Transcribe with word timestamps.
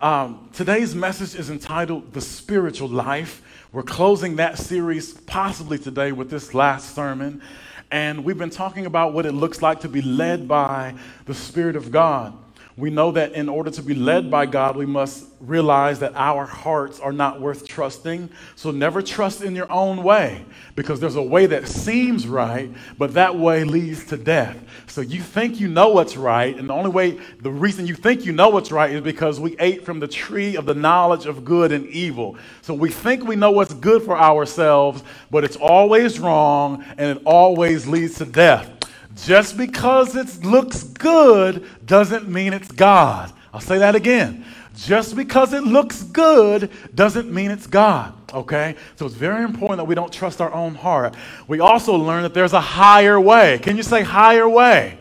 Um, 0.00 0.48
today's 0.54 0.94
message 0.94 1.38
is 1.38 1.50
entitled 1.50 2.14
The 2.14 2.22
Spiritual 2.22 2.88
Life. 2.88 3.42
We're 3.70 3.82
closing 3.82 4.36
that 4.36 4.56
series 4.56 5.12
possibly 5.12 5.78
today 5.78 6.10
with 6.10 6.30
this 6.30 6.54
last 6.54 6.94
sermon. 6.94 7.42
And 7.90 8.24
we've 8.24 8.38
been 8.38 8.48
talking 8.48 8.86
about 8.86 9.12
what 9.12 9.26
it 9.26 9.32
looks 9.32 9.60
like 9.60 9.80
to 9.80 9.90
be 9.90 10.00
led 10.00 10.48
by 10.48 10.94
the 11.26 11.34
Spirit 11.34 11.76
of 11.76 11.90
God 11.90 12.32
we 12.80 12.90
know 12.90 13.12
that 13.12 13.32
in 13.32 13.48
order 13.48 13.70
to 13.70 13.82
be 13.82 13.94
led 13.94 14.30
by 14.30 14.46
God, 14.46 14.76
we 14.76 14.86
must 14.86 15.26
realize 15.40 16.00
that 16.00 16.12
our 16.14 16.44
hearts 16.46 17.00
are 17.00 17.12
not 17.12 17.40
worth 17.40 17.66
trusting. 17.66 18.28
So 18.56 18.70
never 18.70 19.02
trust 19.02 19.42
in 19.42 19.54
your 19.54 19.70
own 19.70 20.02
way 20.02 20.44
because 20.76 21.00
there's 21.00 21.16
a 21.16 21.22
way 21.22 21.46
that 21.46 21.68
seems 21.68 22.26
right, 22.26 22.70
but 22.98 23.14
that 23.14 23.36
way 23.36 23.64
leads 23.64 24.04
to 24.06 24.16
death. 24.16 24.56
So 24.86 25.00
you 25.00 25.20
think 25.20 25.60
you 25.60 25.68
know 25.68 25.90
what's 25.90 26.16
right, 26.16 26.56
and 26.56 26.68
the 26.68 26.74
only 26.74 26.90
way, 26.90 27.18
the 27.40 27.50
reason 27.50 27.86
you 27.86 27.94
think 27.94 28.24
you 28.24 28.32
know 28.32 28.48
what's 28.48 28.72
right 28.72 28.90
is 28.90 29.02
because 29.02 29.38
we 29.38 29.56
ate 29.58 29.84
from 29.84 30.00
the 30.00 30.08
tree 30.08 30.56
of 30.56 30.66
the 30.66 30.74
knowledge 30.74 31.26
of 31.26 31.44
good 31.44 31.72
and 31.72 31.86
evil. 31.86 32.36
So 32.62 32.74
we 32.74 32.90
think 32.90 33.24
we 33.24 33.36
know 33.36 33.50
what's 33.50 33.74
good 33.74 34.02
for 34.02 34.18
ourselves, 34.18 35.02
but 35.30 35.44
it's 35.44 35.56
always 35.56 36.18
wrong 36.18 36.84
and 36.98 37.18
it 37.18 37.22
always 37.24 37.86
leads 37.86 38.16
to 38.16 38.26
death. 38.26 38.79
Just 39.24 39.56
because 39.56 40.16
it 40.16 40.44
looks 40.44 40.82
good 40.82 41.66
doesn't 41.84 42.28
mean 42.28 42.52
it's 42.52 42.70
God. 42.72 43.32
I'll 43.52 43.60
say 43.60 43.78
that 43.78 43.94
again. 43.94 44.44
Just 44.76 45.14
because 45.14 45.52
it 45.52 45.62
looks 45.62 46.02
good 46.02 46.70
doesn't 46.94 47.30
mean 47.30 47.50
it's 47.50 47.66
God. 47.66 48.14
Okay? 48.32 48.76
So 48.96 49.06
it's 49.06 49.14
very 49.14 49.44
important 49.44 49.78
that 49.78 49.84
we 49.84 49.94
don't 49.94 50.12
trust 50.12 50.40
our 50.40 50.52
own 50.52 50.74
heart. 50.74 51.14
We 51.48 51.60
also 51.60 51.96
learn 51.96 52.22
that 52.22 52.32
there's 52.32 52.54
a 52.54 52.60
higher 52.60 53.20
way. 53.20 53.58
Can 53.58 53.76
you 53.76 53.82
say 53.82 54.02
higher 54.02 54.48
way? 54.48 54.96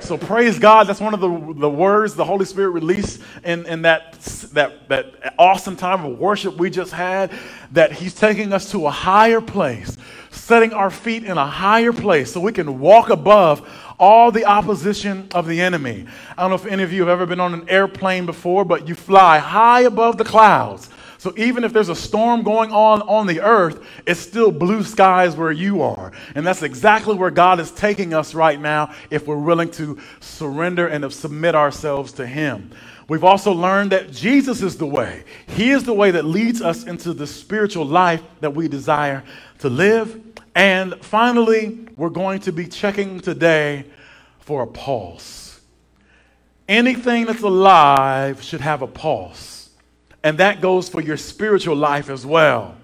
So 0.00 0.16
praise 0.16 0.58
God. 0.58 0.86
That's 0.86 1.00
one 1.00 1.14
of 1.14 1.20
the, 1.20 1.60
the 1.60 1.70
words 1.70 2.14
the 2.14 2.24
Holy 2.24 2.44
Spirit 2.44 2.70
released 2.70 3.20
in, 3.44 3.66
in 3.66 3.82
that, 3.82 4.20
that, 4.52 4.88
that 4.88 5.34
awesome 5.38 5.76
time 5.76 6.04
of 6.04 6.18
worship 6.18 6.56
we 6.56 6.70
just 6.70 6.92
had, 6.92 7.32
that 7.72 7.92
He's 7.92 8.14
taking 8.14 8.52
us 8.52 8.70
to 8.72 8.86
a 8.86 8.90
higher 8.90 9.40
place 9.40 9.96
setting 10.30 10.72
our 10.72 10.90
feet 10.90 11.24
in 11.24 11.38
a 11.38 11.46
higher 11.46 11.92
place 11.92 12.32
so 12.32 12.40
we 12.40 12.52
can 12.52 12.78
walk 12.78 13.10
above 13.10 13.68
all 13.98 14.30
the 14.30 14.44
opposition 14.44 15.28
of 15.34 15.46
the 15.46 15.60
enemy. 15.60 16.06
I 16.36 16.42
don't 16.42 16.50
know 16.50 16.56
if 16.56 16.66
any 16.66 16.82
of 16.82 16.92
you 16.92 17.00
have 17.00 17.08
ever 17.08 17.26
been 17.26 17.40
on 17.40 17.54
an 17.54 17.68
airplane 17.68 18.26
before, 18.26 18.64
but 18.64 18.86
you 18.88 18.94
fly 18.94 19.38
high 19.38 19.82
above 19.82 20.18
the 20.18 20.24
clouds. 20.24 20.88
So 21.18 21.34
even 21.36 21.64
if 21.64 21.72
there's 21.72 21.88
a 21.88 21.96
storm 21.96 22.44
going 22.44 22.70
on 22.70 23.02
on 23.02 23.26
the 23.26 23.40
earth, 23.40 23.84
it's 24.06 24.20
still 24.20 24.52
blue 24.52 24.84
skies 24.84 25.34
where 25.34 25.50
you 25.50 25.82
are. 25.82 26.12
And 26.36 26.46
that's 26.46 26.62
exactly 26.62 27.16
where 27.16 27.32
God 27.32 27.58
is 27.58 27.72
taking 27.72 28.14
us 28.14 28.34
right 28.34 28.60
now 28.60 28.94
if 29.10 29.26
we're 29.26 29.36
willing 29.36 29.70
to 29.72 29.98
surrender 30.20 30.86
and 30.86 31.02
to 31.02 31.10
submit 31.10 31.56
ourselves 31.56 32.12
to 32.12 32.26
Him. 32.26 32.70
We've 33.08 33.24
also 33.24 33.52
learned 33.52 33.92
that 33.92 34.12
Jesus 34.12 34.62
is 34.62 34.76
the 34.76 34.86
way. 34.86 35.24
He 35.46 35.70
is 35.70 35.84
the 35.84 35.94
way 35.94 36.10
that 36.10 36.26
leads 36.26 36.60
us 36.60 36.84
into 36.84 37.14
the 37.14 37.26
spiritual 37.26 37.86
life 37.86 38.22
that 38.40 38.54
we 38.54 38.68
desire 38.68 39.24
to 39.60 39.70
live. 39.70 40.20
And 40.54 41.02
finally, 41.02 41.88
we're 41.96 42.10
going 42.10 42.40
to 42.40 42.52
be 42.52 42.66
checking 42.66 43.20
today 43.20 43.86
for 44.40 44.62
a 44.62 44.66
pulse. 44.66 45.60
Anything 46.68 47.24
that's 47.24 47.42
alive 47.42 48.42
should 48.42 48.60
have 48.60 48.82
a 48.82 48.86
pulse. 48.86 49.70
And 50.22 50.36
that 50.38 50.60
goes 50.60 50.90
for 50.90 51.00
your 51.00 51.16
spiritual 51.16 51.76
life 51.76 52.10
as 52.10 52.26
well. 52.26 52.76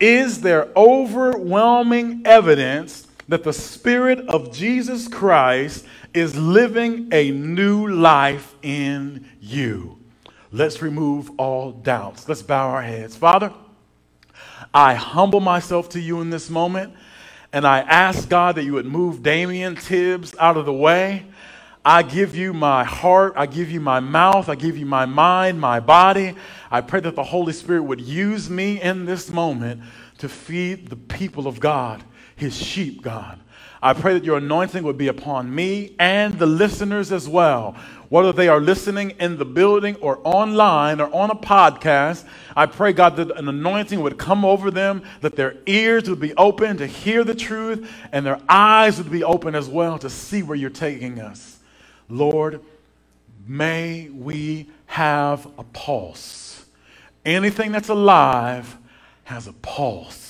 Is 0.00 0.40
there 0.40 0.68
overwhelming 0.74 2.22
evidence 2.24 3.03
that 3.28 3.44
the 3.44 3.52
Spirit 3.52 4.20
of 4.28 4.52
Jesus 4.52 5.08
Christ 5.08 5.86
is 6.12 6.36
living 6.36 7.08
a 7.12 7.30
new 7.30 7.88
life 7.88 8.54
in 8.62 9.26
you? 9.40 9.98
Let's 10.52 10.82
remove 10.82 11.30
all 11.38 11.72
doubts. 11.72 12.28
Let's 12.28 12.42
bow 12.42 12.70
our 12.70 12.82
heads. 12.82 13.16
Father, 13.16 13.52
I 14.72 14.94
humble 14.94 15.40
myself 15.40 15.88
to 15.90 16.00
you 16.00 16.20
in 16.20 16.30
this 16.30 16.48
moment, 16.50 16.94
and 17.52 17.66
I 17.66 17.80
ask 17.80 18.28
God 18.28 18.56
that 18.56 18.64
you 18.64 18.74
would 18.74 18.86
move 18.86 19.22
Damian 19.22 19.76
Tibbs 19.76 20.34
out 20.38 20.56
of 20.56 20.66
the 20.66 20.72
way. 20.72 21.26
I 21.84 22.02
give 22.02 22.34
you 22.34 22.54
my 22.54 22.82
heart, 22.82 23.34
I 23.36 23.46
give 23.46 23.70
you 23.70 23.78
my 23.78 24.00
mouth, 24.00 24.48
I 24.48 24.54
give 24.54 24.78
you 24.78 24.86
my 24.86 25.04
mind, 25.04 25.60
my 25.60 25.80
body. 25.80 26.34
I 26.70 26.80
pray 26.80 27.00
that 27.00 27.14
the 27.14 27.24
Holy 27.24 27.52
Spirit 27.52 27.82
would 27.82 28.00
use 28.00 28.48
me 28.48 28.80
in 28.80 29.04
this 29.04 29.30
moment 29.30 29.82
to 30.18 30.28
feed 30.28 30.88
the 30.88 30.96
people 30.96 31.46
of 31.46 31.60
God, 31.60 32.02
his 32.44 32.56
sheep, 32.56 33.02
God. 33.02 33.38
I 33.82 33.92
pray 33.92 34.14
that 34.14 34.24
your 34.24 34.38
anointing 34.38 34.82
would 34.84 34.96
be 34.96 35.08
upon 35.08 35.54
me 35.54 35.94
and 35.98 36.38
the 36.38 36.46
listeners 36.46 37.12
as 37.12 37.28
well 37.28 37.76
whether 38.14 38.32
they 38.32 38.46
are 38.46 38.60
listening 38.60 39.10
in 39.18 39.38
the 39.38 39.44
building 39.44 39.96
or 39.96 40.20
online 40.22 41.00
or 41.00 41.12
on 41.12 41.30
a 41.30 41.34
podcast, 41.34 42.24
I 42.54 42.66
pray, 42.66 42.92
God, 42.92 43.16
that 43.16 43.36
an 43.36 43.48
anointing 43.48 44.00
would 44.00 44.18
come 44.18 44.44
over 44.44 44.70
them, 44.70 45.02
that 45.20 45.34
their 45.34 45.56
ears 45.66 46.08
would 46.08 46.20
be 46.20 46.32
open 46.36 46.76
to 46.76 46.86
hear 46.86 47.24
the 47.24 47.34
truth, 47.34 47.90
and 48.12 48.24
their 48.24 48.40
eyes 48.48 48.98
would 48.98 49.10
be 49.10 49.24
open 49.24 49.56
as 49.56 49.68
well 49.68 49.98
to 49.98 50.08
see 50.08 50.44
where 50.44 50.56
you're 50.56 50.70
taking 50.70 51.18
us. 51.20 51.58
Lord, 52.08 52.60
may 53.48 54.10
we 54.10 54.68
have 54.86 55.46
a 55.58 55.64
pulse. 55.64 56.64
Anything 57.24 57.72
that's 57.72 57.88
alive 57.88 58.76
has 59.24 59.48
a 59.48 59.54
pulse. 59.54 60.23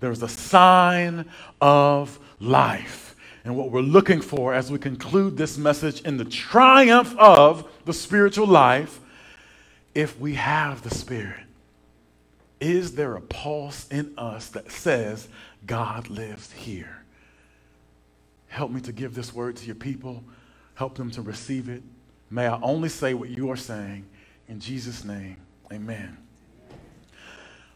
There's 0.00 0.22
a 0.22 0.28
sign 0.28 1.26
of 1.60 2.18
life 2.40 3.08
and 3.44 3.56
what 3.56 3.70
we're 3.70 3.80
looking 3.80 4.20
for 4.20 4.52
as 4.52 4.70
we 4.70 4.78
conclude 4.78 5.36
this 5.36 5.56
message 5.56 6.02
in 6.02 6.18
the 6.18 6.24
triumph 6.24 7.16
of 7.18 7.66
the 7.86 7.94
spiritual 7.94 8.46
life 8.46 9.00
if 9.94 10.20
we 10.20 10.34
have 10.34 10.82
the 10.82 10.90
Spirit. 10.90 11.46
Is 12.60 12.94
there 12.94 13.14
a 13.14 13.22
pulse 13.22 13.88
in 13.88 14.12
us 14.18 14.48
that 14.48 14.70
says 14.70 15.28
God 15.66 16.10
lives 16.10 16.52
here? 16.52 17.04
Help 18.48 18.70
me 18.70 18.80
to 18.82 18.92
give 18.92 19.14
this 19.14 19.32
word 19.32 19.56
to 19.56 19.66
your 19.66 19.76
people. 19.76 20.22
Help 20.74 20.96
them 20.96 21.10
to 21.12 21.22
receive 21.22 21.68
it. 21.68 21.82
May 22.30 22.46
I 22.46 22.60
only 22.60 22.88
say 22.90 23.14
what 23.14 23.30
you 23.30 23.50
are 23.50 23.56
saying. 23.56 24.04
In 24.48 24.60
Jesus' 24.60 25.04
name, 25.04 25.36
amen. 25.72 26.18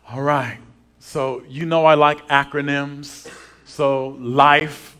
All 0.09 0.23
right. 0.23 0.59
So, 1.05 1.43
you 1.49 1.67
know 1.67 1.85
I 1.85 1.95
like 1.95 2.29
acronyms. 2.29 3.29
So, 3.65 4.17
life 4.21 4.97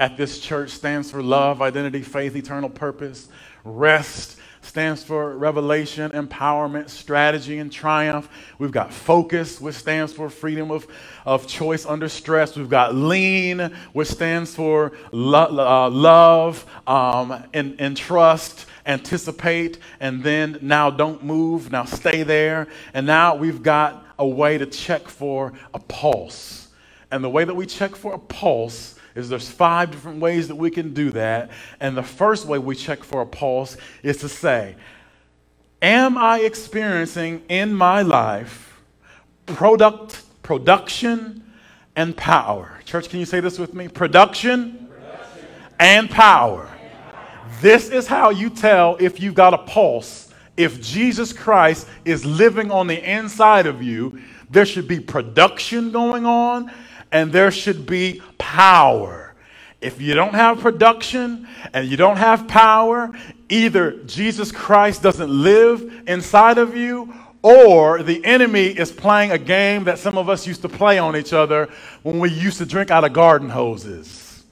at 0.00 0.16
this 0.16 0.40
church 0.40 0.70
stands 0.70 1.12
for 1.12 1.22
love, 1.22 1.62
identity, 1.62 2.02
faith, 2.02 2.34
eternal 2.34 2.68
purpose. 2.68 3.28
Rest 3.62 4.36
stands 4.62 5.04
for 5.04 5.38
revelation, 5.38 6.10
empowerment, 6.10 6.90
strategy, 6.90 7.58
and 7.58 7.70
triumph. 7.70 8.28
We've 8.58 8.72
got 8.72 8.92
focus, 8.92 9.60
which 9.60 9.76
stands 9.76 10.12
for 10.12 10.28
freedom 10.28 10.72
of, 10.72 10.88
of 11.24 11.46
choice 11.46 11.86
under 11.86 12.08
stress. 12.08 12.56
We've 12.56 12.68
got 12.68 12.94
lean, 12.96 13.60
which 13.92 14.08
stands 14.08 14.56
for 14.56 14.92
lo- 15.12 15.56
uh, 15.56 15.88
love 15.88 16.66
um, 16.88 17.44
and, 17.54 17.76
and 17.78 17.96
trust 17.96 18.66
anticipate, 18.86 19.78
and 19.98 20.22
then 20.22 20.58
now 20.60 20.90
don't 20.90 21.24
move, 21.24 21.72
now 21.72 21.84
stay 21.84 22.22
there. 22.22 22.66
And 22.92 23.06
now 23.06 23.34
we've 23.34 23.62
got 23.62 24.03
a 24.18 24.26
way 24.26 24.58
to 24.58 24.66
check 24.66 25.08
for 25.08 25.52
a 25.72 25.78
pulse. 25.78 26.68
And 27.10 27.22
the 27.22 27.30
way 27.30 27.44
that 27.44 27.54
we 27.54 27.66
check 27.66 27.94
for 27.94 28.14
a 28.14 28.18
pulse 28.18 28.96
is 29.14 29.28
there's 29.28 29.48
five 29.48 29.90
different 29.90 30.20
ways 30.20 30.48
that 30.48 30.56
we 30.56 30.70
can 30.70 30.92
do 30.92 31.10
that. 31.10 31.50
And 31.80 31.96
the 31.96 32.02
first 32.02 32.46
way 32.46 32.58
we 32.58 32.74
check 32.74 33.04
for 33.04 33.22
a 33.22 33.26
pulse 33.26 33.76
is 34.02 34.18
to 34.18 34.28
say, 34.28 34.76
Am 35.80 36.16
I 36.16 36.40
experiencing 36.40 37.42
in 37.48 37.74
my 37.74 38.00
life 38.00 38.80
product, 39.46 40.22
production 40.42 41.44
and 41.94 42.16
power? 42.16 42.80
Church, 42.86 43.10
can 43.10 43.20
you 43.20 43.26
say 43.26 43.40
this 43.40 43.58
with 43.58 43.74
me? 43.74 43.88
Production, 43.88 44.88
production. 44.88 45.46
And, 45.78 46.10
power. 46.10 46.62
and 46.62 46.90
power. 46.90 47.58
This 47.60 47.90
is 47.90 48.06
how 48.06 48.30
you 48.30 48.48
tell 48.48 48.96
if 48.98 49.20
you've 49.20 49.34
got 49.34 49.52
a 49.52 49.58
pulse. 49.58 50.23
If 50.56 50.80
Jesus 50.80 51.32
Christ 51.32 51.88
is 52.04 52.24
living 52.24 52.70
on 52.70 52.86
the 52.86 53.10
inside 53.10 53.66
of 53.66 53.82
you, 53.82 54.20
there 54.50 54.66
should 54.66 54.86
be 54.86 55.00
production 55.00 55.90
going 55.90 56.24
on 56.26 56.70
and 57.10 57.32
there 57.32 57.50
should 57.50 57.86
be 57.86 58.22
power. 58.38 59.34
If 59.80 60.00
you 60.00 60.14
don't 60.14 60.34
have 60.34 60.60
production 60.60 61.48
and 61.72 61.88
you 61.88 61.96
don't 61.96 62.16
have 62.16 62.48
power, 62.48 63.12
either 63.48 64.02
Jesus 64.04 64.50
Christ 64.50 65.02
doesn't 65.02 65.30
live 65.30 66.04
inside 66.06 66.58
of 66.58 66.76
you 66.76 67.12
or 67.42 68.02
the 68.02 68.24
enemy 68.24 68.68
is 68.68 68.90
playing 68.90 69.30
a 69.30 69.38
game 69.38 69.84
that 69.84 69.98
some 69.98 70.16
of 70.16 70.30
us 70.30 70.46
used 70.46 70.62
to 70.62 70.68
play 70.68 70.98
on 70.98 71.14
each 71.14 71.34
other 71.34 71.68
when 72.02 72.18
we 72.18 72.30
used 72.30 72.56
to 72.58 72.64
drink 72.64 72.90
out 72.90 73.04
of 73.04 73.12
garden 73.12 73.50
hoses. 73.50 74.44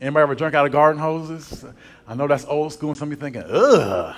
Anybody 0.00 0.22
ever 0.22 0.34
drink 0.36 0.54
out 0.54 0.66
of 0.66 0.72
garden 0.72 1.00
hoses? 1.00 1.64
I 2.08 2.14
know 2.14 2.26
that's 2.26 2.44
old 2.44 2.72
school 2.72 2.90
and 2.90 2.98
some 2.98 3.10
of 3.10 3.18
you 3.18 3.20
thinking, 3.20 3.42
ugh. 3.48 4.14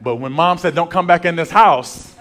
But 0.00 0.16
when 0.16 0.32
mom 0.32 0.58
said, 0.58 0.74
don't 0.74 0.90
come 0.90 1.06
back 1.06 1.24
in 1.24 1.36
this 1.36 1.50
house, 1.50 2.14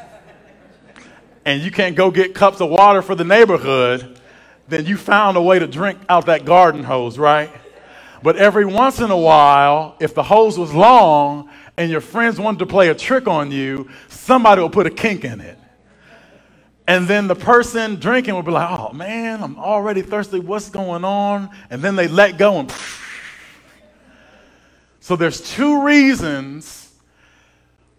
and 1.46 1.62
you 1.62 1.72
can't 1.72 1.96
go 1.96 2.12
get 2.12 2.34
cups 2.34 2.60
of 2.60 2.70
water 2.70 3.02
for 3.02 3.16
the 3.16 3.24
neighborhood, 3.24 4.20
then 4.68 4.86
you 4.86 4.98
found 4.98 5.38
a 5.38 5.42
way 5.42 5.60
to 5.60 5.68
drink 5.68 6.00
out 6.10 6.26
that 6.26 6.46
garden 6.46 6.84
hose, 6.84 7.18
right? 7.18 7.50
But 8.22 8.36
every 8.36 8.66
once 8.66 9.00
in 9.00 9.12
a 9.12 9.18
while, 9.18 9.96
if 10.00 10.14
the 10.14 10.24
hose 10.24 10.60
was 10.60 10.74
long 10.74 11.50
and 11.78 11.90
your 11.90 12.02
friends 12.02 12.40
wanted 12.40 12.60
to 12.60 12.66
play 12.66 12.90
a 12.90 12.96
trick 12.96 13.28
on 13.28 13.52
you, 13.52 13.90
somebody 14.10 14.62
will 14.62 14.70
put 14.70 14.86
a 14.86 14.92
kink 14.92 15.24
in 15.24 15.40
it. 15.40 15.58
And 16.88 17.08
then 17.08 17.28
the 17.28 17.36
person 17.36 17.96
drinking 17.96 18.34
will 18.34 18.44
be 18.44 18.52
like, 18.52 18.70
oh 18.78 18.92
man, 18.92 19.42
I'm 19.42 19.58
already 19.58 20.02
thirsty. 20.02 20.40
What's 20.40 20.70
going 20.70 21.06
on? 21.06 21.50
And 21.70 21.82
then 21.82 21.96
they 21.96 22.08
let 22.08 22.38
go 22.38 22.60
and. 22.60 22.74
So 25.10 25.16
there's 25.16 25.42
two 25.42 25.82
reasons 25.82 26.94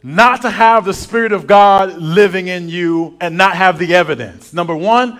not 0.00 0.42
to 0.42 0.50
have 0.50 0.84
the 0.84 0.94
Spirit 0.94 1.32
of 1.32 1.44
God 1.48 2.00
living 2.00 2.46
in 2.46 2.68
you 2.68 3.16
and 3.20 3.36
not 3.36 3.56
have 3.56 3.80
the 3.80 3.96
evidence. 3.96 4.52
Number 4.52 4.76
one, 4.76 5.18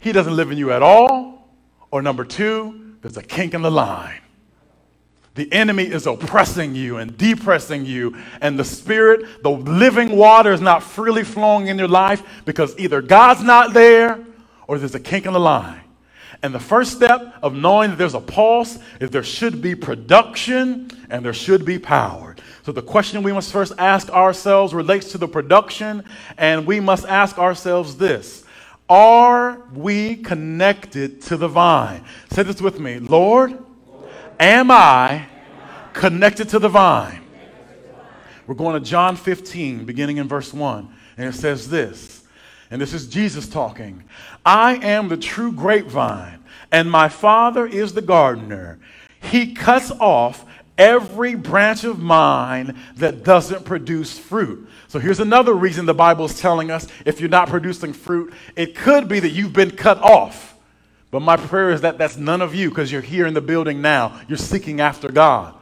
He 0.00 0.12
doesn't 0.12 0.36
live 0.36 0.50
in 0.50 0.58
you 0.58 0.70
at 0.70 0.82
all. 0.82 1.48
Or 1.90 2.02
number 2.02 2.26
two, 2.26 2.94
there's 3.00 3.16
a 3.16 3.22
kink 3.22 3.54
in 3.54 3.62
the 3.62 3.70
line. 3.70 4.20
The 5.34 5.50
enemy 5.50 5.84
is 5.84 6.06
oppressing 6.06 6.74
you 6.74 6.98
and 6.98 7.16
depressing 7.16 7.86
you, 7.86 8.18
and 8.42 8.58
the 8.58 8.64
Spirit, 8.64 9.42
the 9.42 9.48
living 9.48 10.14
water, 10.14 10.52
is 10.52 10.60
not 10.60 10.82
freely 10.82 11.24
flowing 11.24 11.68
in 11.68 11.78
your 11.78 11.88
life 11.88 12.22
because 12.44 12.78
either 12.78 13.00
God's 13.00 13.42
not 13.42 13.72
there 13.72 14.22
or 14.66 14.78
there's 14.78 14.94
a 14.94 15.00
kink 15.00 15.24
in 15.24 15.32
the 15.32 15.40
line. 15.40 15.80
And 16.42 16.54
the 16.54 16.60
first 16.60 16.92
step 16.92 17.34
of 17.42 17.54
knowing 17.54 17.90
that 17.90 17.96
there's 17.96 18.14
a 18.14 18.20
pulse 18.20 18.78
is 18.98 19.10
there 19.10 19.22
should 19.22 19.60
be 19.60 19.74
production 19.74 20.90
and 21.10 21.24
there 21.24 21.34
should 21.34 21.66
be 21.66 21.78
power. 21.78 22.34
So 22.62 22.72
the 22.72 22.82
question 22.82 23.22
we 23.22 23.32
must 23.32 23.52
first 23.52 23.72
ask 23.76 24.08
ourselves 24.10 24.72
relates 24.72 25.12
to 25.12 25.18
the 25.18 25.28
production, 25.28 26.04
and 26.38 26.66
we 26.66 26.80
must 26.80 27.04
ask 27.06 27.38
ourselves 27.38 27.96
this 27.96 28.44
Are 28.88 29.62
we 29.74 30.16
connected 30.16 31.20
to 31.22 31.36
the 31.36 31.48
vine? 31.48 32.04
Say 32.30 32.42
this 32.42 32.62
with 32.62 32.80
me 32.80 32.98
Lord, 33.00 33.58
am 34.38 34.70
I 34.70 35.26
connected 35.92 36.48
to 36.50 36.58
the 36.58 36.68
vine? 36.68 37.22
We're 38.46 38.54
going 38.54 38.82
to 38.82 38.88
John 38.88 39.14
15, 39.16 39.84
beginning 39.84 40.16
in 40.16 40.26
verse 40.26 40.52
1, 40.52 40.94
and 41.18 41.28
it 41.28 41.36
says 41.36 41.68
this. 41.68 42.19
And 42.70 42.80
this 42.80 42.94
is 42.94 43.08
Jesus 43.08 43.48
talking. 43.48 44.04
I 44.46 44.76
am 44.76 45.08
the 45.08 45.16
true 45.16 45.52
grapevine, 45.52 46.38
and 46.70 46.90
my 46.90 47.08
Father 47.08 47.66
is 47.66 47.94
the 47.94 48.02
gardener. 48.02 48.78
He 49.20 49.54
cuts 49.54 49.90
off 49.90 50.46
every 50.78 51.34
branch 51.34 51.84
of 51.84 51.98
mine 51.98 52.78
that 52.96 53.22
doesn't 53.22 53.64
produce 53.64 54.18
fruit. 54.18 54.68
So 54.88 54.98
here's 54.98 55.20
another 55.20 55.52
reason 55.52 55.84
the 55.84 55.94
Bible 55.94 56.24
is 56.24 56.40
telling 56.40 56.70
us 56.70 56.86
if 57.04 57.20
you're 57.20 57.28
not 57.28 57.48
producing 57.48 57.92
fruit, 57.92 58.32
it 58.56 58.74
could 58.74 59.08
be 59.08 59.20
that 59.20 59.30
you've 59.30 59.52
been 59.52 59.72
cut 59.72 59.98
off. 59.98 60.56
But 61.10 61.20
my 61.20 61.36
prayer 61.36 61.70
is 61.70 61.80
that 61.80 61.98
that's 61.98 62.16
none 62.16 62.40
of 62.40 62.54
you 62.54 62.68
because 62.68 62.90
you're 62.90 63.00
here 63.00 63.26
in 63.26 63.34
the 63.34 63.40
building 63.40 63.82
now. 63.82 64.20
You're 64.28 64.38
seeking 64.38 64.80
after 64.80 65.08
God. 65.10 65.54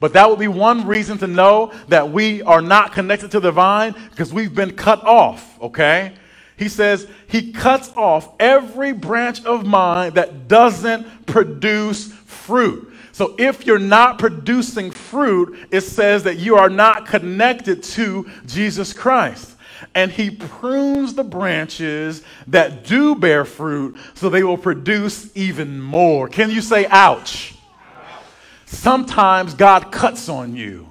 But 0.00 0.14
that 0.14 0.28
would 0.28 0.38
be 0.38 0.48
one 0.48 0.86
reason 0.86 1.18
to 1.18 1.26
know 1.26 1.72
that 1.88 2.10
we 2.10 2.42
are 2.42 2.60
not 2.60 2.92
connected 2.92 3.30
to 3.32 3.40
the 3.40 3.52
vine 3.52 3.94
because 4.10 4.32
we've 4.32 4.54
been 4.54 4.72
cut 4.72 5.04
off, 5.04 5.60
okay? 5.60 6.14
He 6.56 6.68
says, 6.68 7.06
He 7.28 7.52
cuts 7.52 7.92
off 7.96 8.34
every 8.40 8.92
branch 8.92 9.44
of 9.44 9.66
mine 9.66 10.14
that 10.14 10.48
doesn't 10.48 11.26
produce 11.26 12.12
fruit. 12.12 12.92
So 13.12 13.34
if 13.38 13.66
you're 13.66 13.78
not 13.78 14.18
producing 14.18 14.90
fruit, 14.90 15.58
it 15.70 15.80
says 15.80 16.24
that 16.24 16.38
you 16.38 16.56
are 16.56 16.68
not 16.68 17.06
connected 17.06 17.82
to 17.84 18.30
Jesus 18.46 18.92
Christ. 18.92 19.52
And 19.94 20.10
he 20.10 20.30
prunes 20.30 21.14
the 21.14 21.24
branches 21.24 22.22
that 22.48 22.84
do 22.84 23.14
bear 23.14 23.44
fruit 23.44 23.96
so 24.14 24.28
they 24.28 24.42
will 24.42 24.58
produce 24.58 25.34
even 25.34 25.80
more. 25.80 26.28
Can 26.28 26.50
you 26.50 26.60
say, 26.60 26.86
ouch? 26.86 27.54
Sometimes 28.66 29.54
God 29.54 29.90
cuts 29.90 30.28
on 30.28 30.54
you. 30.54 30.85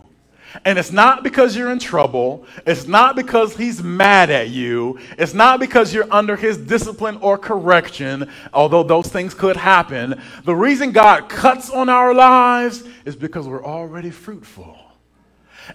And 0.63 0.80
it's 0.80 0.92
not 0.92 1.24
because 1.24 1.56
you're 1.56 1.72
in 1.72 1.80
trouble. 1.80 2.46
It's 2.66 2.88
not 2.88 3.16
because 3.16 3.56
he's 3.56 3.84
mad 3.84 4.30
at 4.30 4.50
you. 4.50 5.00
It's 5.18 5.34
not 5.34 5.60
because 5.60 5.94
you're 5.94 6.12
under 6.12 6.36
his 6.36 6.57
discipline 6.57 7.18
or 7.18 7.38
correction, 7.38 8.30
although 8.54 8.84
those 8.84 9.07
things 9.07 9.34
could 9.34 9.57
happen. 9.57 10.22
The 10.44 10.56
reason 10.56 10.92
God 10.92 11.28
cuts 11.28 11.69
on 11.69 11.90
our 11.90 12.13
lives 12.13 12.84
is 13.04 13.16
because 13.16 13.48
we're 13.48 13.66
already 13.66 14.12
fruitful. 14.12 14.78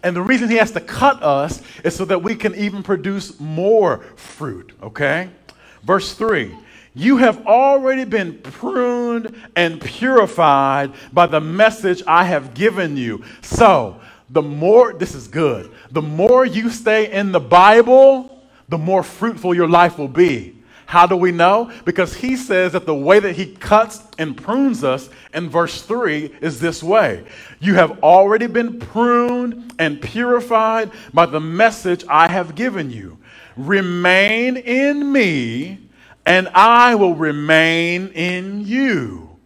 And 0.02 0.14
the 0.14 0.22
reason 0.22 0.48
he 0.48 0.56
has 0.56 0.70
to 0.72 0.80
cut 0.80 1.22
us 1.22 1.60
is 1.84 1.94
so 1.94 2.04
that 2.06 2.22
we 2.22 2.34
can 2.34 2.54
even 2.54 2.82
produce 2.82 3.38
more 3.40 3.98
fruit, 4.16 4.72
okay? 4.82 5.30
Verse 5.82 6.12
3 6.14 6.56
You 6.94 7.16
have 7.18 7.46
already 7.46 8.04
been 8.04 8.38
pruned 8.38 9.34
and 9.56 9.80
purified 9.80 10.92
by 11.12 11.26
the 11.26 11.40
message 11.40 12.02
I 12.06 12.24
have 12.24 12.54
given 12.54 12.96
you. 12.96 13.24
So, 13.42 14.00
the 14.32 14.42
more, 14.42 14.92
this 14.92 15.14
is 15.14 15.26
good, 15.28 15.72
the 15.90 16.02
more 16.02 16.46
you 16.46 16.70
stay 16.70 17.10
in 17.12 17.32
the 17.32 17.40
Bible, 17.40 18.40
the 18.68 18.78
more 18.78 19.02
fruitful 19.02 19.54
your 19.54 19.68
life 19.68 19.98
will 19.98 20.08
be. 20.08 20.56
How 20.86 21.06
do 21.06 21.16
we 21.16 21.30
know? 21.30 21.70
Because 21.84 22.14
he 22.14 22.36
says 22.36 22.72
that 22.72 22.84
the 22.84 22.94
way 22.94 23.20
that 23.20 23.36
he 23.36 23.54
cuts 23.54 24.02
and 24.18 24.36
prunes 24.36 24.82
us 24.82 25.08
in 25.32 25.48
verse 25.48 25.82
3 25.82 26.34
is 26.40 26.58
this 26.58 26.82
way 26.82 27.24
You 27.60 27.74
have 27.74 28.02
already 28.02 28.48
been 28.48 28.80
pruned 28.80 29.72
and 29.78 30.02
purified 30.02 30.90
by 31.14 31.26
the 31.26 31.38
message 31.38 32.04
I 32.08 32.26
have 32.26 32.56
given 32.56 32.90
you. 32.90 33.18
Remain 33.56 34.56
in 34.56 35.12
me, 35.12 35.78
and 36.26 36.48
I 36.48 36.96
will 36.96 37.14
remain 37.14 38.08
in 38.08 38.66
you. 38.66 39.36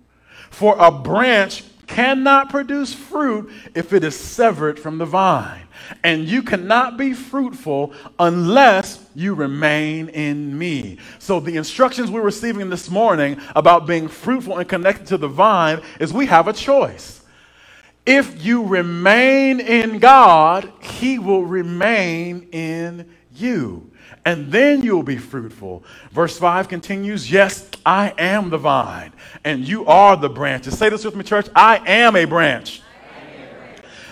For 0.49 0.77
a 0.79 0.91
branch 0.91 1.65
cannot 1.87 2.51
produce 2.51 2.93
fruit 2.93 3.51
if 3.75 3.93
it 3.93 4.05
is 4.05 4.19
severed 4.19 4.79
from 4.79 4.99
the 4.99 5.07
vine. 5.07 5.63
And 6.03 6.27
you 6.27 6.43
cannot 6.43 6.97
be 6.97 7.13
fruitful 7.13 7.93
unless 8.19 9.05
you 9.15 9.35
remain 9.35 10.09
in 10.09 10.57
me. 10.57 10.99
So, 11.19 11.41
the 11.41 11.57
instructions 11.57 12.11
we're 12.11 12.23
receiving 12.23 12.71
this 12.71 12.91
morning 12.91 13.39
about 13.55 13.87
being 13.87 14.09
fruitful 14.09 14.59
and 14.59 14.69
connected 14.69 15.07
to 15.09 15.19
the 15.19 15.29
vine 15.29 15.83
is 16.01 16.13
we 16.13 16.27
have 16.27 16.49
a 16.49 16.53
choice. 16.53 17.23
If 18.07 18.45
you 18.45 18.65
remain 18.65 19.61
in 19.61 19.99
God, 19.99 20.73
He 20.81 21.19
will 21.19 21.45
remain 21.45 22.49
in 22.53 23.11
you 23.35 23.91
and 24.25 24.51
then 24.51 24.83
you'll 24.83 25.03
be 25.03 25.19
fruitful. 25.19 25.85
Verse 26.11 26.39
5 26.39 26.69
continues 26.69 27.31
Yes, 27.31 27.69
I 27.85 28.15
am 28.19 28.51
the 28.51 28.59
vine, 28.59 29.13
and 29.45 29.67
you 29.67 29.87
are 29.87 30.17
the 30.17 30.29
branches. 30.29 30.79
Say 30.79 30.89
this 30.89 31.05
with 31.05 31.17
me, 31.17 31.25
church 31.25 31.49
I 31.55 31.83
am 31.87 32.17
a 32.17 32.25
branch. 32.25 32.83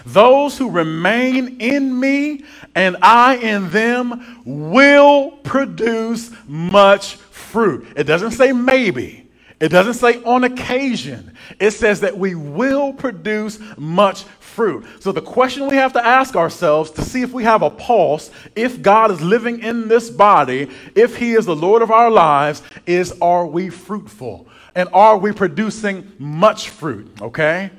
Those 0.04 0.58
who 0.58 0.70
remain 0.70 1.60
in 1.60 1.98
me 1.98 2.44
and 2.74 2.96
I 3.02 3.36
in 3.36 3.70
them 3.70 4.42
will 4.44 5.30
produce 5.44 6.30
much 6.46 7.14
fruit. 7.16 7.86
It 7.96 8.04
doesn't 8.04 8.32
say 8.32 8.52
maybe. 8.52 9.21
It 9.62 9.68
doesn't 9.68 9.94
say 9.94 10.20
on 10.24 10.42
occasion. 10.42 11.36
It 11.60 11.70
says 11.70 12.00
that 12.00 12.18
we 12.18 12.34
will 12.34 12.92
produce 12.92 13.60
much 13.76 14.24
fruit. 14.40 14.84
So, 14.98 15.12
the 15.12 15.22
question 15.22 15.68
we 15.68 15.76
have 15.76 15.92
to 15.92 16.04
ask 16.04 16.34
ourselves 16.34 16.90
to 16.90 17.02
see 17.02 17.22
if 17.22 17.32
we 17.32 17.44
have 17.44 17.62
a 17.62 17.70
pulse, 17.70 18.32
if 18.56 18.82
God 18.82 19.12
is 19.12 19.20
living 19.20 19.60
in 19.60 19.86
this 19.86 20.10
body, 20.10 20.68
if 20.96 21.16
He 21.16 21.34
is 21.34 21.46
the 21.46 21.54
Lord 21.54 21.80
of 21.80 21.92
our 21.92 22.10
lives, 22.10 22.60
is 22.86 23.14
are 23.22 23.46
we 23.46 23.70
fruitful? 23.70 24.48
And 24.74 24.88
are 24.92 25.16
we 25.16 25.30
producing 25.30 26.10
much 26.18 26.70
fruit? 26.70 27.08
Okay? 27.22 27.70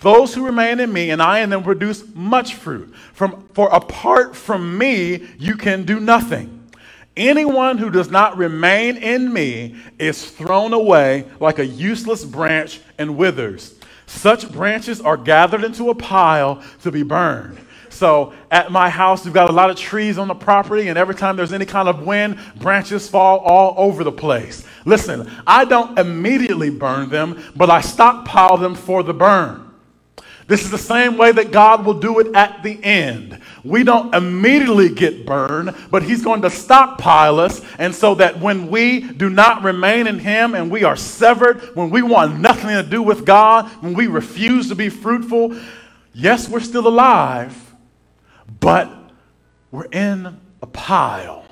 Those 0.00 0.34
who 0.34 0.44
remain 0.44 0.78
in 0.78 0.92
me 0.92 1.08
and 1.08 1.22
I 1.22 1.40
in 1.40 1.48
them 1.48 1.62
produce 1.62 2.04
much 2.14 2.54
fruit. 2.54 2.94
From, 3.14 3.48
for 3.54 3.70
apart 3.70 4.36
from 4.36 4.76
me, 4.76 5.26
you 5.38 5.56
can 5.56 5.84
do 5.84 6.00
nothing. 6.00 6.59
Anyone 7.20 7.76
who 7.76 7.90
does 7.90 8.10
not 8.10 8.38
remain 8.38 8.96
in 8.96 9.30
me 9.30 9.76
is 9.98 10.30
thrown 10.30 10.72
away 10.72 11.26
like 11.38 11.58
a 11.58 11.66
useless 11.66 12.24
branch 12.24 12.80
and 12.96 13.18
withers. 13.18 13.74
Such 14.06 14.50
branches 14.50 15.02
are 15.02 15.18
gathered 15.18 15.62
into 15.62 15.90
a 15.90 15.94
pile 15.94 16.62
to 16.80 16.90
be 16.90 17.02
burned. 17.02 17.58
So 17.90 18.32
at 18.50 18.72
my 18.72 18.88
house, 18.88 19.26
we've 19.26 19.34
got 19.34 19.50
a 19.50 19.52
lot 19.52 19.68
of 19.68 19.76
trees 19.76 20.16
on 20.16 20.28
the 20.28 20.34
property, 20.34 20.88
and 20.88 20.96
every 20.96 21.14
time 21.14 21.36
there's 21.36 21.52
any 21.52 21.66
kind 21.66 21.90
of 21.90 22.06
wind, 22.06 22.38
branches 22.56 23.06
fall 23.06 23.40
all 23.40 23.74
over 23.76 24.02
the 24.02 24.12
place. 24.12 24.64
Listen, 24.86 25.30
I 25.46 25.66
don't 25.66 25.98
immediately 25.98 26.70
burn 26.70 27.10
them, 27.10 27.44
but 27.54 27.68
I 27.68 27.82
stockpile 27.82 28.56
them 28.56 28.74
for 28.74 29.02
the 29.02 29.12
burn. 29.12 29.69
This 30.50 30.64
is 30.64 30.72
the 30.72 30.78
same 30.78 31.16
way 31.16 31.30
that 31.30 31.52
God 31.52 31.86
will 31.86 32.00
do 32.00 32.18
it 32.18 32.34
at 32.34 32.64
the 32.64 32.82
end. 32.82 33.40
We 33.62 33.84
don't 33.84 34.12
immediately 34.12 34.88
get 34.92 35.24
burned, 35.24 35.76
but 35.92 36.02
He's 36.02 36.24
going 36.24 36.42
to 36.42 36.50
stockpile 36.50 37.38
us. 37.38 37.62
And 37.78 37.94
so 37.94 38.16
that 38.16 38.40
when 38.40 38.68
we 38.68 38.98
do 39.12 39.30
not 39.30 39.62
remain 39.62 40.08
in 40.08 40.18
Him 40.18 40.56
and 40.56 40.68
we 40.68 40.82
are 40.82 40.96
severed, 40.96 41.60
when 41.76 41.90
we 41.90 42.02
want 42.02 42.40
nothing 42.40 42.70
to 42.70 42.82
do 42.82 43.00
with 43.00 43.24
God, 43.24 43.66
when 43.80 43.94
we 43.94 44.08
refuse 44.08 44.68
to 44.70 44.74
be 44.74 44.88
fruitful, 44.88 45.56
yes, 46.12 46.48
we're 46.48 46.58
still 46.58 46.88
alive, 46.88 47.56
but 48.58 48.90
we're 49.70 49.84
in 49.92 50.36
a 50.60 50.66
pile. 50.66 51.44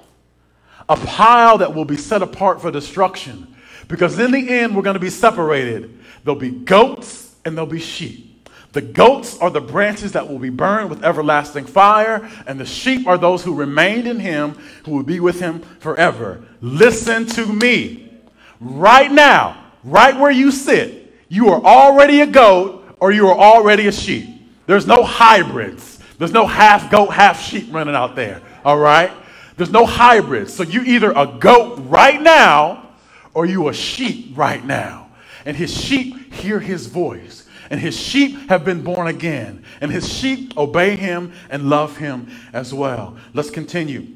A 0.88 0.96
pile 0.96 1.58
that 1.58 1.72
will 1.72 1.84
be 1.84 1.96
set 1.96 2.20
apart 2.20 2.60
for 2.60 2.72
destruction. 2.72 3.54
Because 3.86 4.18
in 4.18 4.32
the 4.32 4.48
end, 4.58 4.74
we're 4.74 4.82
going 4.82 4.94
to 4.94 5.00
be 5.00 5.08
separated. 5.08 6.00
There'll 6.24 6.40
be 6.40 6.50
goats 6.50 7.36
and 7.44 7.56
there'll 7.56 7.70
be 7.70 7.78
sheep. 7.78 8.27
The 8.72 8.82
goats 8.82 9.38
are 9.38 9.50
the 9.50 9.60
branches 9.60 10.12
that 10.12 10.28
will 10.28 10.38
be 10.38 10.50
burned 10.50 10.90
with 10.90 11.04
everlasting 11.04 11.64
fire, 11.64 12.28
and 12.46 12.60
the 12.60 12.66
sheep 12.66 13.06
are 13.06 13.16
those 13.16 13.42
who 13.42 13.54
remained 13.54 14.06
in 14.06 14.20
him, 14.20 14.58
who 14.84 14.92
will 14.92 15.02
be 15.02 15.20
with 15.20 15.40
him 15.40 15.60
forever. 15.80 16.44
Listen 16.60 17.26
to 17.26 17.46
me. 17.46 18.12
Right 18.60 19.10
now, 19.10 19.64
right 19.84 20.18
where 20.18 20.30
you 20.30 20.50
sit, 20.50 21.14
you 21.28 21.48
are 21.48 21.62
already 21.62 22.20
a 22.20 22.26
goat 22.26 22.84
or 23.00 23.12
you 23.12 23.28
are 23.28 23.38
already 23.38 23.86
a 23.86 23.92
sheep. 23.92 24.28
There's 24.66 24.86
no 24.86 25.02
hybrids. 25.02 25.98
There's 26.18 26.32
no 26.32 26.46
half 26.46 26.90
goat, 26.90 27.10
half 27.10 27.40
sheep 27.40 27.72
running 27.72 27.94
out 27.94 28.16
there. 28.16 28.42
All 28.64 28.78
right? 28.78 29.12
There's 29.56 29.70
no 29.70 29.86
hybrids. 29.86 30.52
So 30.52 30.62
you 30.62 30.82
either 30.82 31.12
a 31.12 31.26
goat 31.26 31.78
right 31.84 32.20
now 32.20 32.90
or 33.32 33.46
you 33.46 33.68
a 33.68 33.72
sheep 33.72 34.36
right 34.36 34.64
now. 34.64 35.10
And 35.44 35.56
his 35.56 35.72
sheep 35.72 36.34
hear 36.34 36.60
his 36.60 36.86
voice 36.86 37.47
and 37.70 37.80
his 37.80 37.98
sheep 37.98 38.48
have 38.48 38.64
been 38.64 38.82
born 38.82 39.06
again, 39.06 39.64
and 39.80 39.90
his 39.90 40.10
sheep 40.10 40.56
obey 40.56 40.96
him 40.96 41.32
and 41.50 41.68
love 41.68 41.96
him 41.96 42.28
as 42.52 42.72
well. 42.72 43.16
Let's 43.34 43.50
continue. 43.50 44.06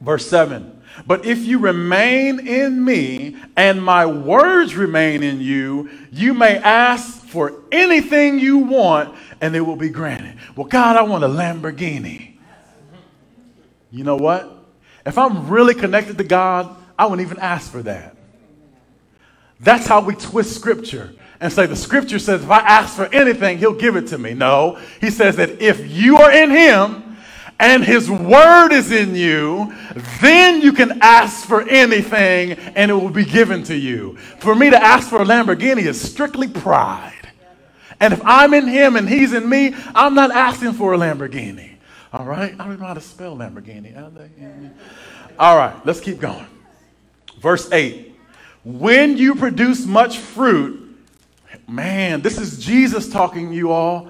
Verse 0.00 0.26
7 0.26 0.82
But 1.06 1.24
if 1.24 1.38
you 1.38 1.58
remain 1.58 2.46
in 2.46 2.84
me, 2.84 3.36
and 3.56 3.82
my 3.82 4.06
words 4.06 4.74
remain 4.76 5.22
in 5.22 5.40
you, 5.40 5.90
you 6.10 6.34
may 6.34 6.58
ask 6.58 7.24
for 7.26 7.62
anything 7.70 8.38
you 8.38 8.58
want, 8.58 9.14
and 9.40 9.54
it 9.54 9.60
will 9.60 9.76
be 9.76 9.90
granted. 9.90 10.36
Well, 10.56 10.66
God, 10.66 10.96
I 10.96 11.02
want 11.02 11.24
a 11.24 11.28
Lamborghini. 11.28 12.36
You 13.90 14.04
know 14.04 14.16
what? 14.16 14.56
If 15.04 15.18
I'm 15.18 15.48
really 15.48 15.74
connected 15.74 16.18
to 16.18 16.24
God, 16.24 16.76
I 16.98 17.06
wouldn't 17.06 17.26
even 17.26 17.40
ask 17.40 17.70
for 17.70 17.82
that. 17.82 18.16
That's 19.58 19.86
how 19.86 20.00
we 20.00 20.14
twist 20.14 20.54
scripture 20.54 21.14
and 21.40 21.52
say 21.52 21.66
the 21.66 21.76
scripture 21.76 22.18
says 22.18 22.42
if 22.42 22.50
I 22.50 22.60
ask 22.60 22.94
for 22.94 23.06
anything, 23.06 23.58
he'll 23.58 23.72
give 23.72 23.96
it 23.96 24.08
to 24.08 24.18
me. 24.18 24.34
No, 24.34 24.78
he 25.00 25.10
says 25.10 25.36
that 25.36 25.62
if 25.62 25.90
you 25.90 26.18
are 26.18 26.30
in 26.30 26.50
him 26.50 27.16
and 27.58 27.84
his 27.84 28.10
word 28.10 28.72
is 28.72 28.90
in 28.92 29.14
you, 29.14 29.74
then 30.20 30.60
you 30.60 30.72
can 30.72 30.98
ask 31.02 31.46
for 31.46 31.62
anything 31.68 32.52
and 32.52 32.90
it 32.90 32.94
will 32.94 33.10
be 33.10 33.24
given 33.24 33.62
to 33.64 33.76
you. 33.76 34.16
For 34.38 34.54
me 34.54 34.70
to 34.70 34.82
ask 34.82 35.08
for 35.08 35.22
a 35.22 35.24
Lamborghini 35.24 35.84
is 35.84 36.00
strictly 36.00 36.48
pride. 36.48 37.14
And 38.00 38.14
if 38.14 38.20
I'm 38.24 38.54
in 38.54 38.66
him 38.66 38.96
and 38.96 39.08
he's 39.08 39.32
in 39.32 39.48
me, 39.48 39.74
I'm 39.94 40.14
not 40.14 40.30
asking 40.30 40.74
for 40.74 40.94
a 40.94 40.98
Lamborghini. 40.98 41.72
All 42.12 42.24
right? 42.24 42.54
I 42.58 42.66
don't 42.66 42.80
know 42.80 42.86
how 42.86 42.94
to 42.94 43.00
spell 43.00 43.36
Lamborghini. 43.36 43.94
All 45.38 45.56
right, 45.56 45.74
let's 45.86 46.00
keep 46.00 46.20
going. 46.20 46.46
Verse 47.38 47.70
8 47.72 48.14
When 48.64 49.16
you 49.16 49.34
produce 49.34 49.86
much 49.86 50.18
fruit, 50.18 50.89
Man, 51.70 52.20
this 52.20 52.36
is 52.36 52.58
Jesus 52.58 53.08
talking, 53.08 53.52
you 53.52 53.70
all. 53.70 54.08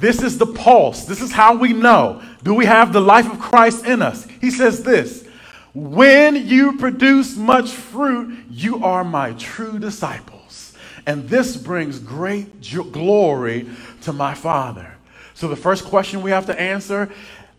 This 0.00 0.22
is 0.22 0.38
the 0.38 0.46
pulse. 0.46 1.04
This 1.04 1.20
is 1.20 1.32
how 1.32 1.54
we 1.54 1.74
know. 1.74 2.22
Do 2.42 2.54
we 2.54 2.64
have 2.64 2.94
the 2.94 3.00
life 3.00 3.30
of 3.30 3.38
Christ 3.38 3.84
in 3.84 4.00
us? 4.00 4.26
He 4.40 4.50
says 4.50 4.82
this 4.82 5.26
When 5.74 6.48
you 6.48 6.78
produce 6.78 7.36
much 7.36 7.70
fruit, 7.72 8.38
you 8.48 8.82
are 8.82 9.04
my 9.04 9.34
true 9.34 9.78
disciples. 9.78 10.72
And 11.06 11.28
this 11.28 11.58
brings 11.58 11.98
great 11.98 12.62
jo- 12.62 12.84
glory 12.84 13.68
to 14.02 14.14
my 14.14 14.32
Father. 14.32 14.94
So, 15.34 15.46
the 15.48 15.56
first 15.56 15.84
question 15.84 16.22
we 16.22 16.30
have 16.30 16.46
to 16.46 16.58
answer 16.58 17.12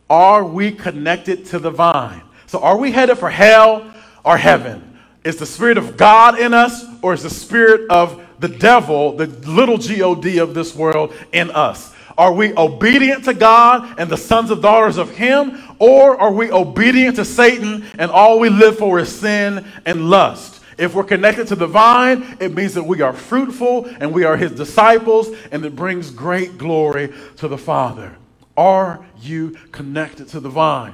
are 0.10 0.44
we 0.44 0.72
connected 0.72 1.46
to 1.48 1.60
the 1.60 1.70
vine? 1.70 2.24
So, 2.48 2.60
are 2.62 2.78
we 2.78 2.92
headed 2.92 3.20
for 3.20 3.30
hell 3.30 3.94
or 4.24 4.38
heaven? 4.38 4.98
Is 5.24 5.38
the 5.38 5.46
Spirit 5.46 5.78
of 5.78 5.98
God 5.98 6.40
in 6.40 6.54
us, 6.56 6.84
or 7.04 7.14
is 7.14 7.22
the 7.22 7.30
Spirit 7.30 7.90
of 7.92 8.25
the 8.48 8.58
devil, 8.58 9.14
the 9.14 9.26
little 9.50 9.78
God 9.80 10.38
of 10.38 10.54
this 10.54 10.76
world, 10.76 11.12
in 11.32 11.50
us? 11.50 11.94
Are 12.16 12.32
we 12.32 12.54
obedient 12.56 13.26
to 13.26 13.34
God 13.34 14.00
and 14.00 14.08
the 14.10 14.18
sons 14.18 14.52
and 14.52 14.62
daughters 14.62 14.98
of 14.98 15.10
Him, 15.16 15.62
or 15.80 16.20
are 16.20 16.32
we 16.32 16.52
obedient 16.52 17.16
to 17.16 17.26
Satan 17.26 17.86
and 17.98 18.12
all 18.12 18.40
we 18.40 18.50
live 18.50 18.78
for 18.78 19.00
is 19.00 19.14
sin 19.14 19.66
and 19.86 20.10
lust? 20.12 20.62
If 20.78 20.94
we're 20.94 21.06
connected 21.06 21.48
to 21.48 21.56
the 21.56 21.68
vine, 21.68 22.38
it 22.40 22.54
means 22.54 22.76
that 22.76 22.84
we 22.84 23.02
are 23.02 23.14
fruitful 23.14 23.86
and 24.00 24.14
we 24.14 24.26
are 24.26 24.38
His 24.38 24.52
disciples, 24.52 25.30
and 25.52 25.66
it 25.66 25.76
brings 25.76 26.12
great 26.12 26.60
glory 26.60 27.12
to 27.38 27.48
the 27.48 27.58
Father. 27.58 28.16
Are 28.56 29.04
you 29.22 29.58
connected 29.72 30.28
to 30.30 30.40
the 30.40 30.50
vine? 30.50 30.94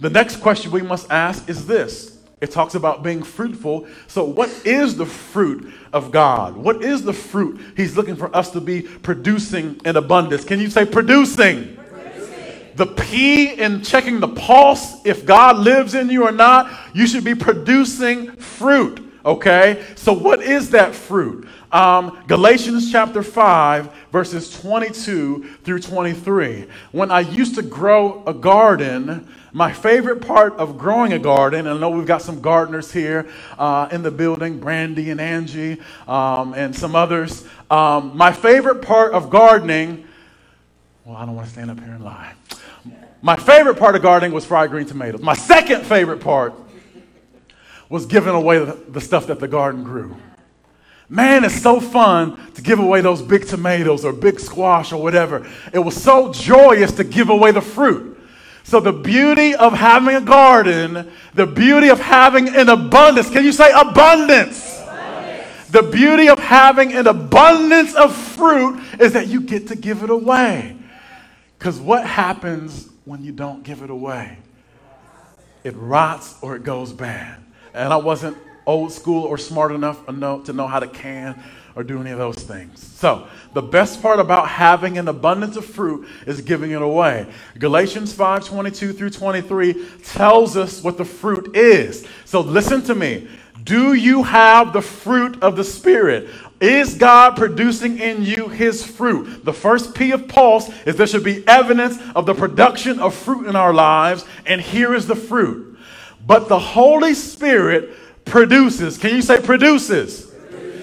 The 0.00 0.10
next 0.10 0.36
question 0.36 0.70
we 0.70 0.82
must 0.82 1.10
ask 1.10 1.50
is 1.50 1.66
this 1.66 2.18
it 2.40 2.52
talks 2.52 2.74
about 2.74 3.02
being 3.02 3.22
fruitful. 3.22 3.88
So, 4.06 4.24
what 4.24 4.48
is 4.64 4.96
the 4.96 5.06
fruit 5.06 5.72
of 5.92 6.10
God? 6.10 6.56
What 6.56 6.82
is 6.84 7.02
the 7.02 7.12
fruit 7.12 7.60
He's 7.76 7.96
looking 7.96 8.16
for 8.16 8.34
us 8.34 8.50
to 8.52 8.60
be 8.60 8.82
producing 8.82 9.80
in 9.84 9.96
abundance? 9.96 10.44
Can 10.44 10.60
you 10.60 10.70
say 10.70 10.84
producing? 10.84 11.76
producing. 11.76 12.76
The 12.76 12.86
P 12.86 13.54
in 13.54 13.82
checking 13.82 14.20
the 14.20 14.28
pulse, 14.28 15.04
if 15.04 15.26
God 15.26 15.58
lives 15.58 15.94
in 15.94 16.10
you 16.10 16.24
or 16.24 16.32
not, 16.32 16.70
you 16.94 17.06
should 17.06 17.24
be 17.24 17.34
producing 17.34 18.32
fruit. 18.32 19.04
Okay? 19.24 19.84
So, 19.96 20.12
what 20.12 20.42
is 20.42 20.70
that 20.70 20.94
fruit? 20.94 21.46
Um, 21.70 22.24
Galatians 22.26 22.90
chapter 22.90 23.22
5, 23.22 23.97
verses 24.10 24.50
22 24.60 25.56
through 25.64 25.80
23. 25.80 26.66
When 26.92 27.10
I 27.10 27.20
used 27.20 27.54
to 27.56 27.62
grow 27.62 28.24
a 28.26 28.34
garden, 28.34 29.28
my 29.52 29.72
favorite 29.72 30.26
part 30.26 30.54
of 30.54 30.78
growing 30.78 31.12
a 31.12 31.18
garden, 31.18 31.66
and 31.66 31.76
I 31.76 31.80
know 31.80 31.90
we've 31.90 32.06
got 32.06 32.22
some 32.22 32.40
gardeners 32.40 32.92
here 32.92 33.28
uh, 33.58 33.88
in 33.90 34.02
the 34.02 34.10
building, 34.10 34.58
Brandy 34.58 35.10
and 35.10 35.20
Angie, 35.20 35.80
um, 36.06 36.54
and 36.54 36.74
some 36.74 36.94
others. 36.94 37.46
Um, 37.70 38.16
my 38.16 38.32
favorite 38.32 38.82
part 38.82 39.12
of 39.12 39.30
gardening, 39.30 40.06
well, 41.04 41.16
I 41.16 41.26
don't 41.26 41.34
want 41.34 41.46
to 41.48 41.52
stand 41.52 41.70
up 41.70 41.80
here 41.80 41.92
and 41.92 42.04
lie. 42.04 42.34
My 43.20 43.36
favorite 43.36 43.78
part 43.78 43.96
of 43.96 44.02
gardening 44.02 44.32
was 44.32 44.44
fried 44.44 44.70
green 44.70 44.86
tomatoes. 44.86 45.20
My 45.20 45.34
second 45.34 45.84
favorite 45.84 46.20
part 46.20 46.54
was 47.88 48.06
giving 48.06 48.34
away 48.34 48.58
the, 48.58 48.72
the 48.88 49.00
stuff 49.00 49.26
that 49.26 49.40
the 49.40 49.48
garden 49.48 49.82
grew. 49.82 50.16
Man, 51.08 51.44
it's 51.44 51.62
so 51.62 51.80
fun 51.80 52.38
to 52.52 52.62
give 52.62 52.78
away 52.78 53.00
those 53.00 53.22
big 53.22 53.46
tomatoes 53.46 54.04
or 54.04 54.12
big 54.12 54.38
squash 54.38 54.92
or 54.92 55.02
whatever. 55.02 55.46
It 55.72 55.78
was 55.78 56.00
so 56.00 56.32
joyous 56.32 56.92
to 56.92 57.04
give 57.04 57.30
away 57.30 57.50
the 57.50 57.62
fruit. 57.62 58.16
So, 58.64 58.80
the 58.80 58.92
beauty 58.92 59.54
of 59.54 59.72
having 59.72 60.14
a 60.14 60.20
garden, 60.20 61.10
the 61.32 61.46
beauty 61.46 61.88
of 61.88 61.98
having 61.98 62.54
an 62.54 62.68
abundance, 62.68 63.30
can 63.30 63.42
you 63.42 63.52
say 63.52 63.70
abundance? 63.70 64.78
abundance? 64.82 65.68
The 65.70 65.82
beauty 65.84 66.28
of 66.28 66.38
having 66.38 66.92
an 66.92 67.06
abundance 67.06 67.94
of 67.94 68.14
fruit 68.14 68.78
is 69.00 69.14
that 69.14 69.28
you 69.28 69.40
get 69.40 69.68
to 69.68 69.76
give 69.76 70.02
it 70.02 70.10
away. 70.10 70.76
Because 71.58 71.80
what 71.80 72.06
happens 72.06 72.90
when 73.06 73.24
you 73.24 73.32
don't 73.32 73.62
give 73.62 73.80
it 73.80 73.88
away? 73.88 74.36
It 75.64 75.74
rots 75.74 76.36
or 76.42 76.54
it 76.54 76.62
goes 76.62 76.92
bad. 76.92 77.42
And 77.72 77.90
I 77.90 77.96
wasn't 77.96 78.36
old 78.68 78.92
school 78.92 79.24
or 79.24 79.38
smart 79.38 79.72
enough 79.72 80.06
to 80.06 80.52
know 80.52 80.66
how 80.66 80.78
to 80.78 80.86
can 80.86 81.42
or 81.74 81.82
do 81.82 82.00
any 82.00 82.10
of 82.10 82.18
those 82.18 82.36
things. 82.36 82.84
So, 82.96 83.28
the 83.54 83.62
best 83.62 84.02
part 84.02 84.18
about 84.18 84.48
having 84.48 84.98
an 84.98 85.08
abundance 85.08 85.56
of 85.56 85.64
fruit 85.64 86.06
is 86.26 86.40
giving 86.40 86.72
it 86.72 86.82
away. 86.82 87.26
Galatians 87.58 88.12
5 88.12 88.44
22 88.44 88.92
through 88.92 89.10
23 89.10 89.86
tells 90.02 90.56
us 90.56 90.82
what 90.82 90.98
the 90.98 91.04
fruit 91.04 91.56
is. 91.56 92.06
So, 92.24 92.40
listen 92.40 92.82
to 92.82 92.94
me. 92.94 93.28
Do 93.62 93.94
you 93.94 94.22
have 94.22 94.72
the 94.72 94.82
fruit 94.82 95.42
of 95.42 95.56
the 95.56 95.64
Spirit? 95.64 96.28
Is 96.60 96.94
God 96.94 97.36
producing 97.36 97.98
in 97.98 98.22
you 98.22 98.48
his 98.48 98.84
fruit? 98.84 99.44
The 99.44 99.52
first 99.52 99.94
P 99.94 100.10
of 100.10 100.26
pulse 100.26 100.68
is 100.84 100.96
there 100.96 101.06
should 101.06 101.24
be 101.24 101.46
evidence 101.46 101.98
of 102.16 102.26
the 102.26 102.34
production 102.34 102.98
of 102.98 103.14
fruit 103.14 103.46
in 103.46 103.54
our 103.54 103.72
lives, 103.72 104.24
and 104.46 104.60
here 104.60 104.94
is 104.94 105.06
the 105.06 105.14
fruit. 105.14 105.78
But 106.26 106.48
the 106.48 106.58
Holy 106.58 107.14
Spirit 107.14 107.94
produces. 108.28 108.98
Can 108.98 109.14
you 109.14 109.22
say 109.22 109.40
produces? 109.40 110.30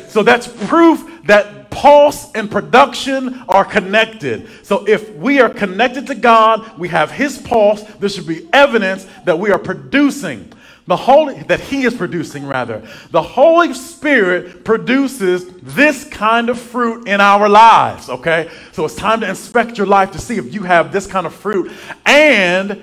So 0.10 0.24
that's 0.24 0.48
proof 0.48 1.24
that 1.26 1.70
pulse 1.72 2.32
and 2.34 2.50
production 2.50 3.44
are 3.50 3.66
connected. 3.66 4.48
So 4.64 4.88
if 4.88 5.14
we 5.16 5.42
are 5.42 5.50
connected 5.50 6.08
to 6.08 6.16
God, 6.16 6.78
we 6.80 6.88
have 6.90 7.12
His 7.12 7.38
pulse, 7.38 7.84
there 7.96 8.10
should 8.10 8.28
be 8.28 8.48
evidence 8.54 9.06
that 9.26 9.38
we 9.38 9.52
are 9.52 9.60
producing. 9.60 10.54
The 10.88 10.96
Holy, 10.96 11.42
that 11.44 11.60
He 11.60 11.84
is 11.84 11.96
producing, 11.96 12.48
rather. 12.48 12.88
The 13.10 13.22
Holy 13.22 13.74
Spirit 13.74 14.64
produces 14.64 15.48
this 15.62 16.06
kind 16.06 16.50
of 16.50 16.60
fruit 16.60 17.08
in 17.08 17.20
our 17.20 17.50
lives, 17.50 18.08
okay? 18.08 18.50
So 18.72 18.86
it's 18.86 18.96
time 18.96 19.22
to 19.22 19.30
inspect 19.30 19.78
your 19.80 19.88
life 19.88 20.12
to 20.12 20.20
see 20.20 20.38
if 20.38 20.54
you 20.54 20.62
have 20.64 20.94
this 20.94 21.08
kind 21.08 21.26
of 21.26 21.34
fruit 21.34 21.72
and 22.06 22.82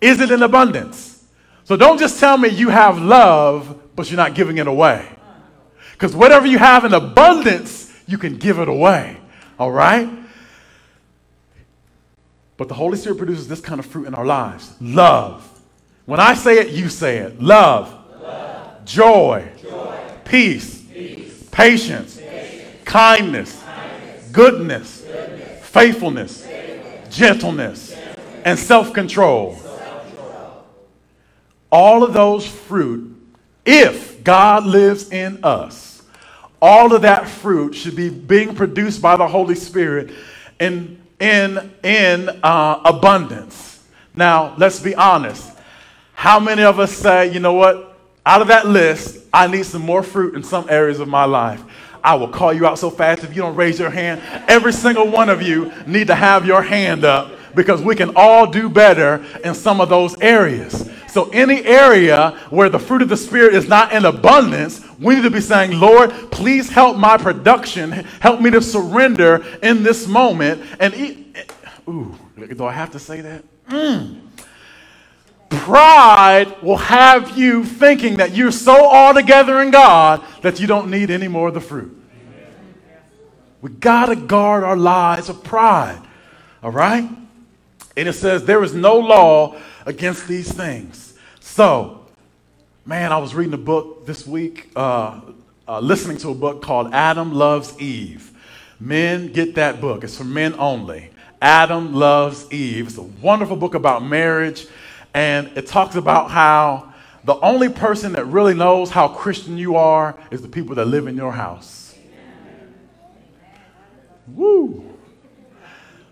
is 0.00 0.20
it 0.20 0.30
in 0.30 0.42
abundance? 0.42 1.07
So 1.68 1.76
don't 1.76 1.98
just 1.98 2.18
tell 2.18 2.38
me 2.38 2.48
you 2.48 2.70
have 2.70 2.98
love, 2.98 3.78
but 3.94 4.10
you're 4.10 4.16
not 4.16 4.34
giving 4.34 4.56
it 4.56 4.66
away. 4.66 5.06
Because 5.92 6.16
whatever 6.16 6.46
you 6.46 6.56
have 6.56 6.86
in 6.86 6.94
abundance, 6.94 7.92
you 8.06 8.16
can 8.16 8.38
give 8.38 8.58
it 8.58 8.68
away. 8.68 9.18
All 9.58 9.70
right? 9.70 10.08
But 12.56 12.68
the 12.68 12.74
Holy 12.74 12.96
Spirit 12.96 13.18
produces 13.18 13.48
this 13.48 13.60
kind 13.60 13.78
of 13.78 13.84
fruit 13.84 14.06
in 14.06 14.14
our 14.14 14.24
lives 14.24 14.76
love. 14.80 15.46
When 16.06 16.20
I 16.20 16.32
say 16.32 16.58
it, 16.58 16.70
you 16.70 16.88
say 16.88 17.18
it. 17.18 17.38
Love, 17.38 17.94
love. 18.22 18.86
Joy, 18.86 19.46
joy. 19.60 20.00
Peace, 20.24 20.80
peace. 20.90 21.48
Patience, 21.52 22.16
patience. 22.16 22.82
Kindness, 22.86 23.62
kindness. 23.62 24.30
Goodness, 24.30 25.00
goodness. 25.02 25.66
faithfulness, 25.66 26.48
gentleness, 27.10 27.94
and 28.46 28.58
self 28.58 28.94
control. 28.94 29.58
All 31.70 32.02
of 32.02 32.12
those 32.12 32.46
fruit, 32.46 33.14
if 33.64 34.24
God 34.24 34.64
lives 34.64 35.10
in 35.10 35.44
us, 35.44 36.02
all 36.60 36.94
of 36.94 37.02
that 37.02 37.28
fruit 37.28 37.74
should 37.74 37.94
be 37.94 38.08
being 38.08 38.54
produced 38.54 39.00
by 39.00 39.16
the 39.16 39.28
Holy 39.28 39.54
Spirit 39.54 40.10
in, 40.58 41.00
in, 41.20 41.72
in 41.82 42.28
uh, 42.42 42.80
abundance. 42.84 43.84
Now, 44.14 44.54
let's 44.56 44.80
be 44.80 44.94
honest. 44.94 45.52
How 46.14 46.40
many 46.40 46.62
of 46.62 46.80
us 46.80 46.92
say, 46.92 47.32
you 47.32 47.38
know 47.38 47.52
what? 47.52 47.96
Out 48.26 48.42
of 48.42 48.48
that 48.48 48.66
list, 48.66 49.24
I 49.32 49.46
need 49.46 49.64
some 49.64 49.82
more 49.82 50.02
fruit 50.02 50.34
in 50.34 50.42
some 50.42 50.66
areas 50.68 51.00
of 51.00 51.08
my 51.08 51.24
life. 51.24 51.62
I 52.02 52.14
will 52.14 52.28
call 52.28 52.52
you 52.52 52.66
out 52.66 52.78
so 52.78 52.90
fast 52.90 53.24
if 53.24 53.30
you 53.30 53.42
don't 53.42 53.54
raise 53.54 53.78
your 53.78 53.90
hand. 53.90 54.20
Every 54.48 54.72
single 54.72 55.08
one 55.08 55.28
of 55.28 55.42
you 55.42 55.72
need 55.86 56.08
to 56.08 56.14
have 56.14 56.46
your 56.46 56.62
hand 56.62 57.04
up 57.04 57.32
because 57.54 57.82
we 57.82 57.94
can 57.94 58.12
all 58.16 58.46
do 58.46 58.68
better 58.68 59.24
in 59.44 59.54
some 59.54 59.80
of 59.80 59.88
those 59.88 60.20
areas. 60.20 60.90
So, 61.08 61.30
any 61.30 61.64
area 61.64 62.38
where 62.50 62.68
the 62.68 62.78
fruit 62.78 63.00
of 63.00 63.08
the 63.08 63.16
Spirit 63.16 63.54
is 63.54 63.66
not 63.66 63.92
in 63.92 64.04
abundance, 64.04 64.84
we 64.98 65.14
need 65.14 65.22
to 65.22 65.30
be 65.30 65.40
saying, 65.40 65.78
Lord, 65.78 66.10
please 66.30 66.68
help 66.68 66.98
my 66.98 67.16
production. 67.16 67.92
Help 68.20 68.40
me 68.40 68.50
to 68.50 68.60
surrender 68.60 69.44
in 69.62 69.82
this 69.82 70.06
moment. 70.06 70.62
And, 70.78 70.94
eat. 70.94 71.52
ooh, 71.88 72.14
do 72.36 72.66
I 72.66 72.72
have 72.72 72.90
to 72.92 72.98
say 72.98 73.22
that? 73.22 73.44
Mm. 73.68 74.20
Pride 75.48 76.60
will 76.62 76.76
have 76.76 77.38
you 77.38 77.64
thinking 77.64 78.18
that 78.18 78.34
you're 78.34 78.52
so 78.52 78.84
all 78.84 79.14
together 79.14 79.62
in 79.62 79.70
God 79.70 80.22
that 80.42 80.60
you 80.60 80.66
don't 80.66 80.90
need 80.90 81.10
any 81.10 81.28
more 81.28 81.48
of 81.48 81.54
the 81.54 81.60
fruit. 81.60 81.94
We 83.62 83.70
got 83.70 84.06
to 84.06 84.16
guard 84.16 84.62
our 84.62 84.76
lives 84.76 85.28
of 85.28 85.42
pride. 85.42 86.00
All 86.62 86.70
right? 86.70 87.08
And 87.96 88.08
it 88.08 88.12
says, 88.12 88.44
There 88.44 88.62
is 88.62 88.74
no 88.74 88.98
law 88.98 89.56
against 89.86 90.28
these 90.28 90.52
things. 90.52 91.14
So, 91.40 92.06
man, 92.84 93.12
I 93.12 93.18
was 93.18 93.34
reading 93.34 93.54
a 93.54 93.58
book 93.58 94.06
this 94.06 94.26
week, 94.26 94.70
uh, 94.76 95.20
uh, 95.66 95.80
listening 95.80 96.16
to 96.18 96.30
a 96.30 96.34
book 96.34 96.62
called 96.62 96.92
Adam 96.92 97.34
Loves 97.34 97.78
Eve. 97.80 98.32
Men 98.80 99.32
get 99.32 99.56
that 99.56 99.80
book, 99.80 100.04
it's 100.04 100.16
for 100.16 100.24
men 100.24 100.54
only. 100.58 101.10
Adam 101.40 101.94
Loves 101.94 102.50
Eve. 102.52 102.88
It's 102.88 102.98
a 102.98 103.02
wonderful 103.02 103.56
book 103.56 103.74
about 103.74 104.04
marriage, 104.04 104.66
and 105.14 105.50
it 105.56 105.66
talks 105.66 105.94
about 105.94 106.30
how 106.30 106.92
the 107.24 107.38
only 107.40 107.68
person 107.68 108.12
that 108.12 108.24
really 108.26 108.54
knows 108.54 108.90
how 108.90 109.08
Christian 109.08 109.58
you 109.58 109.76
are 109.76 110.16
is 110.30 110.42
the 110.42 110.48
people 110.48 110.74
that 110.76 110.86
live 110.86 111.06
in 111.06 111.16
your 111.16 111.32
house. 111.32 111.94
Woo! 114.28 114.84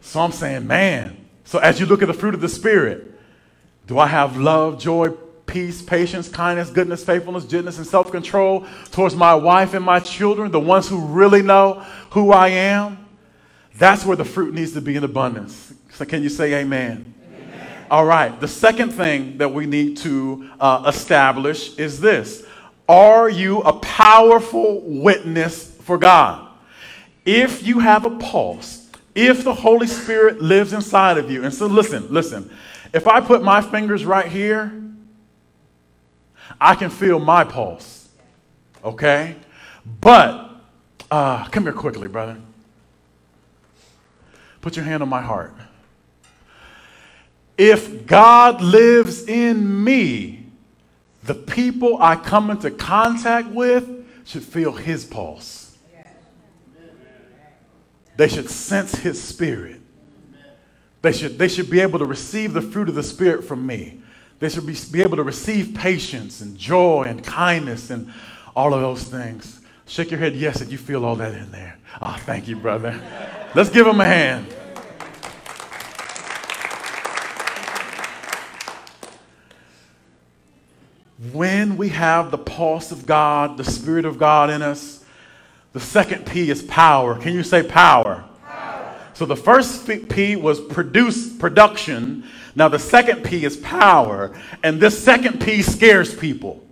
So 0.01 0.21
I'm 0.21 0.33
saying, 0.33 0.67
man, 0.67 1.17
so 1.45 1.59
as 1.59 1.81
you 1.81 1.87
look 1.87 2.03
at 2.03 2.09
the 2.09 2.15
fruit 2.15 2.35
of 2.35 2.41
the 2.41 2.49
Spirit, 2.49 3.16
do 3.87 3.99
I 3.99 4.07
have 4.07 4.37
love, 4.37 4.79
joy, 4.79 5.11
peace, 5.47 5.81
patience, 5.81 6.29
kindness, 6.29 6.71
goodness, 6.71 7.05
faithfulness, 7.05 7.45
gentleness, 7.45 7.79
and 7.79 7.87
self 7.87 8.11
control 8.11 8.67
towards 8.91 9.15
my 9.15 9.35
wife 9.35 9.75
and 9.75 9.85
my 9.85 10.01
children, 10.01 10.51
the 10.51 10.61
ones 10.61 10.89
who 10.89 11.07
really 11.07 11.43
know 11.43 11.85
who 12.11 12.33
I 12.33 12.49
am? 12.49 13.07
That's 13.77 14.05
where 14.05 14.17
the 14.17 14.25
fruit 14.25 14.55
needs 14.55 14.73
to 14.73 14.81
be 14.81 14.97
in 14.97 15.05
abundance. 15.05 15.75
So, 15.93 16.05
can 16.05 16.23
you 16.23 16.29
say 16.29 16.55
amen? 16.55 17.15
amen. 17.33 17.87
All 17.91 18.05
right. 18.05 18.39
The 18.41 18.49
second 18.49 18.93
thing 18.93 19.39
that 19.39 19.53
we 19.53 19.67
need 19.67 19.99
to 19.99 20.51
uh, 20.59 20.85
establish 20.87 21.77
is 21.79 22.01
this 22.01 22.45
Are 22.89 23.29
you 23.29 23.61
a 23.61 23.73
powerful 23.75 24.83
witness 24.85 25.71
for 25.83 25.97
God? 25.97 26.49
If 27.25 27.67
you 27.67 27.81
have 27.81 28.05
a 28.05 28.11
pulse, 28.11 28.89
if 29.15 29.45
the 29.45 29.55
Holy 29.55 29.87
Spirit 29.87 30.43
lives 30.43 30.73
inside 30.73 31.19
of 31.19 31.31
you. 31.31 31.45
And 31.45 31.53
so, 31.53 31.67
listen, 31.67 32.07
listen. 32.11 32.51
If 32.97 33.07
I 33.07 33.21
put 33.21 33.43
my 33.43 33.61
fingers 33.61 34.07
right 34.07 34.27
here, 34.27 34.73
I 36.59 36.75
can 36.75 36.89
feel 36.89 37.19
my 37.19 37.45
pulse. 37.45 38.09
Okay? 38.83 39.37
But, 40.01 40.49
uh, 41.11 41.45
come 41.49 41.65
here 41.65 41.75
quickly, 41.75 42.09
brother. 42.09 42.39
Put 44.63 44.77
your 44.77 44.87
hand 44.87 45.03
on 45.03 45.11
my 45.11 45.21
heart. 45.21 45.55
If 47.59 48.07
God 48.07 48.63
lives 48.63 49.29
in 49.29 49.85
me, 49.85 50.47
the 51.23 51.35
people 51.35 51.99
I 52.01 52.17
come 52.17 52.49
into 52.49 52.71
contact 52.71 53.49
with 53.49 54.07
should 54.25 54.43
feel 54.43 54.73
his 54.73 55.05
pulse. 55.05 55.77
They 58.17 58.29
should 58.29 58.49
sense 58.49 58.95
his 58.95 59.23
spirit. 59.23 59.83
They 61.03 61.13
should, 61.13 61.39
they 61.39 61.49
should 61.49 61.71
be 61.71 61.81
able 61.81 61.99
to 61.99 62.05
receive 62.05 62.53
the 62.53 62.63
fruit 62.63 62.89
of 62.89 62.95
the 62.95 63.03
spirit 63.03 63.45
from 63.45 63.67
me. 63.67 64.01
They 64.39 64.49
should 64.49 64.67
be, 64.67 64.77
be 64.91 65.03
able 65.03 65.17
to 65.17 65.23
receive 65.23 65.75
patience 65.75 66.41
and 66.41 66.57
joy 66.59 67.05
and 67.07 67.23
kindness 67.23 67.91
and 67.91 68.13
all 68.55 68.75
of 68.75 68.81
those 68.81 69.05
things. 69.05 69.61
Shake 69.87 70.11
your 70.11 70.21
head 70.21 70.35
yes 70.35 70.61
if 70.61 70.73
you 70.73 70.79
feel 70.79 71.05
all 71.05 71.17
that 71.17 71.33
in 71.33 71.51
there. 71.53 71.79
Oh, 72.03 72.17
thank 72.21 72.49
you, 72.49 72.57
brother. 72.57 73.01
Let's 73.55 73.71
give 73.71 73.87
him 73.87 74.01
a 74.01 74.05
hand. 74.05 74.47
When 81.33 81.77
we 81.77 81.89
have 81.91 82.31
the 82.31 82.39
pulse 82.39 82.93
of 82.93 83.07
God, 83.07 83.57
the 83.57 83.65
Spirit 83.65 84.05
of 84.05 84.19
God 84.19 84.51
in 84.51 84.61
us, 84.61 85.03
the 85.73 85.81
second 85.81 86.27
P 86.27 86.51
is 86.51 86.63
power. 86.63 87.19
Can 87.19 87.33
you 87.33 87.43
say 87.43 87.63
power? 87.63 88.26
So 89.17 89.25
the 89.25 89.35
first 89.35 89.89
P 90.11 90.37
was 90.37 90.61
produce 90.61 91.33
production. 91.33 92.25
Now 92.55 92.69
the 92.69 92.79
second 92.79 93.25
P 93.25 93.47
is 93.47 93.57
power. 93.57 94.39
And 94.63 94.79
this 94.79 95.03
second 95.03 95.41
P 95.41 95.63
scares 95.63 96.15
people. 96.15 96.63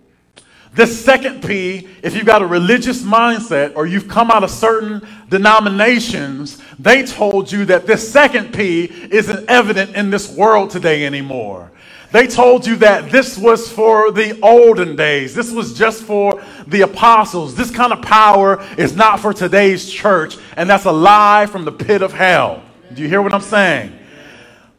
This 0.74 1.02
second 1.02 1.42
P, 1.42 1.88
if 2.02 2.14
you've 2.14 2.26
got 2.26 2.42
a 2.42 2.46
religious 2.46 3.00
mindset 3.00 3.74
or 3.76 3.86
you've 3.86 4.08
come 4.08 4.30
out 4.30 4.44
of 4.44 4.50
certain 4.50 5.00
denominations, 5.30 6.60
they 6.78 7.06
told 7.06 7.50
you 7.50 7.64
that 7.64 7.86
this 7.86 8.06
second 8.06 8.52
P 8.52 8.92
isn't 9.10 9.48
evident 9.48 9.96
in 9.96 10.10
this 10.10 10.30
world 10.30 10.68
today 10.68 11.06
anymore. 11.06 11.72
They 12.14 12.28
told 12.28 12.64
you 12.64 12.76
that 12.76 13.10
this 13.10 13.36
was 13.36 13.68
for 13.68 14.12
the 14.12 14.38
olden 14.40 14.94
days. 14.94 15.34
This 15.34 15.50
was 15.50 15.76
just 15.76 16.04
for 16.04 16.40
the 16.68 16.82
apostles. 16.82 17.56
This 17.56 17.72
kind 17.72 17.92
of 17.92 18.02
power 18.02 18.64
is 18.78 18.94
not 18.94 19.18
for 19.18 19.32
today's 19.32 19.90
church. 19.90 20.38
And 20.56 20.70
that's 20.70 20.84
a 20.84 20.92
lie 20.92 21.46
from 21.46 21.64
the 21.64 21.72
pit 21.72 22.02
of 22.02 22.12
hell. 22.12 22.62
Do 22.94 23.02
you 23.02 23.08
hear 23.08 23.20
what 23.20 23.34
I'm 23.34 23.40
saying? 23.40 23.98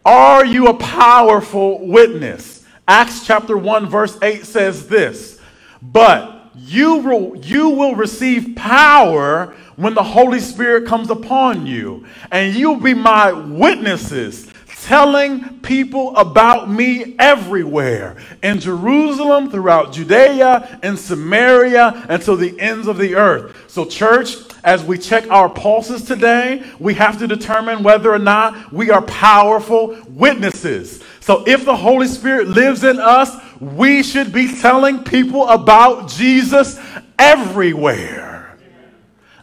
Are 0.05 0.45
you 0.45 0.67
a 0.67 0.75
powerful 0.75 1.85
witness? 1.85 2.63
Acts 2.87 3.25
chapter 3.25 3.57
1, 3.57 3.89
verse 3.89 4.17
8 4.21 4.45
says 4.45 4.87
this 4.87 5.37
But 5.81 6.51
you 6.55 6.95
will, 6.99 7.35
you 7.35 7.67
will 7.67 7.95
receive 7.95 8.55
power 8.55 9.53
when 9.75 9.93
the 9.93 10.03
Holy 10.03 10.39
Spirit 10.39 10.87
comes 10.87 11.09
upon 11.09 11.65
you, 11.65 12.05
and 12.31 12.55
you'll 12.55 12.79
be 12.79 12.93
my 12.93 13.33
witnesses 13.33 14.49
telling 14.85 15.59
people 15.61 16.15
about 16.15 16.69
me 16.69 17.15
everywhere 17.17 18.17
in 18.43 18.59
Jerusalem, 18.59 19.49
throughout 19.49 19.93
Judea, 19.93 20.79
in 20.83 20.95
Samaria, 20.95 22.05
and 22.07 22.21
to 22.21 22.35
the 22.35 22.59
ends 22.59 22.87
of 22.87 22.99
the 22.99 23.15
earth. 23.15 23.65
So, 23.67 23.85
church, 23.85 24.35
as 24.63 24.83
we 24.83 24.99
check 24.99 25.27
our 25.31 25.49
pulses 25.49 26.03
today, 26.03 26.63
we 26.77 26.93
have 26.93 27.17
to 27.17 27.27
determine 27.27 27.81
whether 27.81 28.13
or 28.13 28.19
not 28.19 28.71
we 28.71 28.91
are 28.91 29.01
powerful 29.01 29.97
witnesses. 30.07 31.03
So, 31.19 31.43
if 31.47 31.65
the 31.65 31.75
Holy 31.75 32.07
Spirit 32.07 32.47
lives 32.47 32.83
in 32.83 32.99
us, 32.99 33.35
we 33.59 34.03
should 34.03 34.31
be 34.31 34.55
telling 34.55 35.03
people 35.03 35.47
about 35.49 36.09
Jesus 36.09 36.79
everywhere. 37.17 38.55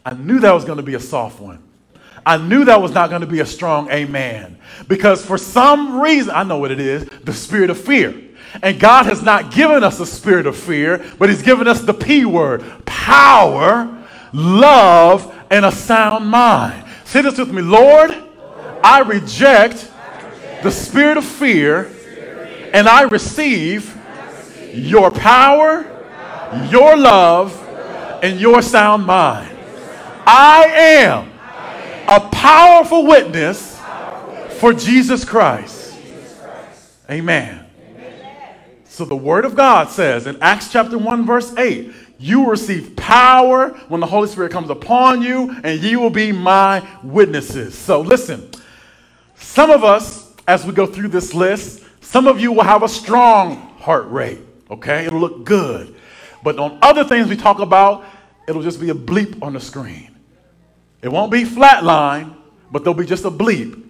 I 0.06 0.14
knew 0.14 0.38
that 0.38 0.52
was 0.52 0.64
going 0.64 0.76
to 0.76 0.84
be 0.84 0.94
a 0.94 1.00
soft 1.00 1.40
one. 1.40 1.58
I 2.24 2.36
knew 2.36 2.64
that 2.66 2.80
was 2.80 2.92
not 2.92 3.10
going 3.10 3.22
to 3.22 3.26
be 3.26 3.40
a 3.40 3.46
strong 3.46 3.90
amen. 3.90 4.58
Because 4.88 5.24
for 5.24 5.38
some 5.38 6.00
reason, 6.00 6.30
I 6.30 6.44
know 6.44 6.58
what 6.58 6.70
it 6.70 6.80
is 6.80 7.04
the 7.24 7.32
spirit 7.32 7.70
of 7.70 7.78
fear. 7.78 8.14
And 8.62 8.78
God 8.78 9.06
has 9.06 9.22
not 9.22 9.52
given 9.52 9.82
us 9.82 9.98
a 10.00 10.06
spirit 10.06 10.46
of 10.46 10.56
fear, 10.56 11.04
but 11.18 11.28
He's 11.28 11.42
given 11.42 11.66
us 11.66 11.80
the 11.80 11.94
P 11.94 12.24
word 12.24 12.62
power, 12.84 14.04
love, 14.32 15.34
and 15.50 15.64
a 15.64 15.72
sound 15.72 16.26
mind. 16.26 16.84
Say 17.04 17.22
this 17.22 17.38
with 17.38 17.52
me 17.52 17.62
Lord, 17.62 18.14
I 18.84 19.00
reject 19.00 19.90
the 20.62 20.70
spirit 20.70 21.16
of 21.16 21.24
fear, 21.24 21.90
and 22.72 22.88
I 22.88 23.02
receive 23.02 23.98
your 24.72 25.10
power, 25.10 25.84
your 26.70 26.96
love, 26.96 27.58
and 28.22 28.38
your 28.38 28.62
sound 28.62 29.06
mind. 29.06 29.56
I 30.24 30.64
am 30.66 31.31
a 32.08 32.20
powerful 32.32 33.06
witness 33.06 33.80
for 34.58 34.72
Jesus 34.72 35.24
Christ. 35.24 35.94
Amen. 37.10 37.66
So 38.84 39.04
the 39.04 39.16
Word 39.16 39.44
of 39.44 39.54
God 39.56 39.90
says 39.90 40.26
in 40.26 40.36
Acts 40.42 40.70
chapter 40.72 40.98
1, 40.98 41.26
verse 41.26 41.56
8, 41.56 41.92
you 42.18 42.48
receive 42.48 42.94
power 42.94 43.70
when 43.88 44.00
the 44.00 44.06
Holy 44.06 44.28
Spirit 44.28 44.52
comes 44.52 44.70
upon 44.70 45.22
you, 45.22 45.56
and 45.64 45.82
you 45.82 45.98
will 46.00 46.10
be 46.10 46.30
my 46.32 46.86
witnesses. 47.02 47.76
So 47.76 48.00
listen, 48.00 48.50
Some 49.42 49.70
of 49.70 49.84
us, 49.84 50.32
as 50.48 50.64
we 50.64 50.72
go 50.72 50.86
through 50.86 51.08
this 51.08 51.34
list, 51.34 51.84
some 52.00 52.26
of 52.26 52.40
you 52.40 52.52
will 52.52 52.62
have 52.62 52.82
a 52.82 52.88
strong 52.88 53.56
heart 53.78 54.08
rate, 54.08 54.40
okay? 54.70 55.04
It'll 55.04 55.20
look 55.20 55.44
good. 55.44 55.94
But 56.42 56.58
on 56.58 56.78
other 56.80 57.04
things 57.04 57.28
we 57.28 57.36
talk 57.36 57.58
about, 57.58 58.04
it'll 58.48 58.62
just 58.62 58.80
be 58.80 58.90
a 58.90 58.94
bleep 58.94 59.42
on 59.42 59.52
the 59.52 59.60
screen. 59.60 60.11
It 61.02 61.10
won't 61.10 61.32
be 61.32 61.42
flatline, 61.42 62.36
but 62.70 62.84
there'll 62.84 62.98
be 62.98 63.04
just 63.04 63.24
a 63.24 63.30
bleep. 63.30 63.82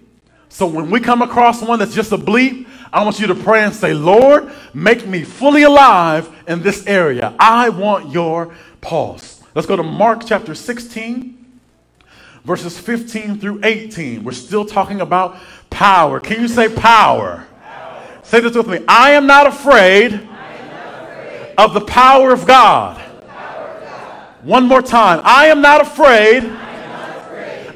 So 0.49 0.67
when 0.67 0.91
we 0.91 0.99
come 0.99 1.21
across 1.21 1.61
one 1.61 1.79
that's 1.79 1.95
just 1.95 2.11
a 2.11 2.17
bleep, 2.17 2.67
I 2.91 3.03
want 3.03 3.19
you 3.19 3.27
to 3.27 3.35
pray 3.35 3.63
and 3.63 3.73
say, 3.73 3.93
Lord, 3.93 4.51
make 4.73 5.07
me 5.07 5.23
fully 5.23 5.63
alive 5.63 6.29
in 6.47 6.61
this 6.61 6.85
area. 6.85 7.33
I 7.39 7.69
want 7.69 8.11
your 8.11 8.53
pulse. 8.81 9.41
Let's 9.55 9.67
go 9.67 9.75
to 9.75 9.83
Mark 9.83 10.23
chapter 10.25 10.53
16, 10.53 11.59
verses 12.43 12.77
15 12.77 13.39
through 13.39 13.61
18. 13.63 14.23
We're 14.23 14.31
still 14.31 14.65
talking 14.65 15.01
about 15.01 15.37
power. 15.69 16.19
Can 16.19 16.41
you 16.41 16.47
say 16.47 16.69
power? 16.69 17.47
power. 17.61 18.19
Say 18.23 18.39
this 18.39 18.55
with 18.55 18.67
me. 18.67 18.79
I 18.87 19.11
am 19.11 19.25
not 19.25 19.47
afraid, 19.47 20.13
am 20.13 20.25
not 20.25 21.09
afraid. 21.09 21.55
of 21.57 21.73
the 21.73 21.81
power 21.81 22.31
of 22.31 22.45
God. 22.45 22.97
Power 22.97 23.69
of 23.69 23.83
God. 23.83 24.45
One 24.45 24.67
more 24.67 24.81
time. 24.81 25.21
I 25.23 25.47
am 25.47 25.61
not 25.61 25.81
afraid, 25.81 26.43
am 26.43 26.43
not 26.43 26.51
afraid. 26.51 26.62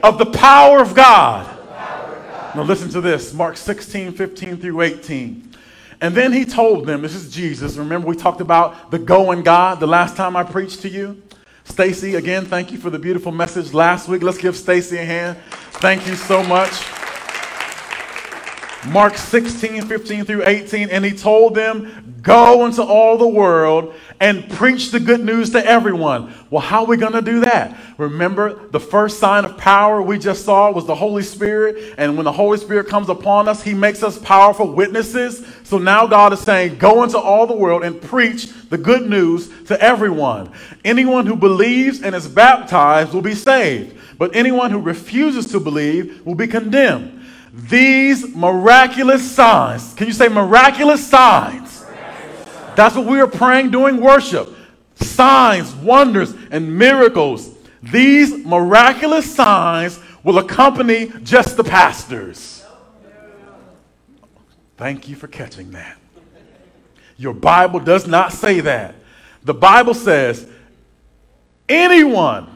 Of 0.04 0.18
the 0.18 0.26
power 0.26 0.82
of 0.82 0.94
God. 0.94 1.54
Now 2.56 2.64
listen 2.64 2.90
to 2.90 3.02
this 3.02 3.34
Mark 3.34 3.58
16, 3.58 4.14
15 4.14 4.58
through 4.58 4.82
18. 4.82 5.56
And 6.00 6.14
then 6.16 6.32
he 6.32 6.46
told 6.46 6.86
them, 6.86 7.02
this 7.02 7.16
is 7.16 7.32
Jesus. 7.32 7.76
Remember, 7.76 8.08
we 8.08 8.16
talked 8.16 8.42
about 8.42 8.92
the 8.92 9.00
going 9.00 9.44
God 9.44 9.80
the 9.80 9.88
last 9.88 10.16
time 10.16 10.36
I 10.36 10.44
preached 10.44 10.82
to 10.82 10.90
you? 10.90 11.22
Stacy, 11.64 12.16
again, 12.16 12.46
thank 12.46 12.72
you 12.72 12.78
for 12.78 12.90
the 12.90 13.00
beautiful 13.00 13.32
message 13.32 13.74
last 13.74 14.08
week. 14.08 14.24
Let's 14.24 14.38
give 14.38 14.56
Stacy 14.56 14.98
a 14.98 15.06
hand. 15.06 15.38
Thank 15.74 16.08
you 16.08 16.16
so 16.16 16.44
much. 16.44 16.72
Mark 18.86 19.18
16, 19.18 19.88
15 19.88 20.26
through 20.26 20.46
18, 20.46 20.90
and 20.90 21.04
he 21.04 21.12
told 21.12 21.56
them, 21.56 22.08
Go 22.22 22.66
into 22.66 22.84
all 22.84 23.18
the 23.18 23.28
world 23.28 23.94
and 24.20 24.50
preach 24.50 24.92
the 24.92 25.00
good 25.00 25.24
news 25.24 25.52
to 25.52 25.66
everyone. 25.66 26.34
Well, 26.50 26.62
how 26.62 26.82
are 26.82 26.88
we 26.88 26.98
going 26.98 27.14
to 27.14 27.22
do 27.22 27.40
that? 27.42 27.78
Remember, 27.98 28.68
the 28.70 28.82
first 28.82 29.20
sign 29.20 29.46
of 29.46 29.58
power 29.58 30.02
we 30.02 30.20
just 30.20 30.44
saw 30.44 30.72
was 30.72 30.86
the 30.86 30.96
Holy 30.96 31.24
Spirit. 31.24 31.96
And 31.98 32.18
when 32.18 32.26
the 32.26 32.32
Holy 32.34 32.58
Spirit 32.58 32.88
comes 32.88 33.08
upon 33.08 33.48
us, 33.48 33.64
he 33.64 33.74
makes 33.74 34.04
us 34.04 34.20
powerful 34.20 34.74
witnesses. 34.74 35.46
So 35.64 35.78
now 35.78 36.06
God 36.06 36.34
is 36.34 36.42
saying, 36.42 36.78
Go 36.80 37.04
into 37.04 37.18
all 37.18 37.48
the 37.48 37.56
world 37.56 37.84
and 37.84 38.02
preach 38.02 38.48
the 38.70 38.78
good 38.78 39.10
news 39.10 39.50
to 39.66 39.80
everyone. 39.82 40.52
Anyone 40.84 41.26
who 41.26 41.36
believes 41.36 42.02
and 42.02 42.14
is 42.14 42.28
baptized 42.28 43.14
will 43.14 43.22
be 43.22 43.36
saved, 43.36 43.98
but 44.18 44.36
anyone 44.36 44.72
who 44.72 44.80
refuses 44.80 45.50
to 45.52 45.60
believe 45.60 46.26
will 46.26 46.36
be 46.36 46.48
condemned. 46.48 47.17
These 47.54 48.36
miraculous 48.36 49.30
signs, 49.30 49.94
can 49.94 50.08
you 50.08 50.14
say 50.14 50.28
miraculous 50.28 51.08
signs? 51.08 51.86
That's 52.76 52.96
what 52.96 53.06
we 53.06 53.20
are 53.20 53.28
praying 53.28 53.72
during 53.72 54.00
worship. 54.00 54.50
Signs, 54.96 55.74
wonders, 55.76 56.34
and 56.52 56.78
miracles. 56.78 57.50
These 57.82 58.46
miraculous 58.46 59.34
signs 59.34 60.00
will 60.24 60.38
accompany 60.40 61.08
just 61.24 61.58
the 61.58 61.64
pastors. 61.64 62.64
Thank 64.78 65.10
you 65.10 65.16
for 65.16 65.28
catching 65.28 65.72
that. 65.72 65.98
Your 67.18 67.34
Bible 67.34 67.80
does 67.80 68.06
not 68.08 68.32
say 68.32 68.60
that. 68.60 68.94
The 69.44 69.54
Bible 69.54 69.94
says, 69.94 70.48
anyone, 71.68 72.48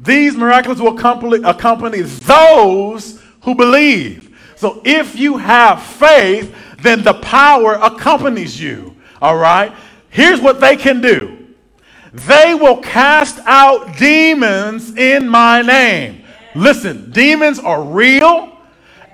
these 0.00 0.34
miracles 0.34 0.80
will 0.80 0.96
accompany, 0.96 1.42
accompany 1.44 2.00
those 2.00 3.21
who 3.42 3.54
believe. 3.54 4.38
So 4.56 4.80
if 4.84 5.16
you 5.16 5.36
have 5.36 5.82
faith, 5.82 6.54
then 6.80 7.02
the 7.02 7.14
power 7.14 7.74
accompanies 7.74 8.60
you. 8.60 8.96
All 9.20 9.36
right? 9.36 9.72
Here's 10.10 10.40
what 10.40 10.60
they 10.60 10.76
can 10.76 11.00
do 11.00 11.38
they 12.12 12.54
will 12.54 12.76
cast 12.82 13.38
out 13.46 13.96
demons 13.96 14.94
in 14.96 15.26
my 15.26 15.62
name. 15.62 16.24
Listen, 16.54 17.10
demons 17.10 17.58
are 17.58 17.82
real 17.82 18.52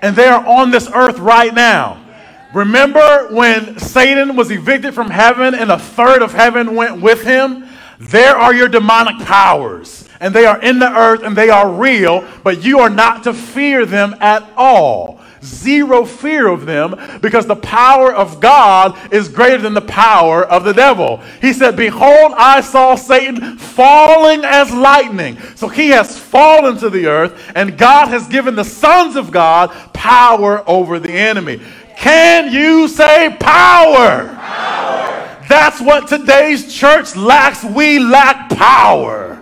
and 0.01 0.15
they 0.15 0.25
are 0.25 0.45
on 0.45 0.71
this 0.71 0.89
earth 0.93 1.17
right 1.19 1.53
now. 1.53 2.05
Remember 2.53 3.29
when 3.31 3.79
Satan 3.79 4.35
was 4.35 4.51
evicted 4.51 4.93
from 4.93 5.09
heaven 5.09 5.53
and 5.53 5.71
a 5.71 5.79
third 5.79 6.21
of 6.21 6.33
heaven 6.33 6.75
went 6.75 7.01
with 7.01 7.21
him? 7.23 7.67
There 7.99 8.35
are 8.35 8.53
your 8.53 8.67
demonic 8.67 9.25
powers 9.25 10.08
and 10.19 10.33
they 10.33 10.45
are 10.45 10.61
in 10.61 10.79
the 10.79 10.91
earth 10.91 11.23
and 11.23 11.35
they 11.35 11.49
are 11.49 11.71
real, 11.71 12.27
but 12.43 12.63
you 12.63 12.79
are 12.79 12.89
not 12.89 13.23
to 13.23 13.33
fear 13.33 13.85
them 13.85 14.15
at 14.19 14.49
all. 14.57 15.19
Zero 15.41 16.03
fear 16.03 16.47
of 16.47 16.65
them 16.65 16.99
because 17.21 17.45
the 17.45 17.55
power 17.55 18.13
of 18.13 18.41
God 18.41 18.97
is 19.13 19.29
greater 19.29 19.61
than 19.61 19.73
the 19.73 19.81
power 19.81 20.43
of 20.43 20.65
the 20.65 20.73
devil. 20.73 21.17
He 21.41 21.53
said, 21.53 21.77
Behold, 21.77 22.33
I 22.35 22.59
saw 22.59 22.95
Satan 22.95 23.57
falling 23.57 24.43
as 24.43 24.73
lightning. 24.73 25.37
So 25.55 25.69
he 25.69 25.89
has 25.89 26.19
fallen 26.19 26.77
to 26.79 26.89
the 26.89 27.07
earth, 27.07 27.51
and 27.55 27.77
God 27.77 28.09
has 28.09 28.27
given 28.27 28.55
the 28.55 28.65
sons 28.65 29.15
of 29.15 29.31
God 29.31 29.71
power 29.93 30.61
over 30.67 30.99
the 30.99 31.13
enemy. 31.13 31.61
Can 31.95 32.51
you 32.51 32.89
say 32.89 33.35
power? 33.39 34.35
power? 34.35 35.45
That's 35.47 35.81
what 35.81 36.07
today's 36.07 36.73
church 36.73 37.15
lacks. 37.15 37.63
We 37.63 37.99
lack 37.99 38.49
power. 38.49 39.38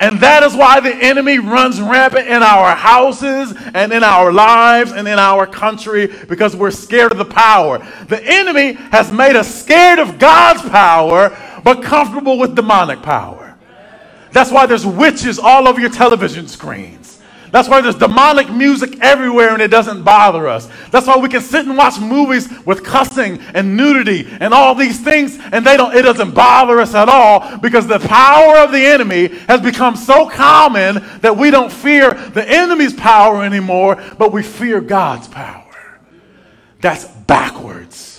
And 0.00 0.20
that 0.20 0.42
is 0.42 0.54
why 0.54 0.80
the 0.80 0.94
enemy 0.94 1.38
runs 1.38 1.80
rampant 1.80 2.26
in 2.26 2.42
our 2.42 2.74
houses 2.74 3.54
and 3.74 3.92
in 3.92 4.02
our 4.02 4.32
lives 4.32 4.92
and 4.92 5.06
in 5.06 5.18
our 5.18 5.46
country 5.46 6.06
because 6.28 6.56
we're 6.56 6.70
scared 6.70 7.12
of 7.12 7.18
the 7.18 7.24
power. 7.24 7.78
The 8.08 8.22
enemy 8.24 8.72
has 8.72 9.12
made 9.12 9.36
us 9.36 9.62
scared 9.62 9.98
of 9.98 10.18
God's 10.18 10.62
power 10.68 11.36
but 11.64 11.82
comfortable 11.82 12.38
with 12.38 12.56
demonic 12.56 13.02
power. 13.02 13.56
That's 14.32 14.50
why 14.50 14.66
there's 14.66 14.86
witches 14.86 15.38
all 15.38 15.68
over 15.68 15.80
your 15.80 15.90
television 15.90 16.48
screens. 16.48 17.11
That's 17.52 17.68
why 17.68 17.82
there's 17.82 17.96
demonic 17.96 18.50
music 18.50 18.98
everywhere 19.02 19.52
and 19.52 19.60
it 19.60 19.68
doesn't 19.68 20.02
bother 20.02 20.48
us. 20.48 20.68
That's 20.90 21.06
why 21.06 21.18
we 21.18 21.28
can 21.28 21.42
sit 21.42 21.66
and 21.66 21.76
watch 21.76 22.00
movies 22.00 22.48
with 22.64 22.82
cussing 22.82 23.40
and 23.54 23.76
nudity 23.76 24.26
and 24.40 24.54
all 24.54 24.74
these 24.74 24.98
things 24.98 25.38
and 25.52 25.64
they 25.64 25.76
don't 25.76 25.94
it 25.94 26.02
doesn't 26.02 26.32
bother 26.32 26.80
us 26.80 26.94
at 26.94 27.10
all 27.10 27.58
because 27.58 27.86
the 27.86 27.98
power 27.98 28.56
of 28.56 28.72
the 28.72 28.84
enemy 28.84 29.28
has 29.48 29.60
become 29.60 29.96
so 29.96 30.28
common 30.28 31.04
that 31.20 31.36
we 31.36 31.50
don't 31.50 31.70
fear 31.70 32.14
the 32.14 32.48
enemy's 32.48 32.94
power 32.94 33.44
anymore, 33.44 34.02
but 34.16 34.32
we 34.32 34.42
fear 34.42 34.80
God's 34.80 35.28
power. 35.28 36.00
That's 36.80 37.04
backwards. 37.04 38.11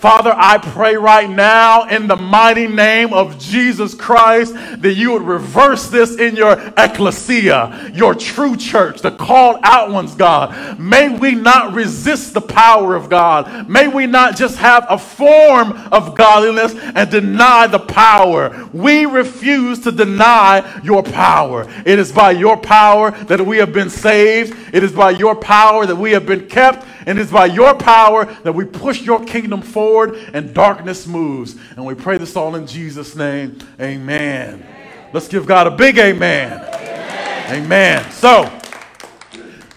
Father, 0.00 0.32
I 0.34 0.56
pray 0.56 0.96
right 0.96 1.28
now 1.28 1.84
in 1.84 2.06
the 2.06 2.16
mighty 2.16 2.66
name 2.66 3.12
of 3.12 3.38
Jesus 3.38 3.92
Christ 3.92 4.54
that 4.54 4.94
you 4.94 5.12
would 5.12 5.20
reverse 5.20 5.88
this 5.88 6.16
in 6.16 6.36
your 6.36 6.58
ecclesia, 6.78 7.90
your 7.92 8.14
true 8.14 8.56
church, 8.56 9.02
the 9.02 9.10
called 9.10 9.58
out 9.62 9.90
ones, 9.90 10.14
God. 10.14 10.78
May 10.78 11.10
we 11.10 11.34
not 11.34 11.74
resist 11.74 12.32
the 12.32 12.40
power 12.40 12.96
of 12.96 13.10
God. 13.10 13.68
May 13.68 13.88
we 13.88 14.06
not 14.06 14.36
just 14.38 14.56
have 14.56 14.86
a 14.88 14.96
form 14.96 15.72
of 15.92 16.16
godliness 16.16 16.74
and 16.74 17.10
deny 17.10 17.66
the 17.66 17.78
power. 17.78 18.70
We 18.72 19.04
refuse 19.04 19.80
to 19.80 19.92
deny 19.92 20.80
your 20.82 21.02
power. 21.02 21.70
It 21.84 21.98
is 21.98 22.10
by 22.10 22.30
your 22.30 22.56
power 22.56 23.10
that 23.10 23.44
we 23.44 23.58
have 23.58 23.74
been 23.74 23.90
saved, 23.90 24.56
it 24.74 24.82
is 24.82 24.92
by 24.92 25.10
your 25.10 25.36
power 25.36 25.84
that 25.84 25.96
we 25.96 26.12
have 26.12 26.24
been 26.24 26.48
kept, 26.48 26.86
and 27.06 27.18
it 27.18 27.22
is 27.22 27.30
by 27.30 27.46
your 27.46 27.74
power 27.74 28.26
that 28.42 28.52
we 28.52 28.64
push 28.64 29.02
your 29.02 29.24
kingdom 29.24 29.62
forward 29.62 30.14
and 30.32 30.54
darkness 30.54 31.06
moves. 31.06 31.56
And 31.76 31.84
we 31.84 31.94
pray 31.94 32.18
this 32.18 32.36
all 32.36 32.56
in 32.56 32.66
Jesus' 32.66 33.16
name. 33.16 33.58
Amen. 33.80 34.54
amen. 34.54 35.08
Let's 35.12 35.28
give 35.28 35.46
God 35.46 35.66
a 35.66 35.70
big 35.70 35.98
amen. 35.98 36.60
amen. 36.60 37.64
Amen. 37.64 38.10
So, 38.12 38.50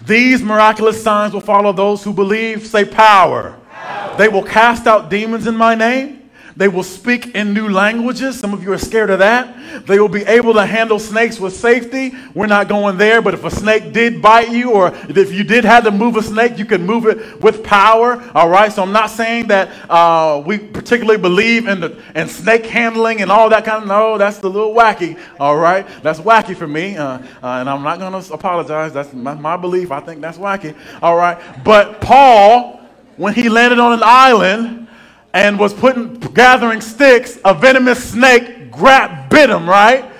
these 0.06 0.42
miraculous 0.42 1.02
signs 1.02 1.32
will 1.32 1.40
follow 1.40 1.72
those 1.72 2.04
who 2.04 2.12
believe. 2.12 2.66
Say 2.66 2.84
power. 2.84 3.58
power. 3.70 4.16
They 4.18 4.28
will 4.28 4.42
cast 4.42 4.86
out 4.86 5.08
demons 5.08 5.46
in 5.46 5.56
my 5.56 5.74
name. 5.74 6.23
They 6.56 6.68
will 6.68 6.84
speak 6.84 7.34
in 7.34 7.52
new 7.52 7.68
languages. 7.68 8.38
Some 8.38 8.54
of 8.54 8.62
you 8.62 8.72
are 8.72 8.78
scared 8.78 9.10
of 9.10 9.18
that. 9.18 9.86
They 9.86 9.98
will 9.98 10.08
be 10.08 10.22
able 10.22 10.54
to 10.54 10.64
handle 10.64 11.00
snakes 11.00 11.40
with 11.40 11.56
safety. 11.56 12.14
We're 12.32 12.46
not 12.46 12.68
going 12.68 12.96
there, 12.96 13.20
but 13.20 13.34
if 13.34 13.42
a 13.42 13.50
snake 13.50 13.92
did 13.92 14.22
bite 14.22 14.50
you, 14.50 14.70
or 14.70 14.94
if 15.08 15.32
you 15.32 15.42
did 15.42 15.64
have 15.64 15.82
to 15.84 15.90
move 15.90 16.16
a 16.16 16.22
snake, 16.22 16.56
you 16.56 16.64
can 16.64 16.86
move 16.86 17.06
it 17.06 17.40
with 17.40 17.64
power. 17.64 18.22
All 18.36 18.48
right. 18.48 18.72
So 18.72 18.82
I'm 18.82 18.92
not 18.92 19.10
saying 19.10 19.48
that 19.48 19.68
uh, 19.90 20.42
we 20.46 20.58
particularly 20.58 21.20
believe 21.20 21.66
in 21.66 21.80
the 21.80 22.00
in 22.14 22.28
snake 22.28 22.66
handling 22.66 23.20
and 23.20 23.32
all 23.32 23.48
that 23.48 23.64
kind 23.64 23.82
of. 23.82 23.88
No, 23.88 24.16
that's 24.16 24.38
a 24.38 24.48
little 24.48 24.74
wacky. 24.74 25.18
All 25.40 25.56
right. 25.56 25.84
That's 26.04 26.20
wacky 26.20 26.54
for 26.54 26.68
me, 26.68 26.96
uh, 26.96 27.18
uh, 27.18 27.20
and 27.42 27.68
I'm 27.68 27.82
not 27.82 27.98
going 27.98 28.22
to 28.22 28.32
apologize. 28.32 28.92
That's 28.92 29.12
my, 29.12 29.34
my 29.34 29.56
belief. 29.56 29.90
I 29.90 29.98
think 29.98 30.20
that's 30.20 30.38
wacky. 30.38 30.76
All 31.02 31.16
right. 31.16 31.36
But 31.64 32.00
Paul, 32.00 32.80
when 33.16 33.34
he 33.34 33.48
landed 33.48 33.80
on 33.80 33.92
an 33.92 34.02
island 34.04 34.83
and 35.34 35.58
was 35.58 35.74
putting 35.74 36.14
gathering 36.20 36.80
sticks, 36.80 37.38
a 37.44 37.52
venomous 37.52 38.12
snake 38.12 38.70
grabbed, 38.70 39.30
bit 39.30 39.50
him, 39.50 39.68
right? 39.68 40.10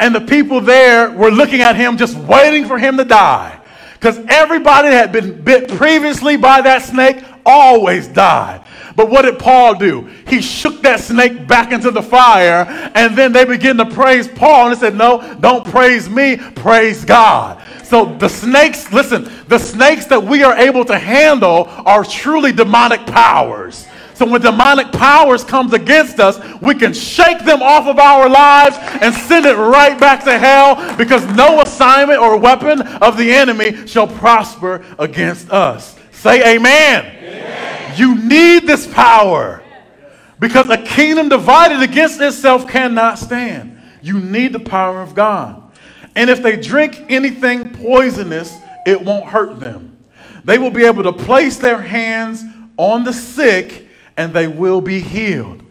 And 0.00 0.14
the 0.14 0.22
people 0.22 0.60
there 0.62 1.10
were 1.12 1.30
looking 1.30 1.60
at 1.60 1.76
him, 1.76 1.96
just 1.98 2.16
waiting 2.18 2.66
for 2.66 2.78
him 2.78 2.96
to 2.96 3.04
die. 3.04 3.60
Because 3.94 4.18
everybody 4.28 4.88
that 4.88 4.96
had 4.96 5.12
been 5.12 5.42
bit 5.42 5.68
previously 5.68 6.36
by 6.36 6.62
that 6.62 6.82
snake 6.82 7.22
always 7.44 8.08
died. 8.08 8.64
But 8.96 9.10
what 9.10 9.22
did 9.22 9.38
Paul 9.38 9.74
do? 9.74 10.08
He 10.26 10.40
shook 10.40 10.80
that 10.82 11.00
snake 11.00 11.46
back 11.46 11.70
into 11.72 11.90
the 11.90 12.02
fire, 12.02 12.66
and 12.94 13.16
then 13.16 13.32
they 13.32 13.44
began 13.44 13.76
to 13.76 13.86
praise 13.86 14.26
Paul. 14.26 14.68
And 14.68 14.76
they 14.76 14.80
said, 14.80 14.96
No, 14.96 15.36
don't 15.40 15.66
praise 15.66 16.08
me, 16.08 16.38
praise 16.38 17.04
God. 17.04 17.62
So 17.84 18.06
the 18.16 18.28
snakes, 18.28 18.90
listen, 18.92 19.30
the 19.48 19.58
snakes 19.58 20.06
that 20.06 20.22
we 20.22 20.42
are 20.44 20.56
able 20.56 20.84
to 20.86 20.98
handle 20.98 21.66
are 21.84 22.04
truly 22.04 22.52
demonic 22.52 23.06
powers. 23.06 23.86
So 24.16 24.24
when 24.24 24.40
demonic 24.40 24.92
powers 24.92 25.44
comes 25.44 25.74
against 25.74 26.20
us, 26.20 26.40
we 26.62 26.74
can 26.74 26.94
shake 26.94 27.44
them 27.44 27.60
off 27.62 27.86
of 27.86 27.98
our 27.98 28.30
lives 28.30 28.78
and 29.02 29.14
send 29.14 29.44
it 29.44 29.56
right 29.56 30.00
back 30.00 30.24
to 30.24 30.38
hell 30.38 30.96
because 30.96 31.26
no 31.36 31.60
assignment 31.60 32.18
or 32.18 32.38
weapon 32.38 32.80
of 32.80 33.18
the 33.18 33.30
enemy 33.30 33.86
shall 33.86 34.06
prosper 34.08 34.82
against 34.98 35.50
us. 35.50 35.98
Say 36.12 36.56
amen. 36.56 37.04
amen. 37.04 37.98
You 37.98 38.14
need 38.16 38.66
this 38.66 38.86
power 38.86 39.62
because 40.40 40.70
a 40.70 40.78
kingdom 40.78 41.28
divided 41.28 41.82
against 41.82 42.18
itself 42.18 42.66
cannot 42.66 43.18
stand. 43.18 43.78
You 44.00 44.18
need 44.18 44.54
the 44.54 44.60
power 44.60 45.02
of 45.02 45.14
God. 45.14 45.62
And 46.14 46.30
if 46.30 46.42
they 46.42 46.56
drink 46.56 47.04
anything 47.10 47.68
poisonous, 47.68 48.56
it 48.86 48.98
won't 48.98 49.26
hurt 49.26 49.60
them. 49.60 49.98
They 50.42 50.56
will 50.56 50.70
be 50.70 50.86
able 50.86 51.02
to 51.02 51.12
place 51.12 51.58
their 51.58 51.82
hands 51.82 52.42
on 52.78 53.04
the 53.04 53.12
sick 53.12 53.85
and 54.16 54.32
they 54.32 54.48
will 54.48 54.80
be 54.80 55.00
healed. 55.00 55.62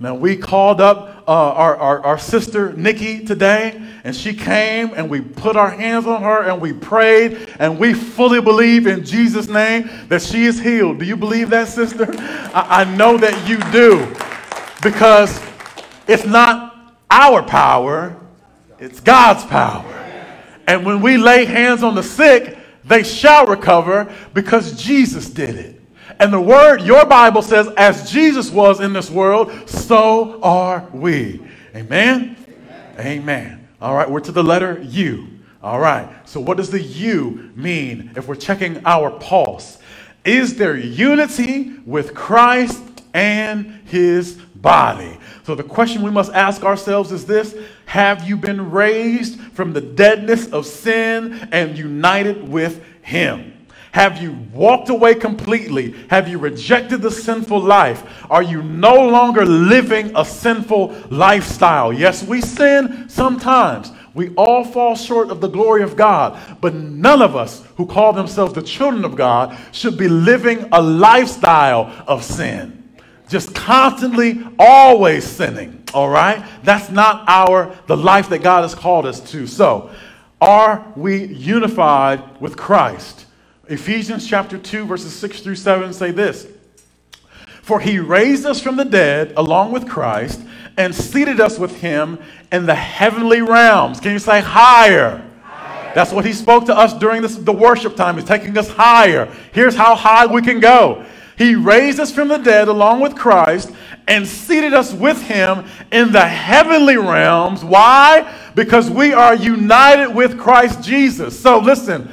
Now, 0.00 0.14
we 0.14 0.36
called 0.36 0.80
up 0.80 1.24
uh, 1.26 1.32
our, 1.32 1.76
our, 1.76 2.00
our 2.06 2.18
sister 2.18 2.72
Nikki 2.74 3.24
today, 3.24 3.82
and 4.04 4.14
she 4.14 4.32
came 4.32 4.92
and 4.94 5.10
we 5.10 5.20
put 5.20 5.56
our 5.56 5.70
hands 5.70 6.06
on 6.06 6.22
her 6.22 6.42
and 6.44 6.60
we 6.60 6.72
prayed, 6.72 7.48
and 7.58 7.78
we 7.78 7.94
fully 7.94 8.40
believe 8.40 8.86
in 8.86 9.04
Jesus' 9.04 9.48
name 9.48 9.90
that 10.08 10.22
she 10.22 10.44
is 10.44 10.60
healed. 10.60 11.00
Do 11.00 11.04
you 11.04 11.16
believe 11.16 11.50
that, 11.50 11.68
sister? 11.68 12.06
I, 12.54 12.82
I 12.82 12.96
know 12.96 13.16
that 13.18 13.48
you 13.48 13.58
do 13.72 14.06
because 14.82 15.40
it's 16.06 16.24
not 16.24 16.96
our 17.10 17.42
power, 17.42 18.16
it's 18.78 19.00
God's 19.00 19.44
power. 19.46 19.94
And 20.66 20.86
when 20.86 21.02
we 21.02 21.16
lay 21.18 21.44
hands 21.44 21.82
on 21.82 21.94
the 21.96 22.02
sick, 22.04 22.58
they 22.84 23.02
shall 23.02 23.46
recover 23.46 24.14
because 24.34 24.82
Jesus 24.82 25.28
did 25.30 25.56
it. 25.56 25.77
And 26.20 26.32
the 26.32 26.40
word, 26.40 26.82
your 26.82 27.06
Bible 27.06 27.42
says, 27.42 27.68
as 27.76 28.10
Jesus 28.10 28.50
was 28.50 28.80
in 28.80 28.92
this 28.92 29.10
world, 29.10 29.52
so 29.68 30.40
are 30.42 30.88
we. 30.92 31.40
Amen? 31.74 32.36
Amen. 32.48 32.96
Amen. 32.98 33.68
All 33.80 33.94
right, 33.94 34.10
we're 34.10 34.20
to 34.20 34.32
the 34.32 34.42
letter 34.42 34.80
U. 34.82 35.28
All 35.62 35.78
right, 35.78 36.08
so 36.28 36.40
what 36.40 36.56
does 36.56 36.70
the 36.70 36.80
U 36.80 37.52
mean 37.54 38.12
if 38.16 38.26
we're 38.26 38.34
checking 38.34 38.84
our 38.84 39.10
pulse? 39.10 39.78
Is 40.24 40.56
there 40.56 40.76
unity 40.76 41.74
with 41.86 42.14
Christ 42.14 42.82
and 43.14 43.80
his 43.86 44.34
body? 44.34 45.18
So 45.44 45.54
the 45.54 45.62
question 45.62 46.02
we 46.02 46.10
must 46.10 46.32
ask 46.32 46.62
ourselves 46.62 47.12
is 47.12 47.26
this 47.26 47.54
Have 47.86 48.28
you 48.28 48.36
been 48.36 48.70
raised 48.70 49.40
from 49.52 49.72
the 49.72 49.80
deadness 49.80 50.48
of 50.48 50.66
sin 50.66 51.48
and 51.52 51.78
united 51.78 52.48
with 52.48 52.84
him? 53.02 53.57
Have 53.98 54.22
you 54.22 54.30
walked 54.52 54.90
away 54.90 55.16
completely? 55.16 55.92
Have 56.08 56.28
you 56.28 56.38
rejected 56.38 57.02
the 57.02 57.10
sinful 57.10 57.58
life? 57.58 58.24
Are 58.30 58.44
you 58.44 58.62
no 58.62 58.94
longer 58.94 59.44
living 59.44 60.12
a 60.14 60.24
sinful 60.24 60.94
lifestyle? 61.10 61.92
Yes, 61.92 62.22
we 62.22 62.40
sin 62.40 63.08
sometimes. 63.08 63.90
We 64.14 64.32
all 64.36 64.64
fall 64.64 64.94
short 64.94 65.30
of 65.30 65.40
the 65.40 65.48
glory 65.48 65.82
of 65.82 65.96
God, 65.96 66.60
but 66.60 66.74
none 66.74 67.20
of 67.20 67.34
us 67.34 67.64
who 67.76 67.86
call 67.86 68.12
themselves 68.12 68.52
the 68.52 68.62
children 68.62 69.04
of 69.04 69.16
God 69.16 69.58
should 69.72 69.98
be 69.98 70.06
living 70.06 70.68
a 70.70 70.80
lifestyle 70.80 71.92
of 72.06 72.22
sin. 72.22 72.88
Just 73.28 73.52
constantly, 73.52 74.46
always 74.60 75.24
sinning, 75.24 75.82
all 75.92 76.08
right? 76.08 76.46
That's 76.62 76.88
not 76.88 77.24
our 77.26 77.76
the 77.88 77.96
life 77.96 78.28
that 78.28 78.44
God 78.44 78.62
has 78.62 78.76
called 78.76 79.06
us 79.06 79.18
to. 79.32 79.48
So, 79.48 79.90
are 80.40 80.86
we 80.94 81.24
unified 81.24 82.40
with 82.40 82.56
Christ? 82.56 83.24
Ephesians 83.68 84.26
chapter 84.26 84.56
2, 84.56 84.86
verses 84.86 85.14
6 85.14 85.40
through 85.40 85.54
7 85.54 85.92
say 85.92 86.10
this 86.10 86.46
For 87.62 87.80
he 87.80 87.98
raised 87.98 88.46
us 88.46 88.60
from 88.60 88.76
the 88.76 88.84
dead 88.84 89.34
along 89.36 89.72
with 89.72 89.88
Christ 89.88 90.40
and 90.78 90.94
seated 90.94 91.38
us 91.40 91.58
with 91.58 91.80
him 91.80 92.18
in 92.50 92.64
the 92.64 92.74
heavenly 92.74 93.42
realms. 93.42 94.00
Can 94.00 94.12
you 94.12 94.18
say 94.18 94.40
higher? 94.40 95.22
higher. 95.42 95.94
That's 95.94 96.12
what 96.12 96.24
he 96.24 96.32
spoke 96.32 96.64
to 96.66 96.76
us 96.76 96.94
during 96.94 97.20
this, 97.20 97.36
the 97.36 97.52
worship 97.52 97.94
time. 97.94 98.14
He's 98.14 98.24
taking 98.24 98.56
us 98.56 98.70
higher. 98.70 99.26
Here's 99.52 99.74
how 99.74 99.94
high 99.94 100.26
we 100.26 100.40
can 100.40 100.60
go. 100.60 101.04
He 101.36 101.54
raised 101.54 102.00
us 102.00 102.10
from 102.10 102.28
the 102.28 102.38
dead 102.38 102.68
along 102.68 103.00
with 103.00 103.14
Christ 103.14 103.70
and 104.08 104.26
seated 104.26 104.72
us 104.72 104.94
with 104.94 105.20
him 105.22 105.66
in 105.92 106.10
the 106.10 106.26
heavenly 106.26 106.96
realms. 106.96 107.62
Why? 107.62 108.34
Because 108.54 108.90
we 108.90 109.12
are 109.12 109.34
united 109.34 110.14
with 110.14 110.38
Christ 110.38 110.82
Jesus. 110.82 111.38
So 111.38 111.58
listen, 111.58 112.10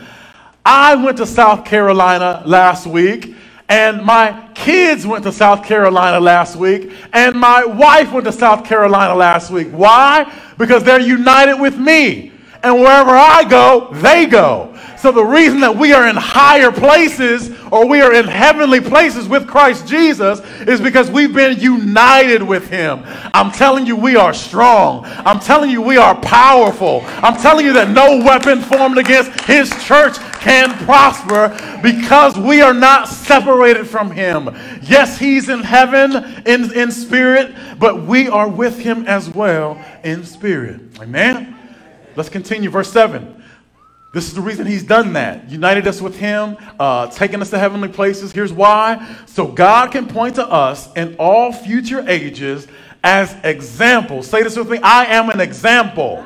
I 0.65 0.95
went 0.95 1.17
to 1.17 1.27
South 1.27 1.63
Carolina 1.63 2.41
last 2.45 2.87
week, 2.87 3.35
and 3.69 4.01
my 4.03 4.49
kids 4.55 5.05
went 5.05 5.23
to 5.25 5.31
South 5.31 5.63
Carolina 5.63 6.19
last 6.19 6.55
week, 6.55 6.91
and 7.13 7.39
my 7.39 7.63
wife 7.63 8.11
went 8.11 8.25
to 8.25 8.31
South 8.31 8.65
Carolina 8.65 9.13
last 9.13 9.51
week. 9.51 9.69
Why? 9.69 10.31
Because 10.57 10.83
they're 10.83 10.99
united 10.99 11.61
with 11.61 11.77
me. 11.77 12.31
And 12.63 12.79
wherever 12.79 13.11
I 13.11 13.43
go, 13.43 13.89
they 13.93 14.25
go. 14.25 14.75
So 15.05 15.11
the 15.11 15.23
reason 15.23 15.59
that 15.59 15.77
we 15.77 15.93
are 15.93 16.07
in 16.07 16.15
higher 16.15 16.71
places 16.71 17.51
or 17.71 17.87
we 17.87 18.01
are 18.01 18.11
in 18.11 18.25
heavenly 18.25 18.81
places 18.81 19.27
with 19.27 19.47
Christ 19.47 19.87
Jesus 19.87 20.39
is 20.61 20.81
because 20.81 21.11
we've 21.11 21.31
been 21.31 21.59
united 21.59 22.41
with 22.41 22.71
him. 22.71 23.03
I'm 23.05 23.51
telling 23.51 23.85
you, 23.85 23.95
we 23.95 24.15
are 24.15 24.33
strong. 24.33 25.05
I'm 25.05 25.39
telling 25.39 25.69
you, 25.69 25.79
we 25.79 25.97
are 25.97 26.19
powerful. 26.21 27.03
I'm 27.05 27.39
telling 27.39 27.67
you 27.67 27.73
that 27.73 27.91
no 27.91 28.25
weapon 28.25 28.61
formed 28.61 28.97
against 28.97 29.41
his 29.41 29.69
church 29.85 30.17
can 30.39 30.73
prosper 30.85 31.49
because 31.83 32.35
we 32.35 32.63
are 32.63 32.73
not 32.73 33.07
separated 33.07 33.87
from 33.87 34.09
him. 34.09 34.57
Yes, 34.81 35.19
he's 35.19 35.49
in 35.49 35.59
heaven 35.59 36.15
in, 36.47 36.73
in 36.73 36.91
spirit, 36.91 37.53
but 37.77 38.01
we 38.01 38.27
are 38.27 38.49
with 38.49 38.79
him 38.79 39.05
as 39.05 39.29
well 39.29 39.79
in 40.03 40.23
spirit. 40.23 40.81
Amen. 40.99 41.55
Let's 42.15 42.29
continue. 42.29 42.71
Verse 42.71 42.91
7. 42.91 43.43
This 44.15 44.29
is 44.29 44.33
the 44.33 44.39
reason 44.39 44.65
he's 44.65 44.85
done 44.85 45.11
that. 45.11 45.49
United 45.49 45.85
us 45.89 46.01
with 46.01 46.17
him, 46.17 46.55
uh, 46.79 47.07
taken 47.07 47.41
us 47.41 47.49
to 47.49 47.59
heavenly 47.59 47.89
places. 47.89 48.31
Here's 48.31 48.53
why. 48.53 49.13
So 49.25 49.45
God 49.45 49.91
can 49.91 50.07
point 50.07 50.35
to 50.35 50.47
us 50.47 50.89
in 50.93 51.17
all 51.19 51.51
future 51.51 52.01
ages 52.07 52.65
as 53.03 53.35
examples. 53.43 54.27
Say 54.27 54.41
this 54.41 54.55
with 54.55 54.69
me 54.69 54.77
I 54.77 55.03
am 55.07 55.29
an 55.29 55.41
example. 55.41 56.25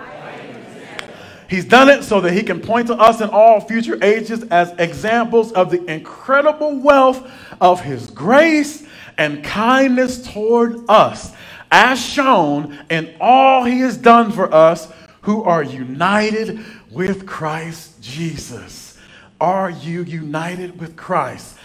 He's 1.50 1.66
done 1.66 1.90
it 1.90 2.04
so 2.04 2.22
that 2.22 2.32
he 2.32 2.44
can 2.44 2.60
point 2.60 2.86
to 2.90 2.94
us 2.94 3.22
in 3.22 3.30
all 3.32 3.60
future 3.60 3.98
ages 4.04 4.44
as 4.52 4.72
examples 4.78 5.52
of 5.54 5.72
the 5.72 5.84
incredible 5.92 6.80
wealth 6.80 7.28
of 7.60 7.82
his 7.82 8.06
grace 8.06 8.86
and 9.18 9.44
kindness 9.44 10.32
toward 10.32 10.88
us, 10.88 11.34
as 11.72 12.00
shown 12.00 12.78
in 12.92 13.16
all 13.20 13.64
he 13.64 13.80
has 13.80 13.98
done 13.98 14.32
for 14.32 14.54
us 14.54 14.94
who 15.22 15.44
are 15.44 15.64
united 15.64 16.64
with 16.92 17.26
Christ 17.26 18.02
Jesus? 18.02 18.98
Are 19.40 19.70
you 19.70 20.04
united 20.04 20.80
with 20.80 20.96
Christ? 20.96 21.58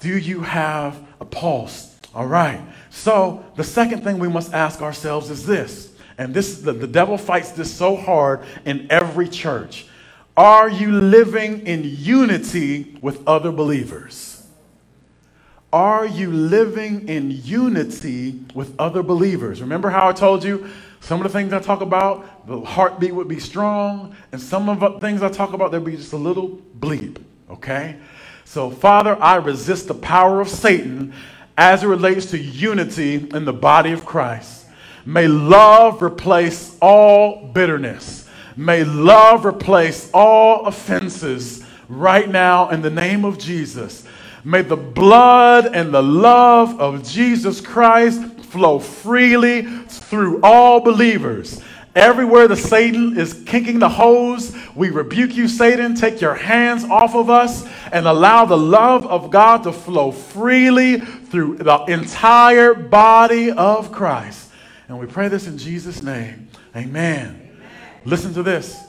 Do 0.00 0.16
you 0.16 0.40
have 0.40 1.00
a 1.20 1.24
pulse? 1.24 1.96
All 2.14 2.26
right. 2.26 2.60
So, 2.90 3.44
the 3.56 3.64
second 3.64 4.04
thing 4.04 4.18
we 4.18 4.28
must 4.28 4.52
ask 4.52 4.82
ourselves 4.82 5.30
is 5.30 5.46
this, 5.46 5.92
and 6.18 6.34
this 6.34 6.60
the, 6.60 6.72
the 6.72 6.86
devil 6.86 7.16
fights 7.16 7.52
this 7.52 7.72
so 7.72 7.96
hard 7.96 8.44
in 8.64 8.86
every 8.90 9.28
church. 9.28 9.86
Are 10.36 10.68
you 10.68 10.92
living 10.92 11.66
in 11.66 11.84
unity 11.84 12.98
with 13.00 13.26
other 13.26 13.52
believers? 13.52 14.46
Are 15.72 16.04
you 16.04 16.30
living 16.30 17.08
in 17.08 17.30
unity 17.30 18.40
with 18.54 18.74
other 18.78 19.02
believers? 19.02 19.62
Remember 19.62 19.88
how 19.88 20.08
I 20.08 20.12
told 20.12 20.44
you 20.44 20.68
some 21.02 21.20
of 21.20 21.24
the 21.24 21.36
things 21.36 21.52
I 21.52 21.58
talk 21.58 21.80
about, 21.80 22.46
the 22.46 22.60
heartbeat 22.60 23.12
would 23.12 23.26
be 23.26 23.40
strong, 23.40 24.14
and 24.30 24.40
some 24.40 24.68
of 24.68 24.78
the 24.78 25.00
things 25.00 25.20
I 25.20 25.28
talk 25.28 25.52
about, 25.52 25.72
there'd 25.72 25.84
be 25.84 25.96
just 25.96 26.12
a 26.12 26.16
little 26.16 26.60
bleep, 26.78 27.20
okay? 27.50 27.96
So, 28.44 28.70
Father, 28.70 29.20
I 29.20 29.34
resist 29.36 29.88
the 29.88 29.94
power 29.94 30.40
of 30.40 30.48
Satan 30.48 31.12
as 31.58 31.82
it 31.82 31.88
relates 31.88 32.26
to 32.26 32.38
unity 32.38 33.28
in 33.34 33.44
the 33.44 33.52
body 33.52 33.90
of 33.90 34.04
Christ. 34.06 34.66
May 35.04 35.26
love 35.26 36.02
replace 36.02 36.78
all 36.80 37.48
bitterness. 37.48 38.28
May 38.56 38.84
love 38.84 39.44
replace 39.44 40.08
all 40.14 40.66
offenses 40.66 41.64
right 41.88 42.28
now 42.28 42.68
in 42.70 42.80
the 42.80 42.90
name 42.90 43.24
of 43.24 43.38
Jesus. 43.38 44.04
May 44.44 44.62
the 44.62 44.76
blood 44.76 45.66
and 45.66 45.92
the 45.92 46.02
love 46.02 46.80
of 46.80 47.02
Jesus 47.02 47.60
Christ 47.60 48.22
flow 48.52 48.78
freely 48.78 49.62
through 49.88 50.40
all 50.42 50.80
believers 50.80 51.60
Everywhere 51.94 52.48
the 52.48 52.56
Satan 52.56 53.18
is 53.18 53.42
kinking 53.44 53.78
the 53.78 53.88
hose, 53.88 54.56
we 54.74 54.88
rebuke 54.88 55.36
you, 55.36 55.46
Satan. 55.46 55.94
Take 55.94 56.22
your 56.22 56.34
hands 56.34 56.84
off 56.84 57.14
of 57.14 57.28
us 57.28 57.68
and 57.92 58.06
allow 58.06 58.46
the 58.46 58.56
love 58.56 59.06
of 59.06 59.30
God 59.30 59.64
to 59.64 59.72
flow 59.72 60.10
freely 60.10 61.00
through 61.00 61.58
the 61.58 61.84
entire 61.84 62.72
body 62.72 63.50
of 63.50 63.92
Christ. 63.92 64.50
And 64.88 64.98
we 64.98 65.06
pray 65.06 65.28
this 65.28 65.46
in 65.46 65.58
Jesus' 65.58 66.02
name. 66.02 66.48
Amen. 66.74 67.26
Amen. 67.26 67.62
Listen 68.06 68.32
to 68.34 68.42
this. 68.42 68.82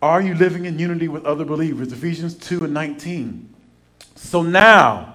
Are 0.00 0.22
you 0.22 0.34
living 0.34 0.64
in 0.64 0.78
unity 0.78 1.08
with 1.08 1.26
other 1.26 1.44
believers? 1.44 1.92
Ephesians 1.92 2.34
2 2.34 2.64
and 2.64 2.72
19. 2.72 3.54
So 4.14 4.42
now, 4.42 5.11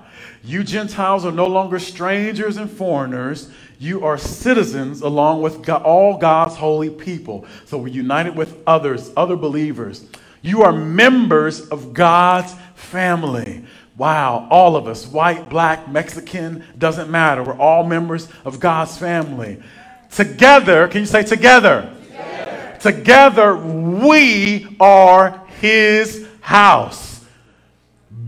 you 0.47 0.63
Gentiles 0.63 1.25
are 1.25 1.31
no 1.31 1.47
longer 1.47 1.79
strangers 1.79 2.57
and 2.57 2.69
foreigners 2.69 3.49
you 3.79 4.05
are 4.05 4.17
citizens 4.17 5.01
along 5.01 5.41
with 5.41 5.61
God, 5.61 5.83
all 5.83 6.17
God's 6.17 6.55
holy 6.55 6.89
people. 6.89 7.45
So 7.65 7.77
we're 7.77 7.89
united 7.89 8.35
with 8.35 8.57
others, 8.65 9.11
other 9.15 9.35
believers. 9.35 10.03
You 10.41 10.63
are 10.63 10.71
members 10.71 11.67
of 11.69 11.93
God's 11.93 12.53
family. 12.75 13.63
Wow, 13.95 14.47
all 14.49 14.75
of 14.75 14.87
us, 14.87 15.05
white, 15.05 15.49
black, 15.49 15.89
Mexican, 15.89 16.63
doesn't 16.77 17.09
matter. 17.09 17.43
We're 17.43 17.57
all 17.57 17.83
members 17.83 18.27
of 18.45 18.59
God's 18.59 18.97
family. 18.97 19.61
Together, 20.11 20.87
can 20.87 21.01
you 21.01 21.07
say 21.07 21.23
together? 21.23 21.93
Together, 22.05 22.77
together 22.79 23.55
we 23.55 24.75
are 24.79 25.45
his 25.59 26.27
house. 26.41 27.16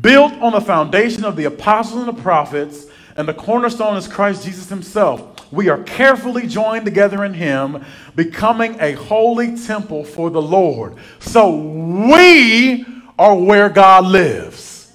Built 0.02 0.34
on 0.34 0.54
the 0.54 0.62
foundation 0.62 1.26
of 1.26 1.36
the 1.36 1.46
apostles 1.46 2.08
and 2.08 2.18
the 2.18 2.22
prophets, 2.22 2.86
and 3.16 3.28
the 3.28 3.34
cornerstone 3.34 3.98
is 3.98 4.08
Christ 4.08 4.46
Jesus 4.46 4.70
himself 4.70 5.40
we 5.52 5.70
are 5.70 5.82
carefully 5.84 6.46
joined 6.48 6.86
together 6.86 7.26
in 7.26 7.34
Him, 7.34 7.84
becoming 8.16 8.78
a 8.80 8.94
holy 8.94 9.58
temple 9.58 10.04
for 10.04 10.30
the 10.30 10.42
Lord. 10.42 10.96
So 11.20 11.56
we 11.56 12.86
are 13.18 13.36
where 13.36 13.70
God 13.70 14.06
lives. 14.06 14.92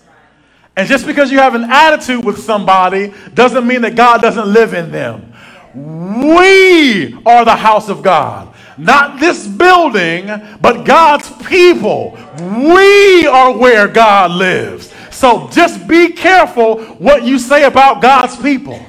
And 0.76 0.88
just 0.88 1.06
because 1.06 1.30
you 1.30 1.38
have 1.38 1.54
an 1.54 1.64
attitude 1.64 2.24
with 2.24 2.38
somebody 2.38 3.12
doesn't 3.34 3.66
mean 3.66 3.82
that 3.82 3.94
God 3.94 4.20
doesn't 4.20 4.52
live 4.52 4.74
in 4.74 4.90
them. 4.90 5.32
We 5.74 7.14
are 7.26 7.44
the 7.44 7.56
house 7.56 7.88
of 7.88 8.02
God. 8.02 8.54
Not 8.76 9.20
this 9.20 9.46
building, 9.46 10.26
but 10.60 10.84
God's 10.84 11.30
people. 11.46 12.18
We 12.40 13.26
are 13.26 13.56
where 13.56 13.86
God 13.86 14.32
lives. 14.32 14.92
So 15.14 15.48
just 15.52 15.86
be 15.86 16.10
careful 16.10 16.82
what 16.96 17.22
you 17.24 17.38
say 17.38 17.62
about 17.62 18.02
God's 18.02 18.36
people. 18.36 18.84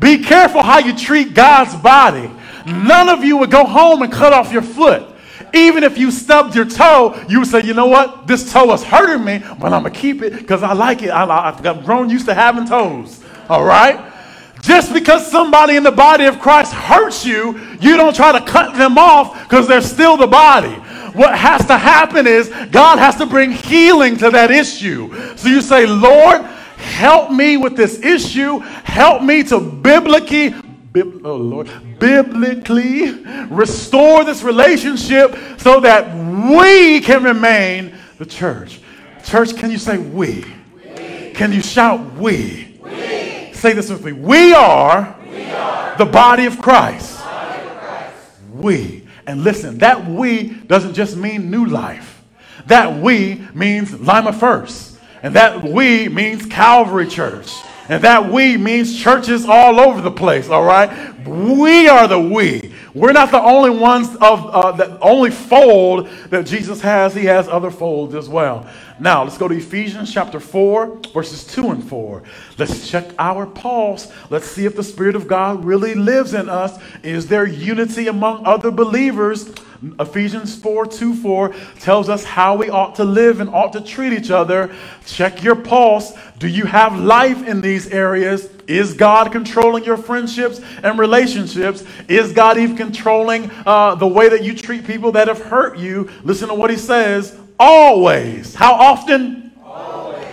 Be 0.00 0.18
careful 0.18 0.62
how 0.62 0.78
you 0.78 0.94
treat 0.94 1.32
God's 1.32 1.76
body. 1.76 2.28
None 2.66 3.08
of 3.08 3.22
you 3.22 3.36
would 3.36 3.52
go 3.52 3.64
home 3.64 4.02
and 4.02 4.12
cut 4.12 4.32
off 4.32 4.52
your 4.52 4.62
foot. 4.62 5.08
Even 5.54 5.84
if 5.84 5.96
you 5.96 6.10
stubbed 6.10 6.56
your 6.56 6.64
toe, 6.64 7.24
you 7.28 7.38
would 7.38 7.48
say, 7.48 7.62
you 7.62 7.72
know 7.72 7.86
what? 7.86 8.26
This 8.26 8.52
toe 8.52 8.72
is 8.72 8.82
hurting 8.82 9.24
me, 9.24 9.38
but 9.60 9.72
I'm 9.72 9.82
going 9.82 9.94
to 9.94 9.98
keep 9.98 10.22
it 10.22 10.32
because 10.32 10.64
I 10.64 10.72
like 10.72 11.02
it. 11.02 11.10
I, 11.10 11.52
have 11.52 11.84
grown 11.84 12.10
used 12.10 12.26
to 12.26 12.34
having 12.34 12.66
toes. 12.66 13.22
All 13.48 13.64
right? 13.64 14.12
Just 14.60 14.92
because 14.92 15.30
somebody 15.30 15.76
in 15.76 15.84
the 15.84 15.92
body 15.92 16.24
of 16.24 16.40
Christ 16.40 16.72
hurts 16.72 17.24
you, 17.24 17.60
you 17.80 17.96
don't 17.96 18.16
try 18.16 18.36
to 18.36 18.44
cut 18.44 18.76
them 18.76 18.98
off 18.98 19.44
because 19.44 19.68
they're 19.68 19.80
still 19.82 20.16
the 20.16 20.26
body. 20.26 20.76
What 21.14 21.38
has 21.38 21.64
to 21.66 21.78
happen 21.78 22.26
is 22.26 22.48
God 22.72 22.98
has 22.98 23.16
to 23.16 23.26
bring 23.26 23.52
healing 23.52 24.16
to 24.18 24.30
that 24.30 24.50
issue. 24.50 25.36
So 25.36 25.48
you 25.48 25.62
say, 25.62 25.86
Lord, 25.86 26.42
help 26.76 27.30
me 27.30 27.56
with 27.56 27.76
this 27.76 28.00
issue. 28.00 28.58
Help 28.58 29.22
me 29.22 29.44
to 29.44 29.60
biblically, 29.60 30.54
bib, 30.92 31.24
oh 31.24 31.36
Lord, 31.36 31.70
biblically 32.00 33.12
restore 33.46 34.24
this 34.24 34.42
relationship 34.42 35.36
so 35.56 35.78
that 35.80 36.12
we 36.50 37.00
can 37.00 37.22
remain 37.22 37.94
the 38.18 38.26
church. 38.26 38.80
Church, 39.24 39.56
can 39.56 39.70
you 39.70 39.78
say 39.78 39.98
we? 39.98 40.44
we. 40.74 41.30
Can 41.32 41.52
you 41.52 41.62
shout 41.62 42.14
we? 42.14 42.76
we? 42.82 43.52
Say 43.52 43.72
this 43.72 43.88
with 43.88 44.04
me. 44.04 44.12
We 44.12 44.52
are, 44.52 45.16
we 45.30 45.44
are 45.44 45.96
the 45.96 46.06
body 46.06 46.46
of 46.46 46.60
Christ. 46.60 47.20
Body 47.20 47.68
of 47.68 47.78
Christ. 47.78 48.26
We. 48.52 49.03
And 49.26 49.42
listen, 49.42 49.78
that 49.78 50.06
we 50.08 50.50
doesn't 50.50 50.94
just 50.94 51.16
mean 51.16 51.50
new 51.50 51.66
life. 51.66 52.22
That 52.66 53.00
we 53.00 53.46
means 53.54 53.98
Lima 54.00 54.32
First. 54.32 54.98
And 55.22 55.34
that 55.34 55.62
we 55.64 56.08
means 56.08 56.46
Calvary 56.46 57.06
Church. 57.06 57.52
And 57.88 58.02
that 58.02 58.32
we 58.32 58.56
means 58.56 58.98
churches 58.98 59.44
all 59.44 59.78
over 59.78 60.00
the 60.00 60.10
place, 60.10 60.48
all 60.48 60.64
right? 60.64 61.26
We 61.26 61.88
are 61.88 62.08
the 62.08 62.18
we. 62.18 62.72
We're 62.94 63.12
not 63.12 63.30
the 63.30 63.42
only 63.42 63.70
ones 63.70 64.14
of 64.16 64.46
uh, 64.46 64.72
the 64.72 64.98
only 65.00 65.30
fold 65.30 66.08
that 66.30 66.46
Jesus 66.46 66.80
has. 66.80 67.14
He 67.14 67.24
has 67.24 67.48
other 67.48 67.70
folds 67.70 68.14
as 68.14 68.28
well. 68.28 68.68
Now, 69.00 69.24
let's 69.24 69.36
go 69.36 69.48
to 69.48 69.56
Ephesians 69.56 70.12
chapter 70.14 70.38
4, 70.38 71.00
verses 71.12 71.44
2 71.48 71.70
and 71.70 71.82
4. 71.82 72.22
Let's 72.56 72.88
check 72.88 73.10
our 73.18 73.46
pulse. 73.46 74.12
Let's 74.30 74.46
see 74.46 74.64
if 74.64 74.76
the 74.76 74.84
Spirit 74.84 75.16
of 75.16 75.26
God 75.26 75.64
really 75.64 75.94
lives 75.94 76.34
in 76.34 76.48
us. 76.48 76.78
Is 77.02 77.26
there 77.26 77.46
unity 77.46 78.06
among 78.06 78.46
other 78.46 78.70
believers? 78.70 79.52
Ephesians 79.98 80.56
4 80.56 80.86
2 80.86 81.14
4 81.14 81.54
tells 81.80 82.08
us 82.08 82.24
how 82.24 82.56
we 82.56 82.70
ought 82.70 82.94
to 82.96 83.04
live 83.04 83.40
and 83.40 83.50
ought 83.50 83.72
to 83.72 83.80
treat 83.80 84.12
each 84.12 84.30
other. 84.30 84.74
Check 85.06 85.42
your 85.42 85.56
pulse. 85.56 86.12
Do 86.38 86.48
you 86.48 86.64
have 86.64 86.98
life 86.98 87.46
in 87.46 87.60
these 87.60 87.88
areas? 87.88 88.48
Is 88.66 88.94
God 88.94 89.30
controlling 89.32 89.84
your 89.84 89.96
friendships 89.96 90.60
and 90.82 90.98
relationships? 90.98 91.84
Is 92.08 92.32
God 92.32 92.56
even 92.58 92.76
controlling 92.76 93.50
uh, 93.66 93.94
the 93.96 94.06
way 94.06 94.28
that 94.28 94.42
you 94.42 94.54
treat 94.54 94.86
people 94.86 95.12
that 95.12 95.28
have 95.28 95.40
hurt 95.40 95.78
you? 95.78 96.10
Listen 96.22 96.48
to 96.48 96.54
what 96.54 96.70
he 96.70 96.76
says. 96.76 97.36
Always. 97.58 98.54
How 98.54 98.72
often? 98.74 99.52
Always. 99.62 100.26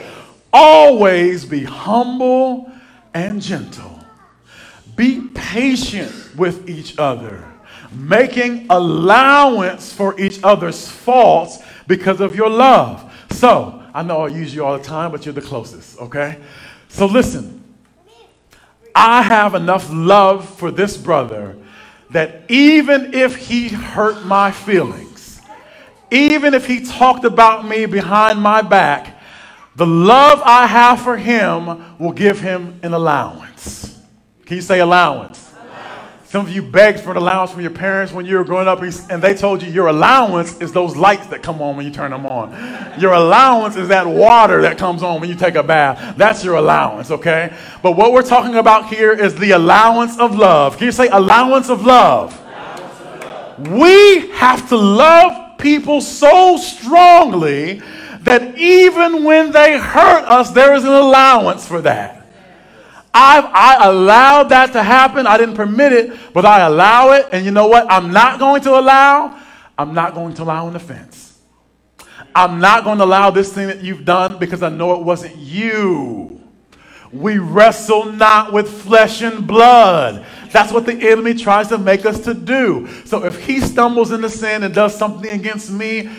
Always 0.54 1.46
be 1.46 1.64
humble 1.64 2.72
and 3.14 3.42
gentle. 3.42 4.00
Be 4.96 5.28
patient 5.34 6.38
with 6.38 6.70
each 6.70 6.98
other 6.98 7.51
making 7.92 8.68
allowance 8.70 9.94
for 9.94 10.20
each 10.20 10.40
other's 10.44 10.88
faults 10.88 11.60
because 11.88 12.22
of 12.22 12.36
your 12.36 12.50
love. 12.50 13.14
So, 13.32 13.84
I 13.94 14.04
know 14.04 14.22
I 14.22 14.28
use 14.28 14.54
you 14.56 14.66
all 14.66 14.78
the 14.78 14.84
time, 14.84 15.12
but 15.12 15.26
you're 15.26 15.34
the 15.34 15.42
closest, 15.42 16.00
okay? 16.00 16.38
So, 16.88 17.06
listen, 17.06 17.64
I 18.96 19.22
have 19.22 19.56
enough 19.56 19.90
love 19.92 20.48
for 20.48 20.72
this 20.72 20.98
brother 20.98 21.58
that 22.12 22.44
even 22.50 23.14
if 23.14 23.36
he 23.36 23.70
hurt 23.70 24.26
my 24.26 24.52
feelings, 24.52 25.42
even 26.12 26.54
if 26.54 26.66
he 26.68 26.86
talked 26.86 27.24
about 27.24 27.66
me 27.66 27.86
behind 27.86 28.42
my 28.42 28.62
back, 28.62 29.22
the 29.76 29.88
love 29.88 30.42
I 30.44 30.68
have 30.68 31.02
for 31.02 31.16
him 31.16 31.98
will 31.98 32.12
give 32.12 32.42
him 32.42 32.80
an 32.84 32.94
allowance. 32.94 33.98
Can 34.46 34.58
you 34.58 34.62
say 34.62 34.82
allowance? 34.82 35.51
Some 36.32 36.46
of 36.46 36.54
you 36.54 36.62
begged 36.62 37.02
for 37.02 37.12
an 37.12 37.18
allowance 37.18 37.52
from 37.52 37.60
your 37.60 37.72
parents 37.72 38.14
when 38.14 38.26
you 38.26 38.38
were 38.38 38.46
growing 38.46 38.66
up, 38.66 38.82
and 38.82 39.22
they 39.22 39.34
told 39.34 39.62
you 39.62 39.70
your 39.70 39.88
allowance 39.88 40.62
is 40.62 40.72
those 40.72 40.96
lights 40.96 41.28
that 41.28 41.44
come 41.44 41.62
on 41.62 41.76
when 41.76 41.86
you 41.86 41.92
turn 41.92 42.12
them 42.12 42.26
on. 42.26 42.98
Your 43.02 43.12
allowance 43.12 43.76
is 43.76 43.90
that 43.90 44.08
water 44.08 44.62
that 44.62 44.78
comes 44.78 45.04
on 45.04 45.20
when 45.20 45.30
you 45.30 45.36
take 45.36 45.56
a 45.56 45.62
bath. 45.62 46.16
That's 46.16 46.42
your 46.46 46.56
allowance, 46.56 47.12
okay? 47.12 47.54
But 47.84 47.98
what 47.98 48.14
we're 48.14 48.22
talking 48.22 48.56
about 48.56 48.88
here 48.88 49.12
is 49.12 49.36
the 49.36 49.52
allowance 49.52 50.18
of 50.20 50.38
love. 50.38 50.78
Can 50.78 50.86
you 50.86 50.94
say 50.94 51.10
allowance 51.10 51.70
of 51.70 51.86
love? 51.86 52.34
We 53.68 54.30
have 54.30 54.70
to 54.70 54.78
love 54.78 55.58
people 55.58 56.00
so 56.00 56.56
strongly 56.56 57.82
that 58.22 58.58
even 58.58 59.26
when 59.26 59.52
they 59.52 59.78
hurt 59.78 60.24
us, 60.24 60.52
there 60.52 60.76
is 60.76 60.86
an 60.86 60.94
allowance 60.94 61.68
for 61.68 61.82
that. 61.82 62.21
I've, 63.14 63.46
I 63.46 63.88
allowed 63.88 64.50
that 64.50 64.74
to 64.74 64.84
happen. 64.84 65.28
I 65.28 65.38
didn't 65.38 65.56
permit 65.56 65.92
it, 65.92 66.34
but 66.34 66.46
I 66.46 66.62
allow 66.62 67.12
it. 67.12 67.28
And 67.32 67.46
you 67.46 67.52
know 67.52 67.68
what? 67.68 67.86
I'm 67.92 68.12
not 68.12 68.40
going 68.40 68.62
to 68.64 68.80
allow. 68.80 69.40
I'm 69.78 69.94
not 69.94 70.14
going 70.14 70.34
to 70.36 70.44
allow 70.44 70.68
an 70.68 70.76
offense. 70.76 71.40
I'm 72.34 72.60
not 72.60 72.84
going 72.84 72.98
to 73.00 73.04
allow 73.04 73.30
this 73.30 73.52
thing 73.52 73.68
that 73.68 73.82
you've 73.82 74.06
done 74.06 74.38
because 74.38 74.64
I 74.64 74.70
know 74.70 74.94
it 74.96 75.04
wasn't 75.04 75.36
you. 75.36 76.42
We 77.12 77.40
wrestle 77.40 78.06
not 78.14 78.54
with 78.54 78.70
flesh 78.70 79.22
and 79.22 79.46
blood. 79.46 80.26
That's 80.52 80.72
what 80.72 80.86
the 80.86 80.94
enemy 80.94 81.34
tries 81.34 81.68
to 81.70 81.78
make 81.78 82.06
us 82.06 82.22
to 82.22 82.34
do. 82.34 82.88
So 83.06 83.26
if 83.26 83.46
he 83.46 83.60
stumbles 83.60 84.12
into 84.12 84.30
sin 84.30 84.64
and 84.64 84.74
does 84.74 84.98
something 84.98 85.30
against 85.30 85.72
me, 85.72 86.10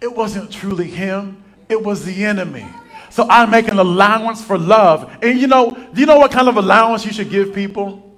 it 0.00 0.14
wasn't 0.14 0.50
truly 0.50 0.88
him, 0.88 1.42
it 1.68 1.82
was 1.82 2.04
the 2.04 2.24
enemy. 2.24 2.66
So 3.12 3.26
I 3.28 3.44
make 3.44 3.68
an 3.68 3.78
allowance 3.78 4.42
for 4.42 4.56
love. 4.56 5.18
And 5.22 5.38
you 5.38 5.46
know, 5.46 5.70
do 5.92 6.00
you 6.00 6.06
know 6.06 6.16
what 6.16 6.32
kind 6.32 6.48
of 6.48 6.56
allowance 6.56 7.04
you 7.04 7.12
should 7.12 7.28
give 7.28 7.54
people? 7.54 8.10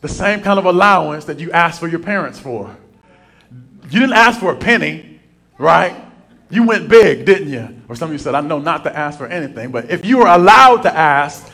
The 0.00 0.08
same 0.08 0.40
kind 0.40 0.58
of 0.58 0.64
allowance 0.64 1.26
that 1.26 1.38
you 1.38 1.52
asked 1.52 1.78
for 1.78 1.86
your 1.86 1.98
parents 1.98 2.38
for. 2.38 2.74
You 3.90 4.00
didn't 4.00 4.14
ask 4.14 4.40
for 4.40 4.54
a 4.54 4.56
penny, 4.56 5.20
right? 5.58 5.94
You 6.48 6.62
went 6.62 6.88
big, 6.88 7.26
didn't 7.26 7.50
you? 7.50 7.82
Or 7.86 7.94
some 7.94 8.08
of 8.08 8.12
you 8.14 8.18
said, 8.18 8.34
I 8.34 8.40
know 8.40 8.60
not 8.60 8.82
to 8.84 8.96
ask 8.96 9.18
for 9.18 9.26
anything, 9.26 9.70
but 9.70 9.90
if 9.90 10.06
you 10.06 10.16
were 10.16 10.26
allowed 10.26 10.78
to 10.84 10.96
ask, 10.96 11.46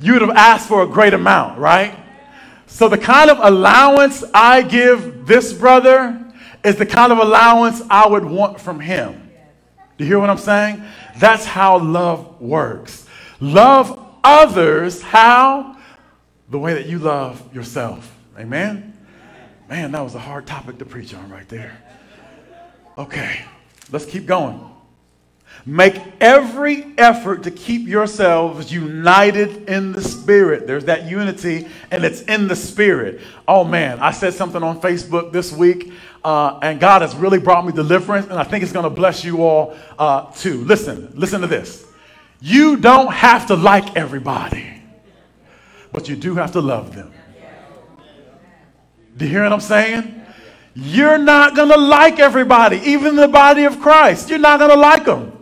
you 0.00 0.14
would 0.14 0.22
have 0.22 0.36
asked 0.36 0.66
for 0.66 0.82
a 0.82 0.88
great 0.88 1.14
amount, 1.14 1.60
right? 1.60 1.96
So, 2.66 2.88
the 2.88 2.98
kind 2.98 3.30
of 3.30 3.38
allowance 3.38 4.24
I 4.34 4.62
give 4.62 5.24
this 5.24 5.52
brother 5.52 6.32
is 6.64 6.74
the 6.74 6.86
kind 6.86 7.12
of 7.12 7.18
allowance 7.18 7.80
I 7.88 8.08
would 8.08 8.24
want 8.24 8.60
from 8.60 8.80
him. 8.80 9.28
Do 9.98 10.04
you 10.04 10.10
hear 10.10 10.18
what 10.20 10.30
I'm 10.30 10.38
saying? 10.38 10.82
That's 11.18 11.44
how 11.44 11.78
love 11.78 12.40
works. 12.40 13.06
Love 13.40 14.04
others 14.22 15.02
how? 15.02 15.76
The 16.50 16.58
way 16.58 16.74
that 16.74 16.86
you 16.86 16.98
love 16.98 17.54
yourself. 17.54 18.14
Amen? 18.38 18.96
Man, 19.68 19.92
that 19.92 20.00
was 20.00 20.14
a 20.14 20.20
hard 20.20 20.46
topic 20.46 20.78
to 20.78 20.84
preach 20.84 21.12
on 21.12 21.28
right 21.28 21.48
there. 21.48 21.82
Okay, 22.96 23.44
let's 23.92 24.06
keep 24.06 24.26
going. 24.26 24.60
Make 25.66 26.00
every 26.20 26.94
effort 26.96 27.42
to 27.42 27.50
keep 27.50 27.86
yourselves 27.86 28.72
united 28.72 29.68
in 29.68 29.92
the 29.92 30.02
Spirit. 30.02 30.66
There's 30.66 30.86
that 30.86 31.06
unity, 31.06 31.68
and 31.90 32.04
it's 32.04 32.22
in 32.22 32.48
the 32.48 32.56
Spirit. 32.56 33.20
Oh 33.46 33.64
man, 33.64 33.98
I 33.98 34.12
said 34.12 34.34
something 34.34 34.62
on 34.62 34.80
Facebook 34.80 35.32
this 35.32 35.52
week, 35.52 35.92
uh, 36.24 36.58
and 36.62 36.80
God 36.80 37.02
has 37.02 37.14
really 37.14 37.38
brought 37.38 37.66
me 37.66 37.72
deliverance, 37.72 38.26
and 38.26 38.38
I 38.38 38.44
think 38.44 38.62
it's 38.62 38.72
going 38.72 38.84
to 38.84 38.90
bless 38.90 39.24
you 39.24 39.42
all 39.42 39.76
uh, 39.98 40.30
too. 40.32 40.64
Listen, 40.64 41.10
listen 41.14 41.40
to 41.40 41.46
this. 41.46 41.84
You 42.40 42.76
don't 42.76 43.12
have 43.12 43.48
to 43.48 43.56
like 43.56 43.96
everybody, 43.96 44.64
but 45.92 46.08
you 46.08 46.16
do 46.16 46.36
have 46.36 46.52
to 46.52 46.60
love 46.60 46.94
them. 46.94 47.12
Do 49.16 49.24
you 49.24 49.30
hear 49.32 49.42
what 49.42 49.52
I'm 49.52 49.60
saying? 49.60 50.14
You're 50.74 51.18
not 51.18 51.56
going 51.56 51.70
to 51.70 51.76
like 51.76 52.20
everybody, 52.20 52.76
even 52.84 53.16
the 53.16 53.26
body 53.26 53.64
of 53.64 53.80
Christ. 53.80 54.30
You're 54.30 54.38
not 54.38 54.60
going 54.60 54.70
to 54.70 54.76
like 54.76 55.04
them 55.04 55.37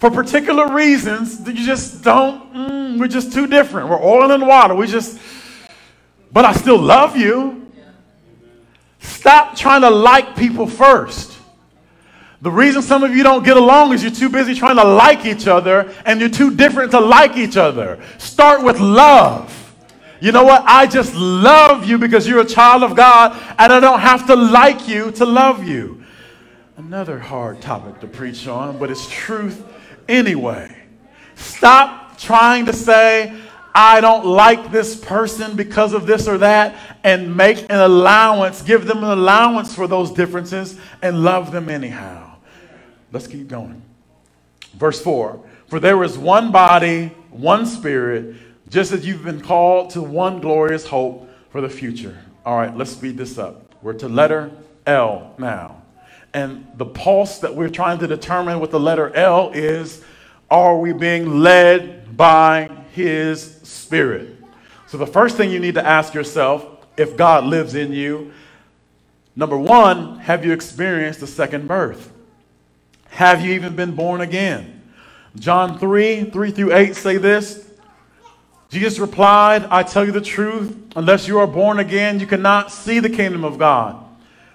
for 0.00 0.10
particular 0.10 0.74
reasons 0.74 1.46
you 1.46 1.52
just 1.52 2.02
don't, 2.02 2.52
mm, 2.54 2.98
we're 2.98 3.06
just 3.06 3.32
too 3.32 3.46
different. 3.46 3.88
We're 3.88 4.02
oil 4.02 4.30
and 4.32 4.46
water. 4.46 4.74
We 4.74 4.86
just, 4.86 5.20
but 6.32 6.46
I 6.46 6.54
still 6.54 6.78
love 6.78 7.16
you. 7.16 7.70
Stop 8.98 9.56
trying 9.56 9.82
to 9.82 9.90
like 9.90 10.36
people 10.36 10.66
first. 10.66 11.36
The 12.40 12.50
reason 12.50 12.80
some 12.80 13.04
of 13.04 13.14
you 13.14 13.22
don't 13.22 13.44
get 13.44 13.58
along 13.58 13.92
is 13.92 14.02
you're 14.02 14.10
too 14.10 14.30
busy 14.30 14.54
trying 14.54 14.76
to 14.76 14.84
like 14.84 15.26
each 15.26 15.46
other 15.46 15.94
and 16.06 16.18
you're 16.18 16.30
too 16.30 16.56
different 16.56 16.92
to 16.92 17.00
like 17.00 17.36
each 17.36 17.58
other. 17.58 18.02
Start 18.16 18.62
with 18.64 18.80
love. 18.80 19.56
You 20.20 20.32
know 20.32 20.44
what? 20.44 20.62
I 20.64 20.86
just 20.86 21.14
love 21.14 21.84
you 21.84 21.98
because 21.98 22.26
you're 22.26 22.40
a 22.40 22.46
child 22.46 22.82
of 22.82 22.96
God 22.96 23.32
and 23.58 23.70
I 23.70 23.80
don't 23.80 24.00
have 24.00 24.26
to 24.28 24.36
like 24.36 24.88
you 24.88 25.10
to 25.12 25.26
love 25.26 25.64
you. 25.64 26.02
Another 26.78 27.18
hard 27.18 27.60
topic 27.60 28.00
to 28.00 28.06
preach 28.06 28.48
on, 28.48 28.78
but 28.78 28.90
it's 28.90 29.06
truth 29.10 29.62
anyway. 30.10 30.76
Stop 31.36 32.18
trying 32.18 32.66
to 32.66 32.72
say, 32.72 33.34
I 33.74 34.00
don't 34.00 34.26
like 34.26 34.70
this 34.70 34.96
person 34.96 35.56
because 35.56 35.92
of 35.92 36.06
this 36.06 36.26
or 36.26 36.38
that, 36.38 36.76
and 37.04 37.36
make 37.36 37.62
an 37.70 37.78
allowance, 37.78 38.62
give 38.62 38.86
them 38.86 38.98
an 38.98 39.10
allowance 39.10 39.74
for 39.74 39.86
those 39.86 40.10
differences, 40.10 40.78
and 41.02 41.22
love 41.22 41.52
them 41.52 41.68
anyhow. 41.68 42.36
Let's 43.12 43.26
keep 43.26 43.48
going. 43.48 43.82
Verse 44.74 45.00
4 45.00 45.42
For 45.68 45.80
there 45.80 46.02
is 46.02 46.18
one 46.18 46.52
body, 46.52 47.08
one 47.30 47.66
spirit, 47.66 48.36
just 48.68 48.92
as 48.92 49.06
you've 49.06 49.24
been 49.24 49.40
called 49.40 49.90
to 49.90 50.02
one 50.02 50.40
glorious 50.40 50.86
hope 50.86 51.28
for 51.50 51.60
the 51.60 51.68
future. 51.68 52.18
All 52.44 52.56
right, 52.56 52.76
let's 52.76 52.92
speed 52.92 53.16
this 53.16 53.38
up. 53.38 53.74
We're 53.82 53.94
to 53.94 54.08
letter 54.08 54.50
L 54.86 55.34
now. 55.38 55.79
And 56.32 56.66
the 56.76 56.86
pulse 56.86 57.38
that 57.40 57.54
we're 57.54 57.68
trying 57.68 57.98
to 57.98 58.06
determine 58.06 58.60
with 58.60 58.70
the 58.70 58.80
letter 58.80 59.14
L 59.14 59.50
is 59.52 60.04
are 60.50 60.76
we 60.76 60.92
being 60.92 61.40
led 61.40 62.16
by 62.16 62.70
His 62.92 63.56
Spirit? 63.62 64.36
So, 64.86 64.98
the 64.98 65.06
first 65.06 65.36
thing 65.36 65.50
you 65.50 65.60
need 65.60 65.74
to 65.74 65.86
ask 65.86 66.14
yourself 66.14 66.66
if 66.96 67.16
God 67.16 67.44
lives 67.44 67.74
in 67.74 67.92
you, 67.92 68.32
number 69.36 69.56
one, 69.56 70.18
have 70.18 70.44
you 70.44 70.52
experienced 70.52 71.20
the 71.20 71.26
second 71.26 71.68
birth? 71.68 72.12
Have 73.10 73.44
you 73.44 73.52
even 73.52 73.76
been 73.76 73.94
born 73.94 74.20
again? 74.20 74.82
John 75.36 75.78
3 75.78 76.30
3 76.30 76.50
through 76.50 76.74
8 76.74 76.96
say 76.96 77.16
this. 77.16 77.66
Jesus 78.70 78.98
replied, 78.98 79.64
I 79.64 79.82
tell 79.82 80.04
you 80.04 80.12
the 80.12 80.20
truth, 80.20 80.76
unless 80.94 81.26
you 81.26 81.38
are 81.38 81.46
born 81.46 81.80
again, 81.80 82.20
you 82.20 82.26
cannot 82.26 82.70
see 82.70 83.00
the 83.00 83.10
kingdom 83.10 83.44
of 83.44 83.58
God. 83.58 84.04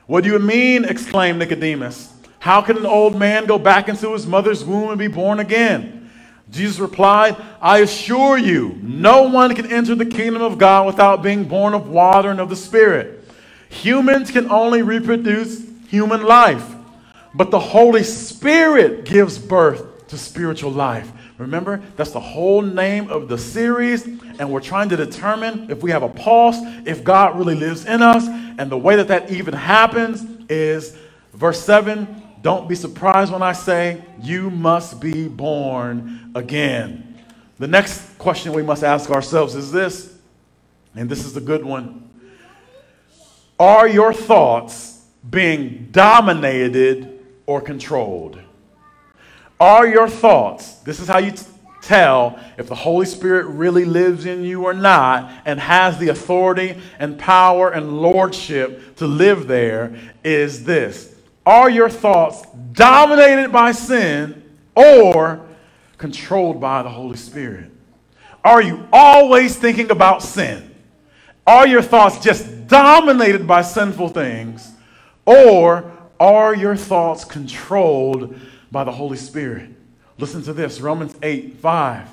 What 0.07 0.23
do 0.23 0.31
you 0.31 0.39
mean? 0.39 0.85
exclaimed 0.85 1.39
Nicodemus. 1.39 2.13
How 2.39 2.61
can 2.61 2.77
an 2.77 2.85
old 2.85 3.17
man 3.17 3.45
go 3.45 3.57
back 3.57 3.89
into 3.89 4.13
his 4.13 4.27
mother's 4.27 4.63
womb 4.63 4.89
and 4.89 4.99
be 4.99 5.07
born 5.07 5.39
again? 5.39 6.11
Jesus 6.51 6.77
replied, 6.77 7.35
I 7.59 7.79
assure 7.79 8.37
you, 8.37 8.79
no 8.83 9.23
one 9.23 9.55
can 9.55 9.65
enter 9.71 9.95
the 9.95 10.05
kingdom 10.05 10.43
of 10.43 10.59
God 10.59 10.85
without 10.85 11.23
being 11.23 11.45
born 11.45 11.73
of 11.73 11.89
water 11.89 12.29
and 12.29 12.39
of 12.39 12.49
the 12.49 12.55
Spirit. 12.55 13.27
Humans 13.69 14.29
can 14.29 14.51
only 14.51 14.83
reproduce 14.83 15.65
human 15.87 16.23
life, 16.23 16.75
but 17.33 17.49
the 17.49 17.59
Holy 17.59 18.03
Spirit 18.03 19.05
gives 19.05 19.39
birth 19.39 20.07
to 20.09 20.17
spiritual 20.17 20.71
life. 20.71 21.11
Remember, 21.37 21.81
that's 21.97 22.11
the 22.11 22.19
whole 22.19 22.61
name 22.61 23.09
of 23.09 23.27
the 23.27 23.37
series, 23.37 24.05
and 24.05 24.49
we're 24.49 24.61
trying 24.61 24.87
to 24.89 24.95
determine 24.95 25.69
if 25.69 25.83
we 25.83 25.91
have 25.91 26.01
a 26.01 26.09
pulse, 26.09 26.57
if 26.85 27.03
God 27.03 27.37
really 27.37 27.55
lives 27.55 27.85
in 27.85 28.01
us, 28.01 28.25
and 28.27 28.69
the 28.69 28.77
way 28.77 28.95
that 28.95 29.09
that 29.09 29.31
even 29.31 29.53
happens 29.53 30.25
is 30.49 30.97
verse 31.33 31.59
7 31.61 32.23
Don't 32.41 32.69
be 32.69 32.75
surprised 32.75 33.33
when 33.33 33.41
I 33.41 33.51
say, 33.51 34.01
You 34.21 34.49
must 34.49 35.01
be 35.01 35.27
born 35.27 36.31
again. 36.35 37.17
The 37.57 37.67
next 37.67 38.17
question 38.17 38.53
we 38.53 38.63
must 38.63 38.83
ask 38.83 39.09
ourselves 39.09 39.55
is 39.55 39.71
this, 39.71 40.17
and 40.95 41.09
this 41.09 41.25
is 41.25 41.35
a 41.35 41.41
good 41.41 41.65
one 41.65 42.09
Are 43.59 43.89
your 43.89 44.13
thoughts 44.13 45.05
being 45.29 45.89
dominated 45.91 47.25
or 47.45 47.59
controlled? 47.59 48.39
Are 49.59 49.87
your 49.87 50.09
thoughts, 50.09 50.75
this 50.79 50.99
is 50.99 51.07
how 51.07 51.19
you 51.19 51.31
t- 51.31 51.45
tell 51.81 52.39
if 52.57 52.67
the 52.67 52.75
Holy 52.75 53.05
Spirit 53.05 53.45
really 53.45 53.85
lives 53.85 54.25
in 54.25 54.43
you 54.43 54.65
or 54.65 54.73
not 54.73 55.31
and 55.45 55.59
has 55.59 55.97
the 55.97 56.09
authority 56.09 56.77
and 56.99 57.17
power 57.17 57.69
and 57.69 58.01
lordship 58.01 58.95
to 58.97 59.07
live 59.07 59.47
there, 59.47 59.95
is 60.23 60.65
this 60.65 61.15
Are 61.45 61.69
your 61.69 61.89
thoughts 61.89 62.43
dominated 62.73 63.51
by 63.51 63.71
sin 63.71 64.43
or 64.75 65.45
controlled 65.97 66.59
by 66.59 66.83
the 66.83 66.89
Holy 66.89 67.17
Spirit? 67.17 67.71
Are 68.43 68.61
you 68.61 68.87
always 68.91 69.55
thinking 69.55 69.89
about 69.89 70.21
sin? 70.21 70.75
Are 71.47 71.67
your 71.67 71.81
thoughts 71.81 72.19
just 72.19 72.67
dominated 72.67 73.47
by 73.47 73.61
sinful 73.61 74.09
things? 74.09 74.71
Or 75.25 75.91
are 76.19 76.53
your 76.53 76.75
thoughts 76.75 77.23
controlled 77.23 78.39
by 78.75 78.83
the 78.83 78.91
Holy 78.91 79.15
Spirit. 79.15 79.69
Listen 80.17 80.43
to 80.43 80.51
this 80.51 80.81
Romans 80.81 81.15
8 81.23 81.59
5. 81.59 82.09